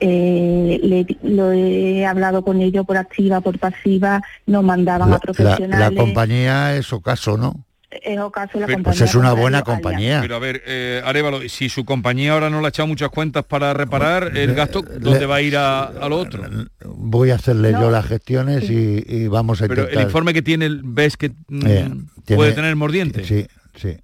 eh, 0.00 0.80
le- 0.82 1.16
lo 1.22 1.52
he 1.52 2.04
hablado 2.06 2.42
con 2.42 2.60
ellos 2.60 2.84
por 2.86 2.96
activa, 2.96 3.40
por 3.40 3.58
pasiva, 3.58 4.22
nos 4.46 4.64
mandaban 4.64 5.02
a 5.08 5.12
La, 5.12 5.16
la- 5.16 5.18
profesionales. 5.20 5.78
la 5.96 6.02
compañía 6.02 6.76
es 6.76 6.92
Ocaso, 6.92 7.36
¿no? 7.36 7.64
Es 7.90 8.20
ocaso 8.20 8.60
la 8.60 8.66
Pues 8.66 8.76
compañía 8.76 9.04
es 9.04 9.14
una 9.16 9.32
buena 9.32 9.58
a 9.58 9.60
Alia. 9.62 9.74
compañía. 9.74 10.18
Pero 10.22 10.36
a 10.36 10.38
ver, 10.38 10.62
eh, 10.64 11.02
Arévalo, 11.04 11.40
si 11.48 11.68
su 11.68 11.84
compañía 11.84 12.34
ahora 12.34 12.48
no 12.48 12.60
le 12.60 12.66
ha 12.66 12.68
echado 12.68 12.86
muchas 12.86 13.08
cuentas 13.08 13.44
para 13.44 13.74
reparar 13.74 14.36
el 14.36 14.54
gasto, 14.54 14.82
¿dónde 15.00 15.26
va 15.26 15.34
a 15.36 15.42
ir 15.42 15.56
a, 15.56 15.82
a 15.86 16.08
lo 16.08 16.18
otro? 16.18 16.44
Voy 16.84 17.30
a 17.30 17.34
hacerle 17.34 17.72
yo 17.72 17.90
las 17.90 18.06
gestiones 18.06 18.70
y, 18.70 19.02
y 19.08 19.26
vamos 19.26 19.60
a 19.60 19.66
Pero 19.66 19.82
intentar... 19.82 20.02
el 20.02 20.06
informe 20.06 20.32
que 20.32 20.42
tiene, 20.42 20.68
ves 20.84 21.16
que 21.16 21.30
mm, 21.48 21.66
Eh, 21.66 21.90
tiene- 22.24 22.36
puede 22.38 22.52
tener 22.52 22.76
mordiente. 22.76 23.24
Sí, 23.24 23.46
sí, 23.74 23.96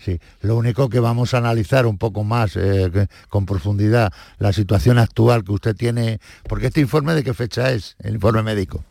sí. 0.00 0.18
Lo 0.42 0.56
único 0.56 0.88
que 0.88 0.98
vamos 1.00 1.34
a 1.34 1.38
analizar 1.38 1.86
un 1.86 1.98
poco 1.98 2.24
más 2.24 2.56
eh, 2.56 2.90
que- 2.92 3.06
con 3.28 3.46
profundidad 3.46 4.12
la 4.38 4.52
situación 4.52 4.98
actual 4.98 5.44
que 5.44 5.52
usted 5.52 5.76
tiene, 5.76 6.18
porque 6.48 6.66
este 6.68 6.80
informe 6.80 7.14
de 7.14 7.22
qué 7.22 7.34
fecha 7.34 7.70
es, 7.72 7.96
el 8.02 8.14
informe 8.14 8.42
médico. 8.42 8.82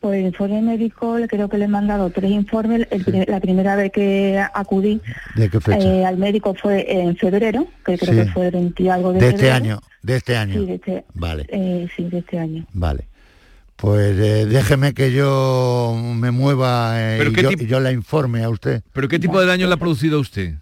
Pues 0.00 0.20
el 0.20 0.26
informe 0.26 0.62
médico, 0.62 1.16
creo 1.28 1.48
que 1.48 1.58
le 1.58 1.64
he 1.64 1.68
mandado 1.68 2.08
tres 2.10 2.30
informes. 2.30 2.86
El 2.92 3.24
La 3.26 3.40
primera 3.40 3.74
vez 3.74 3.90
que 3.90 4.38
acudí 4.54 5.00
¿De 5.34 5.50
qué 5.50 5.60
fecha? 5.60 5.78
eh, 5.88 6.04
al 6.04 6.16
médico 6.18 6.54
fue 6.54 6.86
en 7.00 7.16
febrero, 7.16 7.66
que 7.84 7.98
creo 7.98 8.14
Sí. 8.14 8.20
que 8.20 8.32
fue 8.32 8.46
el 8.46 8.52
20 8.52 8.82
y 8.84 8.88
algo 8.88 9.12
de, 9.12 9.18
de 9.18 9.28
este 9.30 9.50
año, 9.50 9.80
de 10.02 10.16
este 10.16 10.36
año. 10.36 10.60
Sí, 10.60 10.66
de 10.66 10.74
este, 10.76 11.04
Vale, 11.14 11.46
eh, 11.48 11.88
sí, 11.96 12.04
de 12.04 12.18
este 12.18 12.38
año. 12.38 12.64
vale. 12.72 13.08
Pues 13.78 14.18
eh, 14.18 14.46
déjeme 14.46 14.92
que 14.92 15.12
yo 15.12 15.94
me 16.16 16.32
mueva 16.32 16.94
eh, 16.96 17.16
¿Pero 17.18 17.30
y, 17.30 17.54
yo, 17.54 17.64
y 17.64 17.66
yo 17.68 17.78
la 17.78 17.92
informe 17.92 18.42
a 18.42 18.50
usted. 18.50 18.82
¿Pero 18.92 19.06
qué 19.06 19.20
tipo 19.20 19.40
de 19.40 19.46
daño 19.46 19.68
le 19.68 19.74
ha 19.74 19.76
producido 19.76 20.18
a 20.18 20.20
usted? 20.20 20.54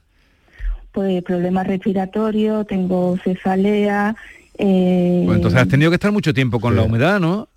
Pues 0.93 1.23
problemas 1.25 1.67
respiratorios, 1.67 2.67
tengo 2.67 3.17
cefalea. 3.25 4.14
Eh, 4.59 5.23
Pues 5.25 5.37
entonces 5.37 5.59
has 5.59 5.69
tenido 5.69 5.91
que 5.91 5.95
estar 5.95 6.12
mucho 6.12 6.35
tiempo 6.35 6.61
con 6.61 6.77
la 6.77 6.83
humedad, 6.83 7.19
¿no? 7.19 7.49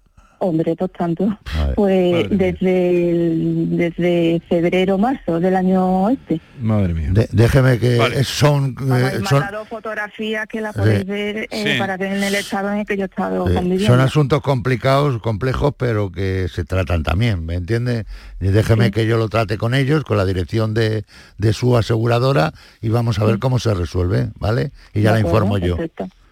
Hombre, 0.42 0.74
por 0.78 0.88
tanto, 0.90 1.38
pues 1.76 2.30
desde, 2.30 3.10
el- 3.12 3.68
desde 3.78 4.42
febrero, 4.48 4.98
marzo 4.98 5.38
del 5.40 5.54
año 5.56 6.10
este. 6.10 6.40
Madre 6.62 6.94
mía. 6.94 7.10
De- 7.12 7.28
déjeme 7.34 7.78
que 7.78 7.98
eh, 7.98 8.24
son, 8.24 8.74
Vamos, 8.76 9.00
eh, 9.02 9.12
he 9.22 9.26
son, 9.28 9.40
mandado 9.42 9.66
fotografías 9.66 10.48
que 10.48 10.62
la 10.62 10.72
podéis 10.72 11.00
Sí. 11.02 11.06
ver 11.06 11.38
eh, 11.52 11.74
Sí. 11.74 11.78
para 11.80 11.98
ver 11.98 12.14
en 12.14 12.24
el 12.24 12.36
estado 12.36 12.72
en 12.72 12.80
el 12.80 12.86
que 12.86 12.96
yo 12.96 13.04
he 13.04 13.08
estado 13.08 13.50
eh, 13.50 13.54
conviviendo. 13.54 13.86
son 13.88 14.00
asuntos 14.00 14.42
complicados, 14.42 15.22
complejos, 15.22 15.74
pero 15.78 16.10
que 16.12 16.48
se 16.48 16.64
tratan 16.64 17.04
también, 17.04 17.46
¿me 17.46 17.56
entiende? 17.56 18.06
Y 18.40 18.48
déjeme 18.48 18.92
que 18.92 19.06
yo 19.06 19.18
lo 19.18 19.28
trate 19.28 19.58
con 19.58 19.74
ellos, 19.74 20.06
con 20.06 20.16
la 20.16 20.26
dirección 20.26 20.74
de, 20.74 21.04
de 21.38 21.52
su 21.54 21.76
aseguradora 21.76 22.54
y 22.82 22.88
vamos 22.88 23.20
a 23.20 23.26
ver 23.26 23.40
cómo 23.40 23.60
se 23.60 23.74
resuelve, 23.74 24.30
¿vale? 24.40 24.72
Y 24.94 25.02
ya 25.02 25.12
De 25.14 25.22
la 25.22 25.28
acuerdo, 25.28 25.58
informo 25.58 25.58
yo. 25.58 25.76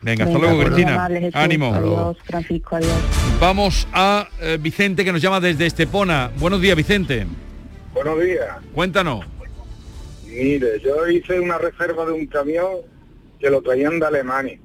Venga, 0.07 0.23
hasta 0.23 0.39
luego, 0.39 0.55
muy 0.55 0.65
Cristina. 0.67 1.05
Ánimo. 1.33 1.73
Adiós, 1.73 2.17
Francisco, 2.23 2.77
adiós. 2.77 2.93
Vamos 3.41 3.85
a 3.91 4.29
eh, 4.39 4.57
Vicente 4.57 5.03
que 5.03 5.11
nos 5.11 5.21
llama 5.21 5.41
desde 5.41 5.65
Estepona. 5.65 6.31
Buenos 6.37 6.61
días, 6.61 6.77
Vicente. 6.77 7.27
Buenos 7.93 8.23
días. 8.23 8.47
Cuéntanos. 8.73 9.25
Mire, 10.25 10.79
yo 10.79 11.09
hice 11.09 11.41
una 11.41 11.57
reserva 11.57 12.05
de 12.05 12.13
un 12.13 12.25
camión 12.27 12.77
que 13.37 13.49
lo 13.49 13.61
traían 13.61 13.99
de 13.99 14.05
Alemania. 14.05 14.57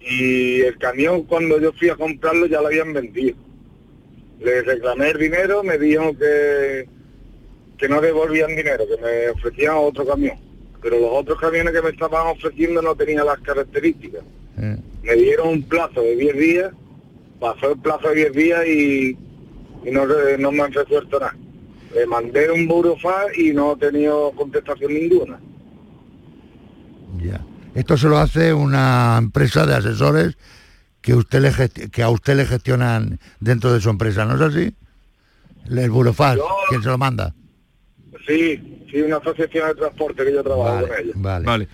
Y 0.00 0.62
el 0.62 0.78
camión 0.78 1.22
cuando 1.22 1.60
yo 1.60 1.72
fui 1.72 1.90
a 1.90 1.94
comprarlo 1.94 2.46
ya 2.46 2.60
lo 2.60 2.66
habían 2.66 2.92
vendido. 2.92 3.36
Le 4.40 4.62
reclamé 4.62 5.10
el 5.10 5.18
dinero, 5.18 5.62
me 5.62 5.78
dijeron 5.78 6.16
que, 6.16 6.88
que 7.78 7.88
no 7.88 8.00
devolvían 8.00 8.56
dinero, 8.56 8.84
que 8.88 9.00
me 9.00 9.28
ofrecían 9.28 9.76
otro 9.76 10.04
camión. 10.04 10.36
Pero 10.84 11.00
los 11.00 11.10
otros 11.12 11.40
camiones 11.40 11.72
que 11.72 11.80
me 11.80 11.88
estaban 11.88 12.26
ofreciendo 12.26 12.82
no 12.82 12.94
tenían 12.94 13.24
las 13.24 13.38
características. 13.38 14.22
Me 15.02 15.14
dieron 15.14 15.48
un 15.48 15.62
plazo 15.62 16.02
de 16.02 16.14
10 16.14 16.36
días, 16.36 16.72
pasó 17.40 17.72
el 17.72 17.78
plazo 17.78 18.10
de 18.10 18.16
10 18.16 18.32
días 18.34 18.66
y, 18.66 19.16
y 19.82 19.90
no, 19.90 20.04
no 20.38 20.52
me 20.52 20.62
han 20.62 20.72
resuelto 20.74 21.18
nada. 21.18 21.34
Le 21.94 22.04
mandé 22.06 22.50
un 22.50 22.68
burofax 22.68 23.38
y 23.38 23.54
no 23.54 23.72
he 23.72 23.76
tenido 23.76 24.30
contestación 24.32 24.92
ninguna. 24.92 25.40
Ya. 27.22 27.40
Esto 27.74 27.96
se 27.96 28.06
lo 28.06 28.18
hace 28.18 28.52
una 28.52 29.16
empresa 29.16 29.64
de 29.64 29.76
asesores 29.76 30.36
que 31.00 31.14
usted 31.14 31.40
le 31.40 31.88
que 31.88 32.02
a 32.02 32.10
usted 32.10 32.36
le 32.36 32.44
gestionan 32.44 33.18
dentro 33.40 33.72
de 33.72 33.80
su 33.80 33.88
empresa, 33.88 34.26
¿no 34.26 34.34
es 34.34 34.40
así? 34.42 34.74
El 35.66 35.90
burofax, 35.90 36.42
¿quién 36.68 36.82
se 36.82 36.90
lo 36.90 36.98
manda? 36.98 37.34
Sí, 38.26 38.73
sí, 38.94 39.02
una 39.02 39.16
asociación 39.16 39.68
de 39.68 39.74
transporte 39.74 40.24
que 40.24 40.32
yo 40.32 40.42
trabajo 40.42 40.86
con 40.86 40.98
ella. 40.98 41.12
Vale. 41.16 41.44
Vale. 41.44 41.68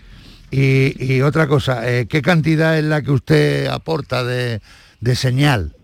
Y, 0.51 1.15
y 1.15 1.21
otra 1.23 1.47
cosa, 1.47 1.89
eh, 1.89 2.07
¿qué 2.09 2.23
cantidad 2.23 2.77
es 2.79 2.85
la 2.85 3.03
que 3.03 3.13
usted 3.13 3.67
aporta 3.67 4.25
de, 4.25 4.61
de 5.01 5.15
señal? 5.15 5.77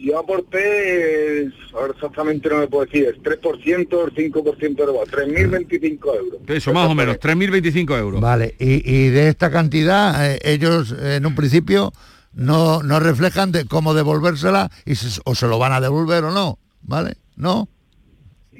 Yo 0.00 0.18
aporté, 0.18 1.42
eh, 1.42 1.50
ahora 1.74 1.92
exactamente 1.94 2.48
no 2.48 2.58
me 2.58 2.68
puedo 2.68 2.84
decir, 2.86 3.06
el 3.06 3.20
3% 3.22 3.92
o 3.94 4.06
el 4.06 4.14
5% 4.14 4.76
de 4.76 4.82
igual, 4.84 5.08
3.025 5.08 6.16
euros. 6.16 6.40
Eso, 6.46 6.72
más 6.72 6.88
o 6.88 6.94
menos, 6.94 7.16
3.025 7.18 7.98
euros. 7.98 8.20
Vale, 8.20 8.54
y, 8.60 8.88
y 8.88 9.08
de 9.10 9.28
esta 9.28 9.50
cantidad, 9.50 10.32
eh, 10.32 10.38
ellos 10.44 10.94
en 11.02 11.26
un 11.26 11.34
principio 11.34 11.92
no, 12.32 12.82
no 12.84 13.00
reflejan 13.00 13.50
de 13.52 13.64
cómo 13.66 13.92
devolvérsela 13.94 14.70
y 14.86 14.94
se- 14.94 15.20
o 15.24 15.34
se 15.34 15.46
lo 15.48 15.58
van 15.58 15.72
a 15.72 15.80
devolver 15.80 16.22
o 16.24 16.30
no, 16.32 16.58
¿vale? 16.82 17.16
¿No? 17.36 17.68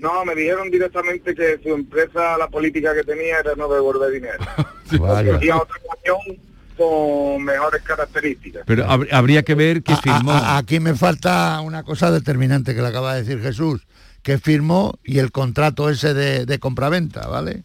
No, 0.00 0.24
me 0.24 0.34
dijeron 0.34 0.70
directamente 0.70 1.34
que 1.34 1.58
su 1.62 1.70
empresa, 1.74 2.36
la 2.38 2.48
política 2.48 2.94
que 2.94 3.02
tenía 3.02 3.40
era 3.40 3.54
no 3.56 3.68
devolver 3.68 4.12
dinero. 4.12 4.38
Vaya. 5.00 5.38
Quería 5.38 5.56
otro 5.56 5.76
camión 6.04 6.40
con 6.76 7.42
mejores 7.44 7.82
características. 7.82 8.62
Pero 8.66 8.84
hab- 8.86 9.08
habría 9.10 9.42
que 9.42 9.54
ver 9.54 9.82
que 9.82 9.94
A- 9.94 9.96
firmó. 9.96 10.30
a- 10.32 10.58
aquí 10.58 10.78
me 10.80 10.94
falta 10.94 11.60
una 11.60 11.82
cosa 11.82 12.10
determinante 12.12 12.74
que 12.74 12.80
le 12.82 12.86
acaba 12.88 13.14
de 13.14 13.22
decir 13.24 13.42
Jesús, 13.42 13.86
que 14.22 14.38
firmó 14.38 14.98
y 15.04 15.18
el 15.18 15.32
contrato 15.32 15.90
ese 15.90 16.14
de, 16.14 16.46
de 16.46 16.58
compraventa, 16.58 17.26
¿vale? 17.26 17.64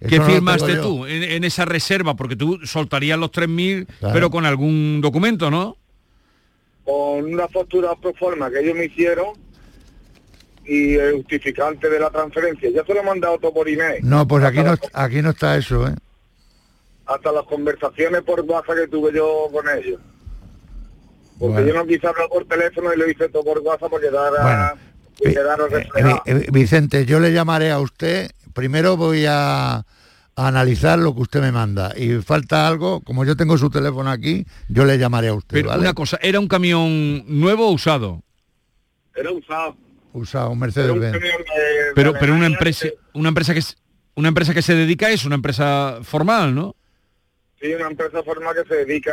Eso 0.00 0.10
¿Qué 0.10 0.18
no 0.20 0.26
firmaste 0.26 0.76
tú 0.76 1.06
en, 1.06 1.24
en 1.24 1.42
esa 1.42 1.64
reserva? 1.64 2.14
Porque 2.14 2.36
tú 2.36 2.60
soltarías 2.64 3.18
los 3.18 3.32
3.000, 3.32 3.86
Claro. 3.98 4.14
pero 4.14 4.30
con 4.30 4.46
algún 4.46 5.00
documento, 5.00 5.50
¿no? 5.50 5.76
Con 6.84 7.24
una 7.34 7.48
factura 7.48 7.94
pro 8.00 8.14
forma 8.14 8.48
que 8.50 8.60
ellos 8.60 8.76
me 8.76 8.84
hicieron 8.86 9.28
y 10.68 10.94
el 10.96 11.14
justificante 11.16 11.88
de 11.88 11.98
la 11.98 12.10
transferencia. 12.10 12.70
Ya 12.70 12.84
se 12.84 12.92
lo 12.94 13.00
he 13.00 13.02
mandado 13.02 13.38
todo 13.38 13.54
por 13.54 13.68
email. 13.68 14.00
No, 14.02 14.28
pues 14.28 14.44
aquí 14.44 14.58
no, 14.58 14.64
las- 14.64 14.80
aquí 14.92 15.22
no 15.22 15.30
está 15.30 15.56
eso, 15.56 15.88
¿eh? 15.88 15.94
hasta 17.06 17.32
las 17.32 17.44
conversaciones 17.44 18.20
por 18.22 18.40
WhatsApp 18.42 18.76
que 18.76 18.88
tuve 18.88 19.10
yo 19.14 19.48
con 19.50 19.64
ellos. 19.66 19.98
Porque 21.38 21.52
Bueno. 21.62 21.68
yo 21.68 21.74
no 21.74 21.86
quise 21.86 22.06
hablar 22.06 22.28
por 22.28 22.44
teléfono 22.44 22.92
y 22.92 22.98
lo 22.98 23.08
hice 23.08 23.30
todo 23.30 23.44
por 23.44 23.60
WhatsApp 23.60 23.90
para 23.90 24.02
quedara, 24.02 24.74
y 25.20 25.32
quedara 25.32 25.66
reflejado. 25.68 26.22
Eh, 26.26 26.32
eh, 26.36 26.46
Vicente, 26.52 27.06
yo 27.06 27.18
le 27.18 27.32
llamaré 27.32 27.70
a 27.70 27.78
usted. 27.80 28.30
Primero 28.52 28.98
voy 28.98 29.24
a, 29.26 29.76
a 29.76 29.84
analizar 30.36 30.98
lo 30.98 31.14
que 31.14 31.22
usted 31.22 31.40
me 31.40 31.50
manda. 31.52 31.94
Y 31.96 32.20
falta 32.20 32.68
algo, 32.68 33.00
como 33.00 33.24
yo 33.24 33.36
tengo 33.36 33.56
su 33.56 33.70
teléfono 33.70 34.10
aquí, 34.10 34.44
yo 34.68 34.84
le 34.84 34.98
llamaré 34.98 35.28
a 35.28 35.34
usted. 35.34 35.54
Pero 35.54 35.68
¿vale? 35.70 35.80
una 35.80 35.94
cosa, 35.94 36.18
¿era 36.20 36.38
un 36.40 36.48
camión 36.48 37.24
nuevo 37.26 37.68
o 37.68 37.72
usado? 37.72 38.22
Era 39.14 39.30
usado. 39.32 39.76
Usado, 40.12 40.50
un 40.50 40.58
Mercedes-Benz. 40.58 41.18
Pero, 41.94 42.12
pero 42.18 42.34
una 42.34 42.46
empresa, 42.46 42.88
una 43.12 43.28
empresa 43.28 43.52
que 43.52 43.60
es 43.60 43.76
una 44.14 44.28
empresa 44.28 44.52
que 44.52 44.62
se 44.62 44.74
dedica 44.74 45.06
a 45.06 45.10
eso, 45.10 45.28
una 45.28 45.36
empresa 45.36 45.98
formal, 46.02 46.54
¿no? 46.54 46.74
Sí, 47.60 47.72
una 47.74 47.88
empresa 47.88 48.22
formal 48.24 48.54
que 48.54 48.68
se 48.68 48.84
dedica 48.84 49.12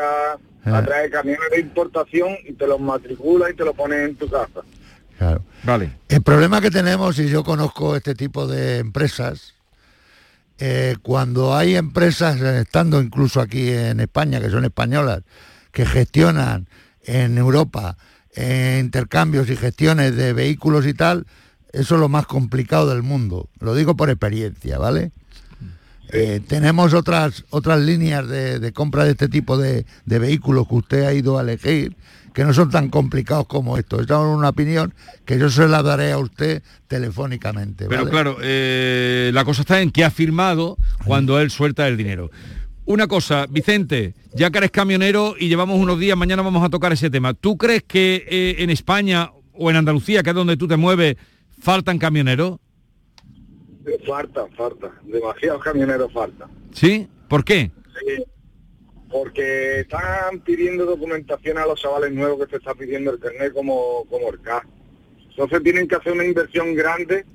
Ah. 0.67 0.79
a 0.79 0.83
traer 0.83 1.11
camiones 1.11 1.47
de 1.51 1.59
importación 1.59 2.37
y 2.43 2.53
te 2.53 2.65
los 2.65 2.79
matricula 2.79 3.51
y 3.51 3.53
te 3.53 3.63
los 3.63 3.75
pone 3.75 4.03
en 4.03 4.15
tu 4.15 4.27
casa. 4.27 4.61
Claro. 5.19 5.43
Vale. 5.63 5.91
El 6.09 6.23
problema 6.23 6.59
que 6.59 6.71
tenemos, 6.71 7.19
y 7.19 7.29
yo 7.29 7.43
conozco 7.43 7.95
este 7.95 8.15
tipo 8.15 8.47
de 8.47 8.79
empresas, 8.79 9.53
eh, 10.57 10.95
cuando 11.03 11.55
hay 11.55 11.75
empresas, 11.75 12.41
eh, 12.41 12.61
estando 12.61 12.99
incluso 12.99 13.41
aquí 13.41 13.69
en 13.69 13.99
España, 13.99 14.41
que 14.41 14.49
son 14.49 14.65
españolas, 14.65 15.21
que 15.71 15.85
gestionan 15.85 16.67
en 17.03 17.37
Europa 17.37 17.95
eh, 18.35 18.79
intercambios 18.83 19.49
y 19.49 19.55
gestiones 19.55 20.15
de 20.15 20.33
vehículos 20.33 20.85
y 20.85 20.93
tal, 20.93 21.25
eso 21.73 21.95
es 21.95 22.01
lo 22.01 22.09
más 22.09 22.25
complicado 22.25 22.89
del 22.89 23.03
mundo. 23.03 23.49
Lo 23.59 23.75
digo 23.75 23.95
por 23.95 24.09
experiencia, 24.09 24.77
¿vale? 24.77 25.11
Eh, 26.09 26.39
tenemos 26.47 26.93
otras 26.93 27.45
otras 27.49 27.79
líneas 27.79 28.27
de, 28.27 28.59
de 28.59 28.71
compra 28.71 29.05
de 29.05 29.11
este 29.11 29.27
tipo 29.27 29.57
de, 29.57 29.85
de 30.05 30.19
vehículos 30.19 30.67
que 30.67 30.75
usted 30.75 31.03
ha 31.03 31.13
ido 31.13 31.39
a 31.39 31.41
elegir 31.41 31.95
que 32.35 32.43
no 32.43 32.53
son 32.53 32.69
tan 32.69 32.89
complicados 32.89 33.47
como 33.47 33.77
esto. 33.77 34.01
Esta 34.01 34.15
es 34.15 34.19
una 34.19 34.49
opinión 34.49 34.93
que 35.23 35.39
yo 35.39 35.49
se 35.49 35.69
la 35.69 35.81
daré 35.81 36.11
a 36.11 36.17
usted 36.17 36.61
telefónicamente. 36.89 37.87
Pero 37.87 38.09
claro, 38.09 38.37
eh, 38.41 39.31
la 39.33 39.45
cosa 39.45 39.61
está 39.61 39.79
en 39.79 39.89
que 39.89 40.03
ha 40.03 40.11
firmado 40.11 40.77
cuando 41.05 41.39
él 41.39 41.49
suelta 41.49 41.87
el 41.87 41.95
dinero. 41.95 42.29
Una 42.87 43.07
cosa, 43.07 43.47
Vicente, 43.49 44.13
ya 44.35 44.51
que 44.51 44.59
eres 44.59 44.69
camionero 44.69 45.33
y 45.39 45.47
llevamos 45.47 45.79
unos 45.79 45.99
días, 45.99 46.15
mañana 46.15 46.43
vamos 46.43 46.63
a 46.63 46.69
tocar 46.69 46.93
ese 46.93 47.09
tema. 47.09 47.33
¿Tú 47.33 47.57
crees 47.57 47.81
que 47.81 48.23
eh, 48.29 48.55
en 48.59 48.69
España 48.69 49.31
o 49.53 49.71
en 49.71 49.77
Andalucía, 49.77 50.21
que 50.21 50.29
es 50.29 50.35
donde 50.35 50.55
tú 50.55 50.67
te 50.67 50.77
mueves, 50.77 51.15
faltan 51.59 51.97
camioneros? 51.97 52.59
Falta, 54.05 54.45
falta. 54.55 54.91
Demasiados 55.03 55.63
camioneros 55.63 56.13
faltan. 56.13 56.47
¿Sí? 56.73 57.07
¿Por 57.27 57.43
qué? 57.43 57.71
Sí, 57.99 58.23
porque 59.09 59.79
están 59.79 60.41
pidiendo 60.43 60.85
documentación 60.85 61.57
a 61.57 61.65
los 61.65 61.81
chavales 61.81 62.11
nuevos 62.11 62.45
que 62.45 62.51
se 62.51 62.57
está 62.57 62.75
pidiendo 62.75 63.13
el 63.13 63.19
carnet 63.19 63.51
como, 63.51 64.05
como 64.11 64.29
el 64.29 64.39
CAS. 64.41 64.63
Entonces 65.29 65.63
tienen 65.63 65.87
que 65.87 65.95
hacer 65.95 66.13
una 66.13 66.25
inversión 66.25 66.75
grande 66.75 67.25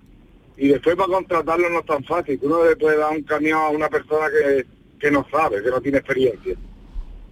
y 0.56 0.68
después 0.68 0.94
para 0.94 1.08
contratarlo 1.08 1.68
no 1.70 1.80
es 1.80 1.86
tan 1.86 2.04
fácil. 2.04 2.38
Uno 2.42 2.64
le 2.64 2.76
puede 2.76 2.98
dar 2.98 3.10
un 3.10 3.24
camión 3.24 3.58
a 3.58 3.70
una 3.70 3.88
persona 3.88 4.26
que, 4.30 4.64
que 5.00 5.10
no 5.10 5.26
sabe, 5.30 5.62
que 5.62 5.70
no 5.70 5.80
tiene 5.80 5.98
experiencia. 5.98 6.54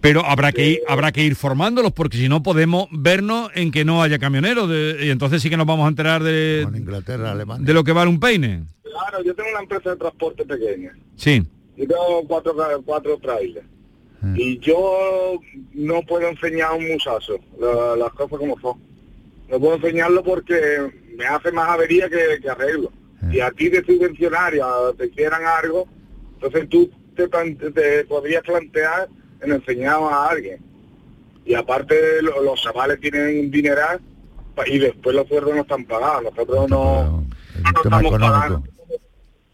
Pero 0.01 0.25
habrá 0.25 0.51
que 0.53 0.65
ir, 0.71 0.79
habrá 0.87 1.11
que 1.11 1.21
ir 1.23 1.35
formándolos 1.35 1.91
porque 1.91 2.17
si 2.17 2.29
no 2.29 2.41
podemos 2.41 2.87
vernos 2.91 3.51
en 3.53 3.69
que 3.71 3.83
no 3.83 4.01
haya 4.01 4.17
camioneros 4.17 4.69
de- 4.69 5.05
y 5.05 5.09
entonces 5.09 5.41
sí 5.41 5.49
que 5.49 5.57
nos 5.57 5.65
vamos 5.67 5.85
a 5.85 5.89
enterar 5.89 6.23
de, 6.23 6.65
Inglaterra, 6.73 7.31
Alemania. 7.31 7.65
de 7.65 7.73
lo 7.73 7.83
que 7.83 7.91
vale 7.91 8.09
un 8.09 8.19
peine. 8.19 8.63
Claro, 8.83 9.23
yo 9.23 9.35
tengo 9.35 9.49
una 9.51 9.59
empresa 9.61 9.89
de 9.91 9.97
transporte 9.97 10.45
pequeña. 10.45 10.93
Sí. 11.15 11.43
Yo 11.77 11.87
tengo 11.87 12.23
cuatro, 12.27 12.55
cuatro 12.85 13.17
trailers. 13.17 13.65
Y 14.35 14.57
yo 14.59 15.39
no 15.73 16.01
puedo 16.03 16.27
enseñar 16.27 16.71
a 16.71 16.73
un 16.73 16.87
muchacho 16.87 17.37
la- 17.59 17.95
las 17.97 18.11
cosas 18.13 18.37
como 18.39 18.59
son. 18.59 18.77
No 19.49 19.59
puedo 19.59 19.75
enseñarlo 19.75 20.23
porque 20.23 20.89
me 21.17 21.25
hace 21.25 21.51
más 21.51 21.69
avería 21.69 22.09
que, 22.09 22.39
que 22.41 22.49
arreglo. 22.49 22.91
Y 23.31 23.41
a 23.41 23.51
ti 23.51 23.67
de 23.69 23.83
subvencionaria 23.83 24.65
te 24.97 25.07
hicieran 25.07 25.41
algo, 25.45 25.87
entonces 26.35 26.69
tú 26.69 26.89
te, 27.27 27.71
te 27.71 28.03
podrías 28.05 28.43
plantear 28.43 29.09
en 29.41 29.51
enseñar 29.51 29.97
a 30.01 30.27
alguien. 30.29 30.59
Y 31.45 31.53
aparte 31.55 32.21
lo- 32.21 32.41
los 32.43 32.61
chavales 32.61 32.99
tienen 32.99 33.39
un 33.39 33.51
dineral 33.51 33.99
y 34.65 34.77
después 34.77 35.15
los 35.15 35.27
sueldos 35.27 35.55
no 35.55 35.61
están 35.61 35.85
pagados. 35.85 36.23
Nosotros 36.23 36.69
no, 36.69 37.03
no 37.03 37.23
tema 37.55 37.69
estamos 37.97 38.01
económico. 38.05 38.39
pagando. 38.39 38.63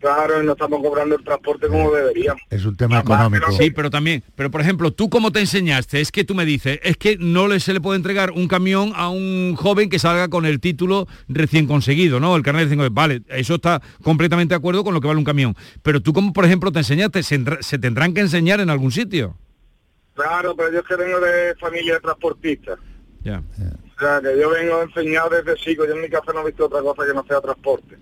Claro, 0.05 0.43
y 0.43 0.45
no 0.45 0.51
estamos 0.51 0.83
cobrando 0.83 1.15
el 1.15 1.23
transporte 1.23 1.67
como 1.67 1.91
deberíamos. 1.91 2.39
Es 2.51 2.63
un 2.63 2.77
tema 2.77 2.99
económico. 2.99 3.51
Sí, 3.53 3.71
pero 3.71 3.89
también, 3.89 4.23
pero 4.35 4.51
por 4.51 4.61
ejemplo, 4.61 4.93
tú 4.93 5.09
cómo 5.09 5.31
te 5.31 5.39
enseñaste, 5.39 5.99
es 5.99 6.11
que 6.11 6.23
tú 6.23 6.35
me 6.35 6.45
dices, 6.45 6.79
es 6.83 6.95
que 6.95 7.17
no 7.19 7.47
le, 7.47 7.59
se 7.59 7.73
le 7.73 7.81
puede 7.81 7.97
entregar 7.97 8.29
un 8.29 8.47
camión 8.47 8.93
a 8.95 9.09
un 9.09 9.55
joven 9.55 9.89
que 9.89 9.97
salga 9.97 10.27
con 10.27 10.45
el 10.45 10.59
título 10.59 11.07
recién 11.27 11.65
conseguido, 11.65 12.19
¿no? 12.19 12.35
El 12.35 12.43
carnet 12.43 12.69
de 12.69 12.75
5 12.75 12.87
Vale, 12.91 13.23
eso 13.29 13.55
está 13.55 13.81
completamente 14.03 14.53
de 14.53 14.57
acuerdo 14.57 14.83
con 14.83 14.93
lo 14.93 15.01
que 15.01 15.07
vale 15.07 15.17
un 15.17 15.25
camión. 15.25 15.55
Pero 15.81 15.99
tú 15.99 16.13
cómo, 16.13 16.33
por 16.33 16.45
ejemplo, 16.45 16.71
te 16.71 16.77
enseñaste, 16.77 17.23
se 17.23 17.79
tendrán 17.79 18.13
que 18.13 18.21
enseñar 18.21 18.59
en 18.59 18.69
algún 18.69 18.91
sitio. 18.91 19.35
Claro, 20.13 20.55
pero 20.55 20.71
yo 20.71 20.81
es 20.81 20.85
que 20.85 20.97
vengo 20.97 21.19
de 21.19 21.55
familia 21.55 21.95
de 21.95 21.99
transportistas. 22.01 22.77
Ya. 23.23 23.39
O 23.39 23.99
sea, 23.99 24.21
que 24.21 24.39
yo 24.39 24.51
vengo 24.51 24.83
enseñado 24.83 25.29
desde 25.31 25.55
chico. 25.55 25.83
Yo 25.83 25.95
en 25.95 26.01
mi 26.03 26.09
casa 26.09 26.31
no 26.31 26.41
he 26.41 26.45
visto 26.45 26.67
otra 26.67 26.81
cosa 26.81 27.07
que 27.07 27.13
no 27.15 27.25
sea 27.25 27.41
transporte. 27.41 27.97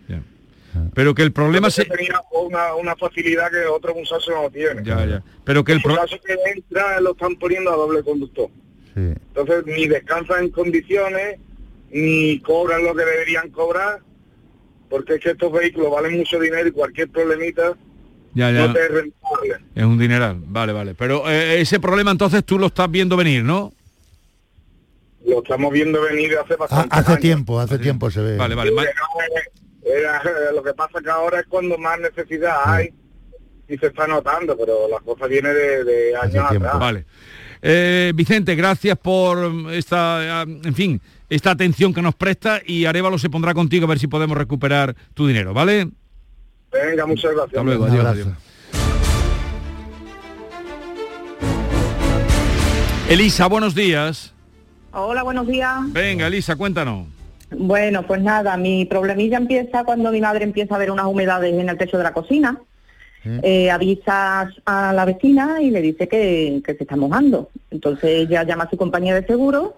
Pero 0.93 1.13
que 1.15 1.21
el 1.23 1.31
problema 1.31 1.69
se... 1.69 1.85
tenía 1.85 2.21
una, 2.31 2.73
una 2.75 2.95
facilidad 2.95 3.51
que 3.51 3.65
otro 3.65 3.93
muchacho 3.93 4.31
no 4.31 4.49
tiene. 4.49 4.83
Ya, 4.83 5.05
ya. 5.05 5.23
Pero 5.43 5.63
que 5.63 5.73
el 5.73 5.77
El 5.77 5.83
pro- 5.83 5.93
muchacho 5.93 6.17
que 6.25 6.35
entra 6.55 6.99
lo 7.01 7.11
están 7.11 7.35
poniendo 7.35 7.71
a 7.71 7.75
doble 7.75 8.03
conductor. 8.03 8.49
Entonces 8.95 9.65
ni 9.65 9.87
descansan 9.87 10.43
en 10.45 10.49
condiciones, 10.51 11.39
ni 11.91 12.39
cobran 12.41 12.83
lo 12.83 12.93
que 12.95 13.03
deberían 13.05 13.49
cobrar, 13.49 13.99
porque 14.89 15.15
es 15.15 15.19
que 15.21 15.31
estos 15.31 15.51
vehículos 15.51 15.91
valen 15.91 16.17
mucho 16.17 16.39
dinero 16.39 16.67
y 16.67 16.71
cualquier 16.71 17.09
problemita 17.09 17.73
Ya, 18.35 18.51
ya. 18.51 18.67
no 18.67 18.73
te 18.73 18.83
es 18.85 18.91
rentable. 18.91 19.55
Es 19.73 19.83
un 19.83 19.97
dineral, 19.97 20.37
vale, 20.45 20.73
vale. 20.73 20.93
Pero 20.95 21.27
eh, 21.29 21.59
ese 21.61 21.79
problema 21.79 22.11
entonces 22.11 22.43
tú 22.43 22.59
lo 22.59 22.67
estás 22.67 22.89
viendo 22.91 23.17
venir, 23.17 23.43
¿no? 23.43 23.73
Lo 25.25 25.41
estamos 25.41 25.71
viendo 25.71 26.01
venir 26.01 26.37
hace 26.37 26.53
Ah, 26.53 26.57
bastante 26.59 26.95
hace 26.95 27.11
años. 27.11 27.21
tiempo, 27.21 27.59
hace 27.59 27.79
tiempo 27.79 28.11
se 28.11 28.21
ve. 28.21 28.37
Vale, 28.37 28.53
vale. 28.55 28.71
Sí, 28.71 28.75
era- 29.93 30.51
lo 30.53 30.63
que 30.63 30.73
pasa 30.73 30.99
que 31.01 31.09
ahora 31.09 31.39
es 31.39 31.45
cuando 31.47 31.77
más 31.77 31.99
necesidad 31.99 32.57
hay 32.65 32.89
y 33.67 33.77
se 33.77 33.87
está 33.87 34.07
notando, 34.07 34.57
pero 34.57 34.87
la 34.89 34.99
cosa 34.99 35.25
viene 35.27 35.49
de, 35.49 35.83
de 35.83 36.15
años 36.15 36.45
atrás. 36.49 36.79
Vale. 36.79 37.05
Eh, 37.61 38.11
Vicente, 38.13 38.55
gracias 38.55 38.97
por 38.97 39.71
esta, 39.71 40.43
eh, 40.43 40.59
en 40.65 40.75
fin, 40.75 41.01
esta 41.29 41.51
atención 41.51 41.93
que 41.93 42.01
nos 42.01 42.13
presta 42.15 42.59
y 42.65 42.83
Arevalo 42.85 43.17
se 43.17 43.29
pondrá 43.29 43.53
contigo 43.53 43.85
a 43.85 43.89
ver 43.89 43.99
si 43.99 44.07
podemos 44.07 44.37
recuperar 44.37 44.93
tu 45.13 45.25
dinero, 45.27 45.53
¿vale? 45.53 45.87
Venga, 46.71 47.05
muchas 47.05 47.31
gracias. 47.31 47.47
Hasta 47.53 47.63
luego, 47.63 47.85
adiós, 47.85 48.05
adiós. 48.05 48.27
Elisa, 53.09 53.47
buenos 53.47 53.75
días. 53.75 54.33
Hola, 54.91 55.23
buenos 55.23 55.47
días. 55.47 55.73
Venga, 55.93 56.27
Elisa, 56.27 56.55
cuéntanos. 56.55 57.07
Bueno, 57.57 58.05
pues 58.05 58.21
nada, 58.21 58.57
mi 58.57 58.85
problemilla 58.85 59.37
empieza 59.37 59.83
cuando 59.83 60.11
mi 60.11 60.21
madre 60.21 60.43
empieza 60.43 60.75
a 60.75 60.79
ver 60.79 60.91
unas 60.91 61.05
humedades 61.05 61.53
en 61.53 61.69
el 61.69 61.77
techo 61.77 61.97
de 61.97 62.03
la 62.03 62.13
cocina. 62.13 62.59
Eh, 63.41 63.71
avisa 63.71 64.51
a 64.65 64.91
la 64.91 65.05
vecina 65.05 65.61
y 65.61 65.71
le 65.71 65.81
dice 65.81 66.09
que, 66.09 66.61
que 66.65 66.75
se 66.75 66.83
está 66.83 66.97
mojando. 66.97 67.49
Entonces 67.71 68.09
ella 68.09 68.43
llama 68.43 68.65
a 68.65 68.69
su 68.69 68.75
compañía 68.75 69.15
de 69.15 69.25
seguro 69.25 69.75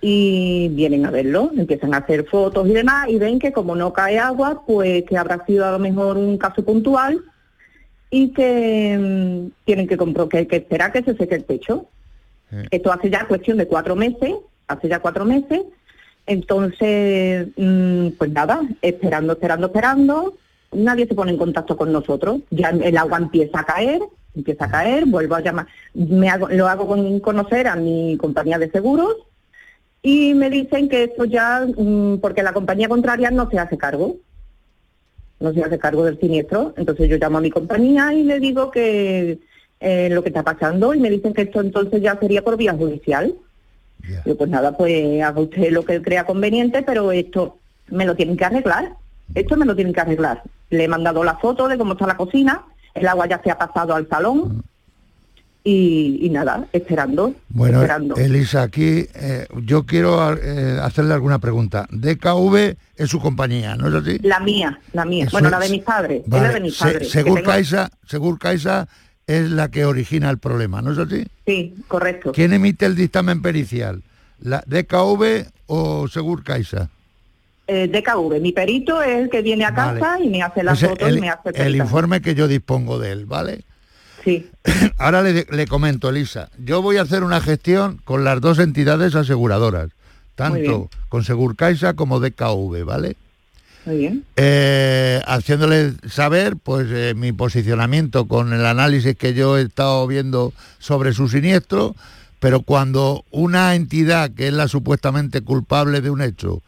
y 0.00 0.68
vienen 0.70 1.04
a 1.06 1.10
verlo, 1.10 1.50
empiezan 1.56 1.94
a 1.94 1.98
hacer 1.98 2.24
fotos 2.26 2.68
y 2.68 2.72
demás 2.72 3.08
y 3.08 3.18
ven 3.18 3.38
que 3.38 3.52
como 3.52 3.74
no 3.74 3.92
cae 3.92 4.18
agua, 4.18 4.62
pues 4.66 5.04
que 5.04 5.16
habrá 5.16 5.44
sido 5.44 5.64
a 5.64 5.72
lo 5.72 5.78
mejor 5.80 6.16
un 6.16 6.38
caso 6.38 6.64
puntual 6.64 7.20
y 8.10 8.28
que 8.28 8.98
mm, 8.98 9.64
tienen 9.64 9.88
que, 9.88 9.96
que, 9.96 10.46
que 10.46 10.56
esperar 10.56 10.92
que 10.92 11.02
se 11.02 11.16
seque 11.16 11.36
el 11.36 11.44
techo. 11.44 11.86
Esto 12.70 12.92
hace 12.92 13.08
ya 13.08 13.26
cuestión 13.26 13.56
de 13.56 13.66
cuatro 13.66 13.96
meses, 13.96 14.34
hace 14.68 14.86
ya 14.88 14.98
cuatro 14.98 15.24
meses. 15.24 15.62
Entonces, 16.26 17.48
mm, 17.56 18.08
pues 18.18 18.30
nada, 18.30 18.62
esperando, 18.80 19.32
esperando, 19.32 19.66
esperando, 19.66 20.34
nadie 20.72 21.06
se 21.06 21.14
pone 21.14 21.32
en 21.32 21.38
contacto 21.38 21.76
con 21.76 21.92
nosotros. 21.92 22.40
Ya 22.50 22.70
el 22.70 22.96
agua 22.96 23.18
empieza 23.18 23.60
a 23.60 23.64
caer, 23.64 24.00
empieza 24.34 24.66
a 24.66 24.70
caer, 24.70 25.06
vuelvo 25.06 25.34
a 25.34 25.40
llamar, 25.40 25.66
me 25.94 26.28
hago, 26.28 26.48
lo 26.48 26.68
hago 26.68 26.86
con 26.86 27.20
conocer 27.20 27.66
a 27.66 27.76
mi 27.76 28.16
compañía 28.16 28.58
de 28.58 28.70
seguros 28.70 29.16
y 30.02 30.34
me 30.34 30.50
dicen 30.50 30.88
que 30.88 31.04
esto 31.04 31.24
ya, 31.24 31.64
mm, 31.64 32.18
porque 32.18 32.42
la 32.42 32.52
compañía 32.52 32.88
contraria 32.88 33.30
no 33.30 33.48
se 33.50 33.58
hace 33.58 33.78
cargo, 33.78 34.16
no 35.38 35.52
se 35.52 35.62
hace 35.62 35.78
cargo 35.78 36.04
del 36.04 36.18
siniestro. 36.18 36.74
Entonces 36.76 37.08
yo 37.08 37.18
llamo 37.18 37.38
a 37.38 37.40
mi 37.40 37.50
compañía 37.50 38.12
y 38.12 38.24
le 38.24 38.40
digo 38.40 38.70
que 38.70 39.38
eh, 39.80 40.08
lo 40.10 40.22
que 40.22 40.30
está 40.30 40.42
pasando 40.42 40.94
y 40.94 41.00
me 41.00 41.10
dicen 41.10 41.34
que 41.34 41.42
esto 41.42 41.60
entonces 41.60 42.02
ya 42.02 42.18
sería 42.18 42.42
por 42.42 42.56
vía 42.56 42.72
judicial. 42.74 43.34
Yo 44.26 44.36
pues 44.36 44.50
nada, 44.50 44.76
pues 44.76 45.22
haga 45.22 45.40
usted 45.40 45.70
lo 45.70 45.84
que 45.84 46.02
crea 46.02 46.24
conveniente, 46.24 46.82
pero 46.82 47.12
esto 47.12 47.58
me 47.88 48.04
lo 48.04 48.14
tienen 48.14 48.36
que 48.36 48.44
arreglar. 48.44 48.92
Esto 49.34 49.56
me 49.56 49.64
lo 49.66 49.74
tienen 49.74 49.94
que 49.94 50.00
arreglar. 50.00 50.42
Le 50.70 50.84
he 50.84 50.88
mandado 50.88 51.22
la 51.24 51.36
foto 51.36 51.68
de 51.68 51.78
cómo 51.78 51.92
está 51.92 52.06
la 52.06 52.16
cocina, 52.16 52.62
el 52.94 53.06
agua 53.06 53.26
ya 53.28 53.40
se 53.42 53.50
ha 53.50 53.58
pasado 53.58 53.94
al 53.94 54.08
salón 54.08 54.62
y, 55.64 56.18
y 56.22 56.30
nada, 56.30 56.66
esperando, 56.72 57.34
Bueno, 57.48 57.80
esperando. 57.80 58.16
Elisa, 58.16 58.62
aquí 58.62 59.06
eh, 59.14 59.46
yo 59.62 59.86
quiero 59.86 60.36
eh, 60.36 60.78
hacerle 60.82 61.14
alguna 61.14 61.38
pregunta. 61.38 61.86
DKV 61.90 62.74
es 62.96 63.08
su 63.08 63.20
compañía, 63.20 63.76
¿no 63.76 63.88
es 63.88 63.94
así? 63.94 64.18
La 64.22 64.40
mía, 64.40 64.80
la 64.92 65.04
mía. 65.04 65.24
Eso 65.24 65.32
bueno, 65.32 65.48
es- 65.48 65.52
la 65.52 65.60
de 65.60 65.68
mis 65.70 65.82
padres, 65.82 66.22
es 66.24 66.28
Vale, 66.28 66.48
la 66.48 66.52
de 66.54 66.60
mis 66.60 66.74
Se- 66.76 66.84
padres. 66.84 66.98
que 66.98 67.04
Segur 67.06 67.34
tengo- 67.36 67.50
Caixa, 67.50 67.90
Segur 68.06 68.38
Caixa 68.40 68.88
es 69.26 69.50
la 69.50 69.70
que 69.70 69.84
origina 69.84 70.30
el 70.30 70.38
problema, 70.38 70.82
¿no 70.82 70.92
es 70.92 70.98
así? 70.98 71.26
Sí, 71.46 71.74
correcto. 71.88 72.32
¿Quién 72.32 72.52
emite 72.52 72.86
el 72.86 72.94
dictamen 72.96 73.42
pericial? 73.42 74.02
¿La 74.40 74.62
DKV 74.66 75.46
o 75.66 76.08
Segur 76.08 76.42
Caixa? 76.42 76.90
Eh, 77.68 77.86
DKV, 77.88 78.40
mi 78.40 78.52
perito 78.52 79.00
es 79.02 79.20
el 79.22 79.30
que 79.30 79.40
viene 79.40 79.64
a 79.64 79.72
casa 79.72 80.18
y 80.20 80.28
me 80.28 80.42
hace 80.42 80.62
las 80.64 80.78
Ese- 80.78 80.88
fotos 80.88 81.08
el, 81.08 81.18
y 81.18 81.20
me 81.20 81.30
hace 81.30 81.50
el 81.54 81.76
informe 81.76 82.20
que 82.20 82.34
yo 82.34 82.48
dispongo 82.48 82.98
de 82.98 83.12
él, 83.12 83.26
¿vale? 83.26 83.64
Sí. 84.24 84.50
Ahora 84.98 85.22
le, 85.22 85.46
le 85.50 85.66
comento, 85.66 86.08
Elisa. 86.10 86.50
Yo 86.58 86.82
voy 86.82 86.96
a 86.96 87.02
hacer 87.02 87.22
una 87.24 87.40
gestión 87.40 88.00
con 88.04 88.24
las 88.24 88.40
dos 88.40 88.58
entidades 88.58 89.14
aseguradoras, 89.14 89.90
tanto 90.34 90.90
con 91.08 91.22
Segur 91.24 91.54
Caixa 91.56 91.94
como 91.94 92.18
DKV, 92.20 92.84
¿vale? 92.84 93.16
Muy 93.84 93.96
bien. 93.96 94.24
Eh, 94.36 95.20
haciéndole 95.26 95.94
saber 96.08 96.56
pues 96.56 96.86
eh, 96.90 97.14
mi 97.16 97.32
posicionamiento 97.32 98.28
con 98.28 98.52
el 98.52 98.64
análisis 98.64 99.16
que 99.16 99.34
yo 99.34 99.58
he 99.58 99.62
estado 99.62 100.06
viendo 100.06 100.52
sobre 100.78 101.12
su 101.12 101.28
siniestro, 101.28 101.96
pero 102.38 102.62
cuando 102.62 103.24
una 103.30 103.74
entidad 103.74 104.30
que 104.30 104.48
es 104.48 104.54
la 104.54 104.68
supuestamente 104.68 105.40
culpable 105.40 106.00
de 106.00 106.10
un 106.10 106.22
hecho 106.22 106.62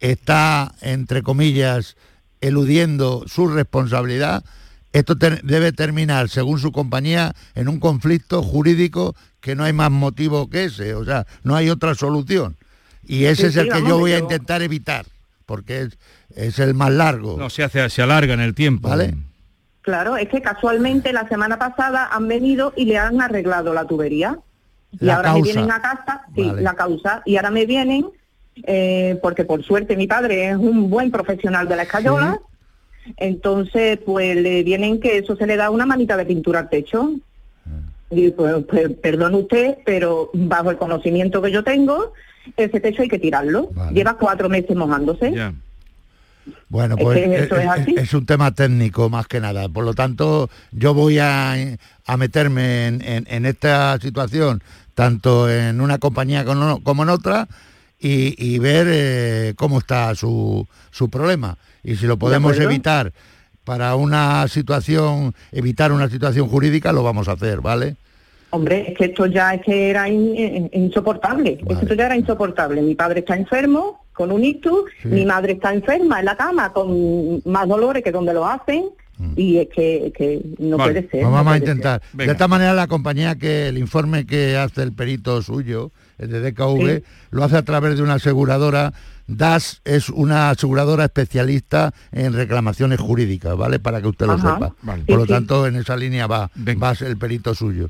está, 0.00 0.74
entre 0.80 1.22
comillas, 1.22 1.96
eludiendo 2.40 3.24
su 3.26 3.48
responsabilidad, 3.48 4.44
esto 4.92 5.16
te- 5.16 5.40
debe 5.42 5.72
terminar, 5.72 6.28
según 6.28 6.58
su 6.58 6.72
compañía, 6.72 7.34
en 7.54 7.68
un 7.68 7.80
conflicto 7.80 8.42
jurídico 8.42 9.14
que 9.40 9.54
no 9.54 9.64
hay 9.64 9.72
más 9.72 9.90
motivo 9.90 10.48
que 10.48 10.64
ese, 10.64 10.94
o 10.94 11.04
sea, 11.04 11.26
no 11.42 11.56
hay 11.56 11.68
otra 11.70 11.94
solución. 11.94 12.56
Y 13.06 13.24
ese 13.24 13.42
Sí, 13.42 13.46
es 13.48 13.52
sí, 13.54 13.58
el 13.60 13.66
que 13.66 13.72
vamos, 13.72 13.88
yo 13.88 13.98
voy 13.98 14.12
a 14.12 14.18
intentar 14.18 14.62
evitar, 14.62 15.04
porque 15.46 15.82
es, 15.82 15.98
es 16.34 16.58
el 16.58 16.74
más 16.74 16.92
largo. 16.92 17.36
No, 17.36 17.50
se 17.50 17.64
hace, 17.64 17.88
se 17.90 18.02
alarga 18.02 18.34
en 18.34 18.40
el 18.40 18.54
tiempo. 18.54 18.88
¿Vale? 18.88 19.14
Claro, 19.82 20.16
es 20.16 20.28
que 20.30 20.40
casualmente 20.40 21.12
la 21.12 21.28
semana 21.28 21.58
pasada 21.58 22.08
han 22.10 22.26
venido 22.26 22.72
y 22.74 22.86
le 22.86 22.96
han 22.96 23.20
arreglado 23.20 23.74
la 23.74 23.86
tubería. 23.86 24.38
Y 24.98 25.10
ahora 25.10 25.34
me 25.34 25.42
vienen 25.42 25.70
a 25.70 25.82
casa, 25.82 26.22
sí, 26.34 26.46
Vale. 26.46 26.62
la 26.62 26.74
causa, 26.74 27.22
y 27.26 27.36
ahora 27.36 27.50
me 27.50 27.66
vienen, 27.66 28.06
eh, 28.62 29.18
porque 29.20 29.44
por 29.44 29.62
suerte 29.64 29.96
mi 29.96 30.06
padre 30.06 30.50
es 30.50 30.56
un 30.56 30.88
buen 30.88 31.10
profesional 31.10 31.68
de 31.68 31.76
la 31.76 31.82
escayola, 31.82 32.40
entonces 33.16 33.98
pues 34.06 34.36
le 34.36 34.62
vienen 34.62 35.00
que 35.00 35.18
eso 35.18 35.36
se 35.36 35.46
le 35.46 35.56
da 35.56 35.70
una 35.70 35.84
manita 35.84 36.16
de 36.16 36.26
pintura 36.26 36.60
al 36.60 36.70
techo. 36.70 37.10
Y 38.10 38.30
pues, 38.30 38.64
pues 38.68 38.90
perdone 39.02 39.36
usted, 39.36 39.78
pero 39.84 40.30
bajo 40.32 40.70
el 40.70 40.76
conocimiento 40.76 41.42
que 41.42 41.50
yo 41.50 41.64
tengo, 41.64 42.12
ese 42.56 42.80
techo 42.80 43.02
hay 43.02 43.08
que 43.08 43.18
tirarlo. 43.18 43.70
Lleva 43.92 44.16
cuatro 44.16 44.48
meses 44.48 44.76
mojándose. 44.76 45.32
Bueno, 46.68 46.96
Es 46.98 47.02
pues 47.02 47.18
que 47.18 47.34
es, 47.36 47.42
eso 47.44 47.56
es 47.58 47.66
así. 47.68 47.94
es 47.96 48.12
un 48.14 48.26
tema 48.26 48.52
técnico 48.54 49.08
más 49.08 49.26
que 49.26 49.40
nada. 49.40 49.68
Por 49.68 49.84
lo 49.84 49.94
tanto, 49.94 50.50
yo 50.72 50.92
voy 50.92 51.18
a, 51.18 51.54
a 52.06 52.16
meterme 52.16 52.86
en, 52.86 53.02
en- 53.02 53.26
en 53.30 53.46
esta 53.46 53.98
situación, 53.98 54.62
tanto 54.94 55.48
en 55.50 55.80
una 55.80 55.98
compañía 55.98 56.44
como, 56.44 56.82
como 56.82 57.02
en 57.04 57.08
otra, 57.08 57.48
y, 57.98 58.34
y 58.44 58.58
ver 58.58 58.86
eh, 58.90 59.54
cómo 59.56 59.78
está 59.78 60.14
su, 60.14 60.66
su 60.90 61.08
problema. 61.08 61.56
Y 61.82 61.96
si 61.96 62.06
lo 62.06 62.18
podemos 62.18 62.52
evitar 62.64 63.12
para 63.64 63.94
una 63.94 64.46
situación, 64.48 65.34
evitar 65.52 65.92
una 65.92 66.10
situación 66.10 66.48
jurídica, 66.48 66.92
lo 66.92 67.02
vamos 67.02 67.28
a 67.28 67.32
hacer, 67.32 67.62
¿vale? 67.62 67.96
Hombre, 68.54 68.90
es 68.92 68.96
que 68.98 69.04
esto 69.06 69.26
ya 69.26 69.54
es 69.54 69.62
que 69.62 69.90
era 69.90 70.08
in- 70.08 70.36
in- 70.36 70.70
insoportable. 70.72 71.58
Esto 71.68 71.94
ya 71.94 72.06
era 72.06 72.16
insoportable. 72.16 72.80
Mi 72.82 72.94
padre 72.94 73.20
está 73.20 73.36
enfermo 73.36 74.04
con 74.12 74.30
un 74.30 74.44
ictus, 74.44 74.84
mi 75.04 75.24
madre 75.24 75.54
está 75.54 75.74
enferma 75.74 76.20
en 76.20 76.24
la 76.26 76.36
cama 76.36 76.72
con 76.72 77.42
más 77.44 77.66
dolores 77.68 78.02
que 78.04 78.12
donde 78.12 78.32
lo 78.32 78.46
hacen 78.46 78.84
y 79.36 79.58
es 79.58 79.68
que, 79.68 80.12
que 80.16 80.40
no 80.58 80.76
Vale, 80.76 80.92
puede 80.92 81.00
ser. 81.02 81.10
pues 81.10 81.22
no 81.24 81.30
vamos 81.32 81.52
a 81.52 81.56
intentar. 81.58 82.00
ser. 82.16 82.26
De 82.26 82.32
esta 82.32 82.48
manera 82.48 82.72
la 82.74 82.86
compañía 82.86 83.36
que 83.36 83.68
el 83.68 83.78
informe 83.78 84.24
que 84.26 84.56
hace 84.56 84.82
el 84.82 84.92
perito 84.92 85.40
suyo, 85.42 85.90
el 86.18 86.30
de 86.30 86.40
DKV, 86.40 86.96
Sí. 86.98 87.04
lo 87.30 87.44
hace 87.44 87.56
a 87.56 87.62
través 87.62 87.96
de 87.96 88.02
una 88.02 88.14
aseguradora. 88.14 88.92
DAS 89.26 89.80
es 89.84 90.10
una 90.10 90.50
aseguradora 90.50 91.04
especialista 91.04 91.92
en 92.12 92.34
reclamaciones 92.34 93.00
jurídicas, 93.00 93.56
¿vale? 93.56 93.78
Para 93.78 94.02
que 94.02 94.08
usted 94.08 94.26
lo 94.26 94.32
Ajá. 94.32 94.54
sepa. 94.54 94.74
Vale. 94.82 95.04
Por 95.04 95.16
lo 95.16 95.24
sí. 95.24 95.32
tanto, 95.32 95.66
en 95.66 95.76
esa 95.76 95.96
línea 95.96 96.26
va, 96.26 96.50
va 96.80 96.92
el 97.00 97.16
perito 97.16 97.54
suyo. 97.54 97.88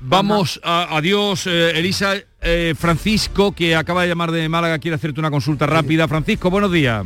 Vamos, 0.00 0.60
a, 0.64 0.96
adiós, 0.96 1.46
eh, 1.46 1.78
Elisa. 1.78 2.14
Eh, 2.48 2.74
Francisco, 2.78 3.52
que 3.52 3.74
acaba 3.74 4.02
de 4.02 4.08
llamar 4.08 4.30
de 4.30 4.48
Málaga, 4.48 4.78
quiere 4.78 4.94
hacerte 4.94 5.18
una 5.18 5.30
consulta 5.30 5.66
rápida. 5.66 6.06
Francisco, 6.06 6.48
buenos 6.48 6.70
días. 6.70 7.04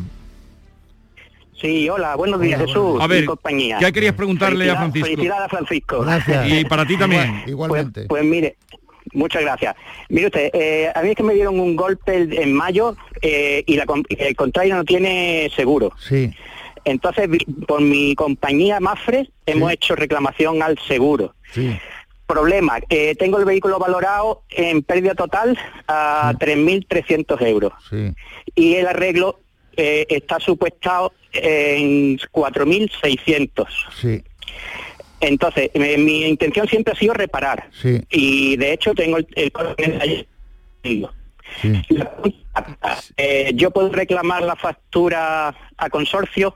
Sí, 1.60 1.88
hola, 1.88 2.14
buenos 2.16 2.40
días, 2.40 2.60
Hola, 2.60 2.68
Jesús. 2.68 3.00
A 3.00 3.06
ver, 3.06 3.24
compañía. 3.24 3.78
¿qué 3.78 3.92
querías 3.92 4.14
preguntarle 4.14 4.70
a 4.70 4.76
Francisco? 4.76 5.06
Felicidades 5.08 5.44
a 5.44 5.48
Francisco. 5.48 6.00
Gracias. 6.00 6.48
Y 6.48 6.64
para 6.64 6.86
ti 6.86 6.96
también. 6.96 7.42
Pues, 7.56 7.86
pues 8.08 8.24
mire, 8.24 8.56
muchas 9.12 9.42
gracias. 9.42 9.76
Mire 10.08 10.26
usted, 10.26 10.50
eh, 10.54 10.90
a 10.94 11.02
mí 11.02 11.10
es 11.10 11.16
que 11.16 11.22
me 11.22 11.34
dieron 11.34 11.60
un 11.60 11.76
golpe 11.76 12.28
en 12.42 12.54
mayo 12.54 12.96
eh, 13.20 13.62
y 13.66 13.76
la, 13.76 13.84
el 14.08 14.36
contrario 14.36 14.76
no 14.76 14.84
tiene 14.84 15.50
seguro. 15.54 15.92
Sí. 15.98 16.32
Entonces, 16.84 17.28
por 17.66 17.82
mi 17.82 18.14
compañía 18.14 18.80
Mafre, 18.80 19.30
hemos 19.44 19.70
hecho 19.72 19.94
reclamación 19.96 20.62
al 20.62 20.78
seguro. 20.86 21.34
Sí. 21.52 21.78
Problema, 22.34 22.78
eh, 22.88 23.16
tengo 23.16 23.38
el 23.38 23.44
vehículo 23.44 23.78
valorado 23.80 24.42
en 24.50 24.82
pérdida 24.82 25.14
total 25.16 25.58
a 25.88 26.32
3.300 26.38 27.42
euros 27.44 27.72
Sí. 27.90 28.12
y 28.54 28.74
el 28.76 28.86
arreglo 28.86 29.40
eh, 29.76 30.06
está 30.08 30.38
supuestado 30.38 31.12
en 31.32 32.18
4.600. 32.30 33.66
Sí. 34.00 34.22
Entonces, 35.20 35.70
me- 35.74 35.98
mi 35.98 36.24
intención 36.26 36.68
siempre 36.68 36.92
ha 36.92 36.96
sido 36.96 37.14
reparar 37.14 37.68
Sí. 37.82 38.00
y 38.10 38.56
de 38.56 38.74
hecho 38.74 38.94
tengo 38.94 39.16
el, 39.18 39.26
el. 39.34 40.26
Sí. 41.60 41.72
Eh, 43.16 43.50
yo 43.54 43.70
puedo 43.72 43.90
reclamar 43.90 44.42
la 44.42 44.54
factura 44.54 45.52
a 45.76 45.90
consorcio. 45.90 46.54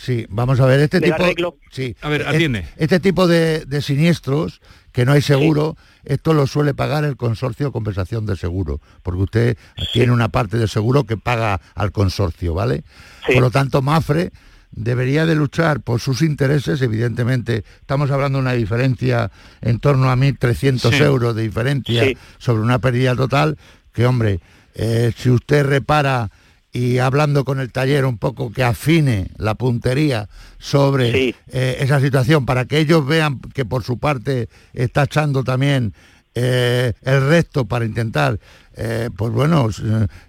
Sí, 0.00 0.26
vamos 0.28 0.60
a 0.60 0.66
ver, 0.66 0.78
este 0.78 1.00
tipo... 1.00 1.14
arreglo. 1.16 1.56
Sí, 1.72 1.96
A 2.02 2.08
ver, 2.08 2.26
atiende. 2.28 2.66
Este 2.76 3.00
tipo 3.00 3.26
de, 3.26 3.64
de 3.66 3.82
siniestros, 3.82 4.60
que 4.92 5.04
no 5.04 5.10
hay 5.12 5.22
seguro, 5.22 5.76
esto 6.04 6.34
lo 6.34 6.46
suele 6.46 6.72
pagar 6.72 7.04
el 7.04 7.16
consorcio 7.16 7.66
de 7.66 7.72
compensación 7.72 8.24
de 8.24 8.36
seguro, 8.36 8.80
porque 9.02 9.22
usted 9.22 9.56
tiene 9.92 10.12
una 10.12 10.28
parte 10.28 10.56
de 10.56 10.68
seguro 10.68 11.02
que 11.04 11.16
paga 11.16 11.60
al 11.74 11.90
consorcio, 11.90 12.54
¿vale? 12.54 12.84
Por 13.26 13.40
lo 13.40 13.50
tanto, 13.50 13.82
Mafre 13.82 14.30
debería 14.70 15.26
de 15.26 15.34
luchar 15.34 15.80
por 15.80 15.98
sus 16.00 16.22
intereses, 16.22 16.80
evidentemente, 16.80 17.64
estamos 17.80 18.10
hablando 18.12 18.38
de 18.38 18.42
una 18.42 18.52
diferencia 18.52 19.32
en 19.60 19.80
torno 19.80 20.10
a 20.10 20.16
1.300 20.16 20.90
Sí. 20.96 21.02
euros 21.02 21.34
de 21.34 21.42
diferencia 21.42 22.04
Sí. 22.04 22.16
sobre 22.38 22.62
una 22.62 22.78
pérdida 22.78 23.16
total, 23.16 23.58
que 23.92 24.06
hombre, 24.06 24.38
eh, 24.74 25.12
si 25.16 25.28
usted 25.30 25.64
repara 25.66 26.30
y 26.72 26.98
hablando 26.98 27.44
con 27.44 27.60
el 27.60 27.72
taller 27.72 28.04
un 28.04 28.18
poco 28.18 28.52
que 28.52 28.62
afine 28.62 29.30
la 29.38 29.54
puntería 29.54 30.28
sobre 30.58 31.30
eh, 31.30 31.76
esa 31.80 32.00
situación 32.00 32.44
para 32.44 32.66
que 32.66 32.78
ellos 32.78 33.06
vean 33.06 33.40
que 33.54 33.64
por 33.64 33.82
su 33.84 33.98
parte 33.98 34.48
está 34.74 35.04
echando 35.04 35.44
también 35.44 35.94
eh, 36.34 36.92
el 37.02 37.26
resto 37.26 37.64
para 37.64 37.84
intentar 37.86 38.38
eh, 38.76 39.08
pues 39.16 39.32
bueno 39.32 39.68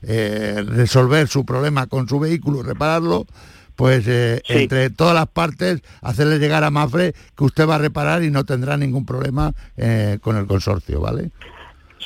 resolver 0.02 1.28
su 1.28 1.46
problema 1.46 1.88
con 1.88 2.08
su 2.08 2.20
vehículo 2.20 2.64
repararlo 2.64 3.26
pues 3.76 4.06
Sí. 4.06 4.42
entre 4.48 4.90
todas 4.90 5.16
las 5.16 5.28
partes 5.28 5.82
hacerle 6.02 6.40
llegar 6.40 6.64
a 6.64 6.70
Mafre 6.72 7.14
que 7.36 7.44
usted 7.44 7.68
va 7.68 7.76
a 7.76 7.80
reparar 7.80 8.24
y 8.24 8.32
no 8.32 8.44
tendrá 8.46 8.76
ningún 8.78 9.06
problema 9.06 9.54
con 10.22 10.38
el 10.38 10.48
consorcio 10.48 11.02
vale 11.02 11.32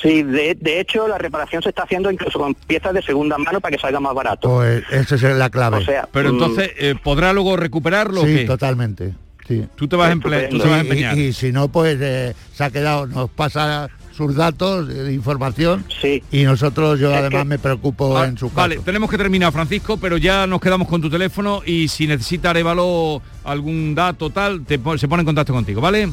Sí, 0.00 0.22
de, 0.22 0.56
de 0.60 0.80
hecho 0.80 1.06
la 1.08 1.18
reparación 1.18 1.62
se 1.62 1.68
está 1.70 1.84
haciendo 1.84 2.10
incluso 2.10 2.38
con 2.38 2.54
piezas 2.54 2.92
de 2.94 3.02
segunda 3.02 3.38
mano 3.38 3.60
para 3.60 3.74
que 3.76 3.80
salga 3.80 4.00
más 4.00 4.14
barato. 4.14 4.48
pues 4.48 4.82
esa 4.90 5.14
es 5.14 5.22
la 5.22 5.48
clave 5.50 5.78
O 5.78 5.84
sea, 5.84 6.08
Pero 6.12 6.30
mm, 6.30 6.32
entonces, 6.32 6.70
eh, 6.78 6.94
¿podrá 7.02 7.32
luego 7.32 7.56
recuperarlo 7.56 8.22
o 8.22 8.26
sí 8.26 8.34
qué? 8.34 8.44
totalmente 8.44 9.14
sí 9.46 9.64
Tú 9.76 9.86
te 9.88 9.96
vas 9.96 10.10
a, 10.10 10.14
emple- 10.14 10.48
tú 10.50 10.58
te 10.58 10.64
vas 10.68 10.72
a 10.72 10.80
Sí, 10.82 10.88
empeñar. 10.88 11.16
Y, 11.18 11.20
y 11.26 11.32
si 11.32 11.52
no, 11.52 11.68
pues 11.68 11.96
eh, 12.00 12.34
se 12.52 12.64
ha 12.64 12.70
quedado, 12.70 13.06
nos 13.06 13.30
pasa 13.30 13.88
sus 14.16 14.34
datos 14.36 14.86
de 14.88 15.12
información 15.12 15.84
y 16.30 16.44
nosotros, 16.44 16.98
yo 17.00 17.10
Es 17.10 17.16
además 17.18 17.42
que- 17.42 17.48
me 17.48 17.58
preocupo 17.58 18.16
Ah, 18.16 18.26
en 18.26 18.36
su 18.38 18.46
caso. 18.48 18.56
Vale, 18.60 18.78
tenemos 18.78 19.10
que 19.10 19.16
terminar, 19.18 19.52
Francisco, 19.52 19.96
pero 19.96 20.16
ya 20.16 20.46
nos 20.46 20.60
quedamos 20.60 20.86
con 20.88 21.00
tu 21.00 21.10
teléfono 21.10 21.62
y 21.66 21.88
si 21.88 22.06
necesita 22.06 22.50
Arevalo 22.50 23.20
algún 23.44 23.94
dato 23.94 24.30
tal, 24.30 24.64
te 24.64 24.78
se 24.98 25.08
pone 25.08 25.20
en 25.22 25.26
contacto 25.26 25.52
contigo, 25.52 25.80
¿vale? 25.80 26.08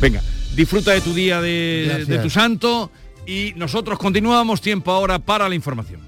Venga, 0.00 0.22
disfruta 0.56 0.92
de 0.92 1.00
tu 1.00 1.12
día 1.12 1.40
de, 1.40 2.18
tu 2.22 2.30
santo 2.30 2.90
y 3.26 3.52
nosotros 3.56 3.98
continuamos 3.98 4.60
tiempo 4.60 4.90
ahora 4.90 5.18
para 5.18 5.48
la 5.48 5.54
información. 5.54 6.00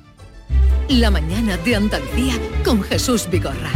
La 0.88 1.10
mañana 1.10 1.56
de 1.58 1.76
Andalucía 1.76 2.34
con 2.64 2.82
Jesús 2.82 3.28
Vigorra. 3.30 3.70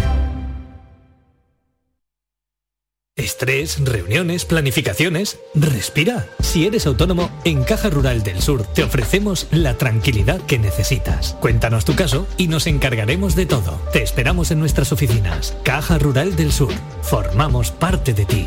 Estrés, 3.14 3.79
reuniones, 3.85 4.47
planificaciones. 4.47 5.39
Respira. 5.55 6.27
Si 6.41 6.66
eres 6.66 6.87
autónomo, 6.87 7.31
en 7.45 7.62
Caja 7.62 7.91
Rural 7.91 8.23
del 8.23 8.41
Sur 8.41 8.64
te 8.64 8.83
ofrecemos 8.83 9.49
la 9.51 9.77
tranquilidad 9.77 10.41
que 10.47 10.59
necesitas. 10.59 11.37
Cuéntanos 11.41 11.85
tu 11.85 11.95
caso 11.95 12.27
y 12.39 12.49
nos 12.49 12.66
encargaremos 12.66 13.37
de 13.37 13.45
todo. 13.45 13.79
Te 13.93 14.03
esperamos 14.03 14.51
en 14.51 14.61
nuestras 14.61 14.93
oficinas. 14.93 15.55
Caja 15.62 15.99
Rural 15.99 16.37
del 16.37 16.53
Sur. 16.53 16.73
Formamos 17.03 17.70
parte 17.70 18.14
de 18.14 18.25
ti. 18.25 18.47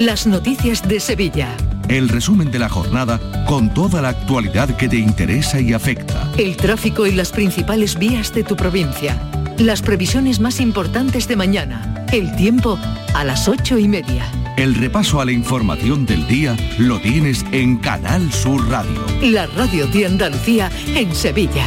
Las 0.00 0.26
noticias 0.26 0.86
de 0.88 0.98
Sevilla. 0.98 1.56
El 1.88 2.08
resumen 2.08 2.50
de 2.50 2.58
la 2.58 2.68
jornada 2.68 3.20
con 3.46 3.72
toda 3.72 4.02
la 4.02 4.08
actualidad 4.08 4.76
que 4.76 4.88
te 4.88 4.96
interesa 4.96 5.60
y 5.60 5.72
afecta. 5.72 6.28
El 6.36 6.56
tráfico 6.56 7.06
y 7.06 7.12
las 7.12 7.30
principales 7.30 7.96
vías 7.96 8.34
de 8.34 8.42
tu 8.42 8.56
provincia. 8.56 9.16
Las 9.56 9.82
previsiones 9.82 10.40
más 10.40 10.58
importantes 10.58 11.28
de 11.28 11.36
mañana. 11.36 12.06
El 12.10 12.34
tiempo 12.34 12.76
a 13.14 13.22
las 13.22 13.46
ocho 13.46 13.78
y 13.78 13.86
media. 13.86 14.26
El 14.56 14.74
repaso 14.74 15.20
a 15.20 15.24
la 15.24 15.32
información 15.32 16.06
del 16.06 16.26
día 16.26 16.56
lo 16.76 16.98
tienes 16.98 17.44
en 17.52 17.76
Canal 17.76 18.32
Sur 18.32 18.68
Radio. 18.68 19.04
La 19.22 19.46
radio 19.46 19.86
de 19.86 20.06
Andalucía 20.06 20.72
en 20.88 21.14
Sevilla. 21.14 21.66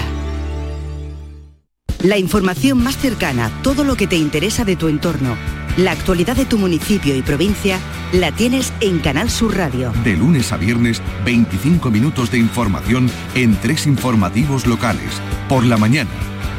La 2.04 2.18
información 2.18 2.84
más 2.84 2.98
cercana, 2.98 3.52
todo 3.64 3.86
lo 3.86 3.96
que 3.96 4.08
te 4.08 4.18
interesa 4.18 4.66
de 4.66 4.76
tu 4.76 4.90
entorno, 4.90 5.36
la 5.78 5.92
actualidad 5.92 6.36
de 6.36 6.46
tu 6.46 6.58
municipio 6.58 7.16
y 7.16 7.22
provincia, 7.22 7.80
la 8.12 8.32
tienes 8.32 8.74
en 8.82 9.00
Canal 9.00 9.30
Sur 9.30 9.56
Radio. 9.56 9.94
De 10.04 10.18
lunes 10.18 10.52
a 10.52 10.58
viernes, 10.58 11.02
25 11.24 11.92
minutos 11.92 12.32
de 12.32 12.40
información 12.40 13.10
en 13.36 13.56
tres 13.56 13.86
informativos 13.86 14.66
locales. 14.66 15.22
Por 15.48 15.64
la 15.64 15.78
mañana, 15.78 16.10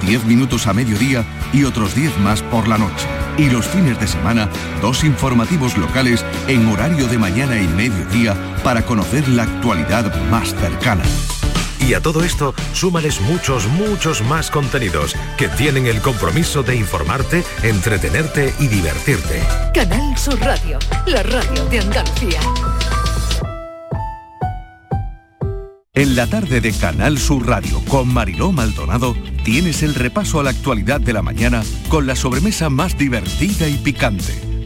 10 0.07 0.25
minutos 0.25 0.67
a 0.69 0.73
mediodía 0.73 1.25
y 1.53 1.65
otros 1.65 1.95
10 1.95 2.19
más 2.21 2.43
por 2.43 2.69
la 2.69 2.79
noche. 2.79 3.07
Y 3.37 3.51
los 3.51 3.67
fines 3.67 3.99
de 4.01 4.07
semana, 4.07 4.49
dos 4.81 5.05
informativos 5.05 5.77
locales 5.77 6.25
en 6.47 6.67
horario 6.69 7.09
de 7.09 7.19
mañana 7.19 7.61
y 7.61 7.67
mediodía 7.67 8.37
para 8.63 8.83
conocer 8.83 9.29
la 9.29 9.45
actualidad 9.45 10.15
más 10.31 10.55
cercana. 10.55 11.05
Y 11.81 11.95
a 11.95 12.01
todo 12.01 12.23
esto, 12.23 12.55
súmales 12.73 13.21
muchos, 13.21 13.67
muchos 13.69 14.23
más 14.23 14.51
contenidos 14.51 15.15
que 15.37 15.49
tienen 15.49 15.87
el 15.87 16.01
compromiso 16.01 16.63
de 16.63 16.77
informarte, 16.77 17.45
entretenerte 17.63 18.55
y 18.59 18.69
divertirte. 18.69 19.43
Canal 19.75 20.17
Sur 20.19 20.39
Radio, 20.41 20.79
la 21.07 21.23
radio 21.23 21.65
de 21.67 21.81
Andalucía. 21.81 22.41
En 25.99 26.15
la 26.15 26.29
tarde 26.29 26.61
de 26.61 26.73
Canal 26.73 27.19
Sur 27.19 27.45
Radio 27.49 27.83
con 27.89 28.07
Mariló 28.07 28.53
Maldonado 28.53 29.17
tienes 29.43 29.83
el 29.83 29.97
repaso 29.97 30.39
a 30.39 30.45
la 30.45 30.51
actualidad 30.51 31.01
de 31.01 31.13
la 31.13 31.23
mañana 31.23 31.65
con 31.89 32.07
la 32.07 32.15
sobremesa 32.15 32.71
más 32.71 32.97
divertida 32.97 33.67
y 33.67 33.79
picante, 33.79 34.33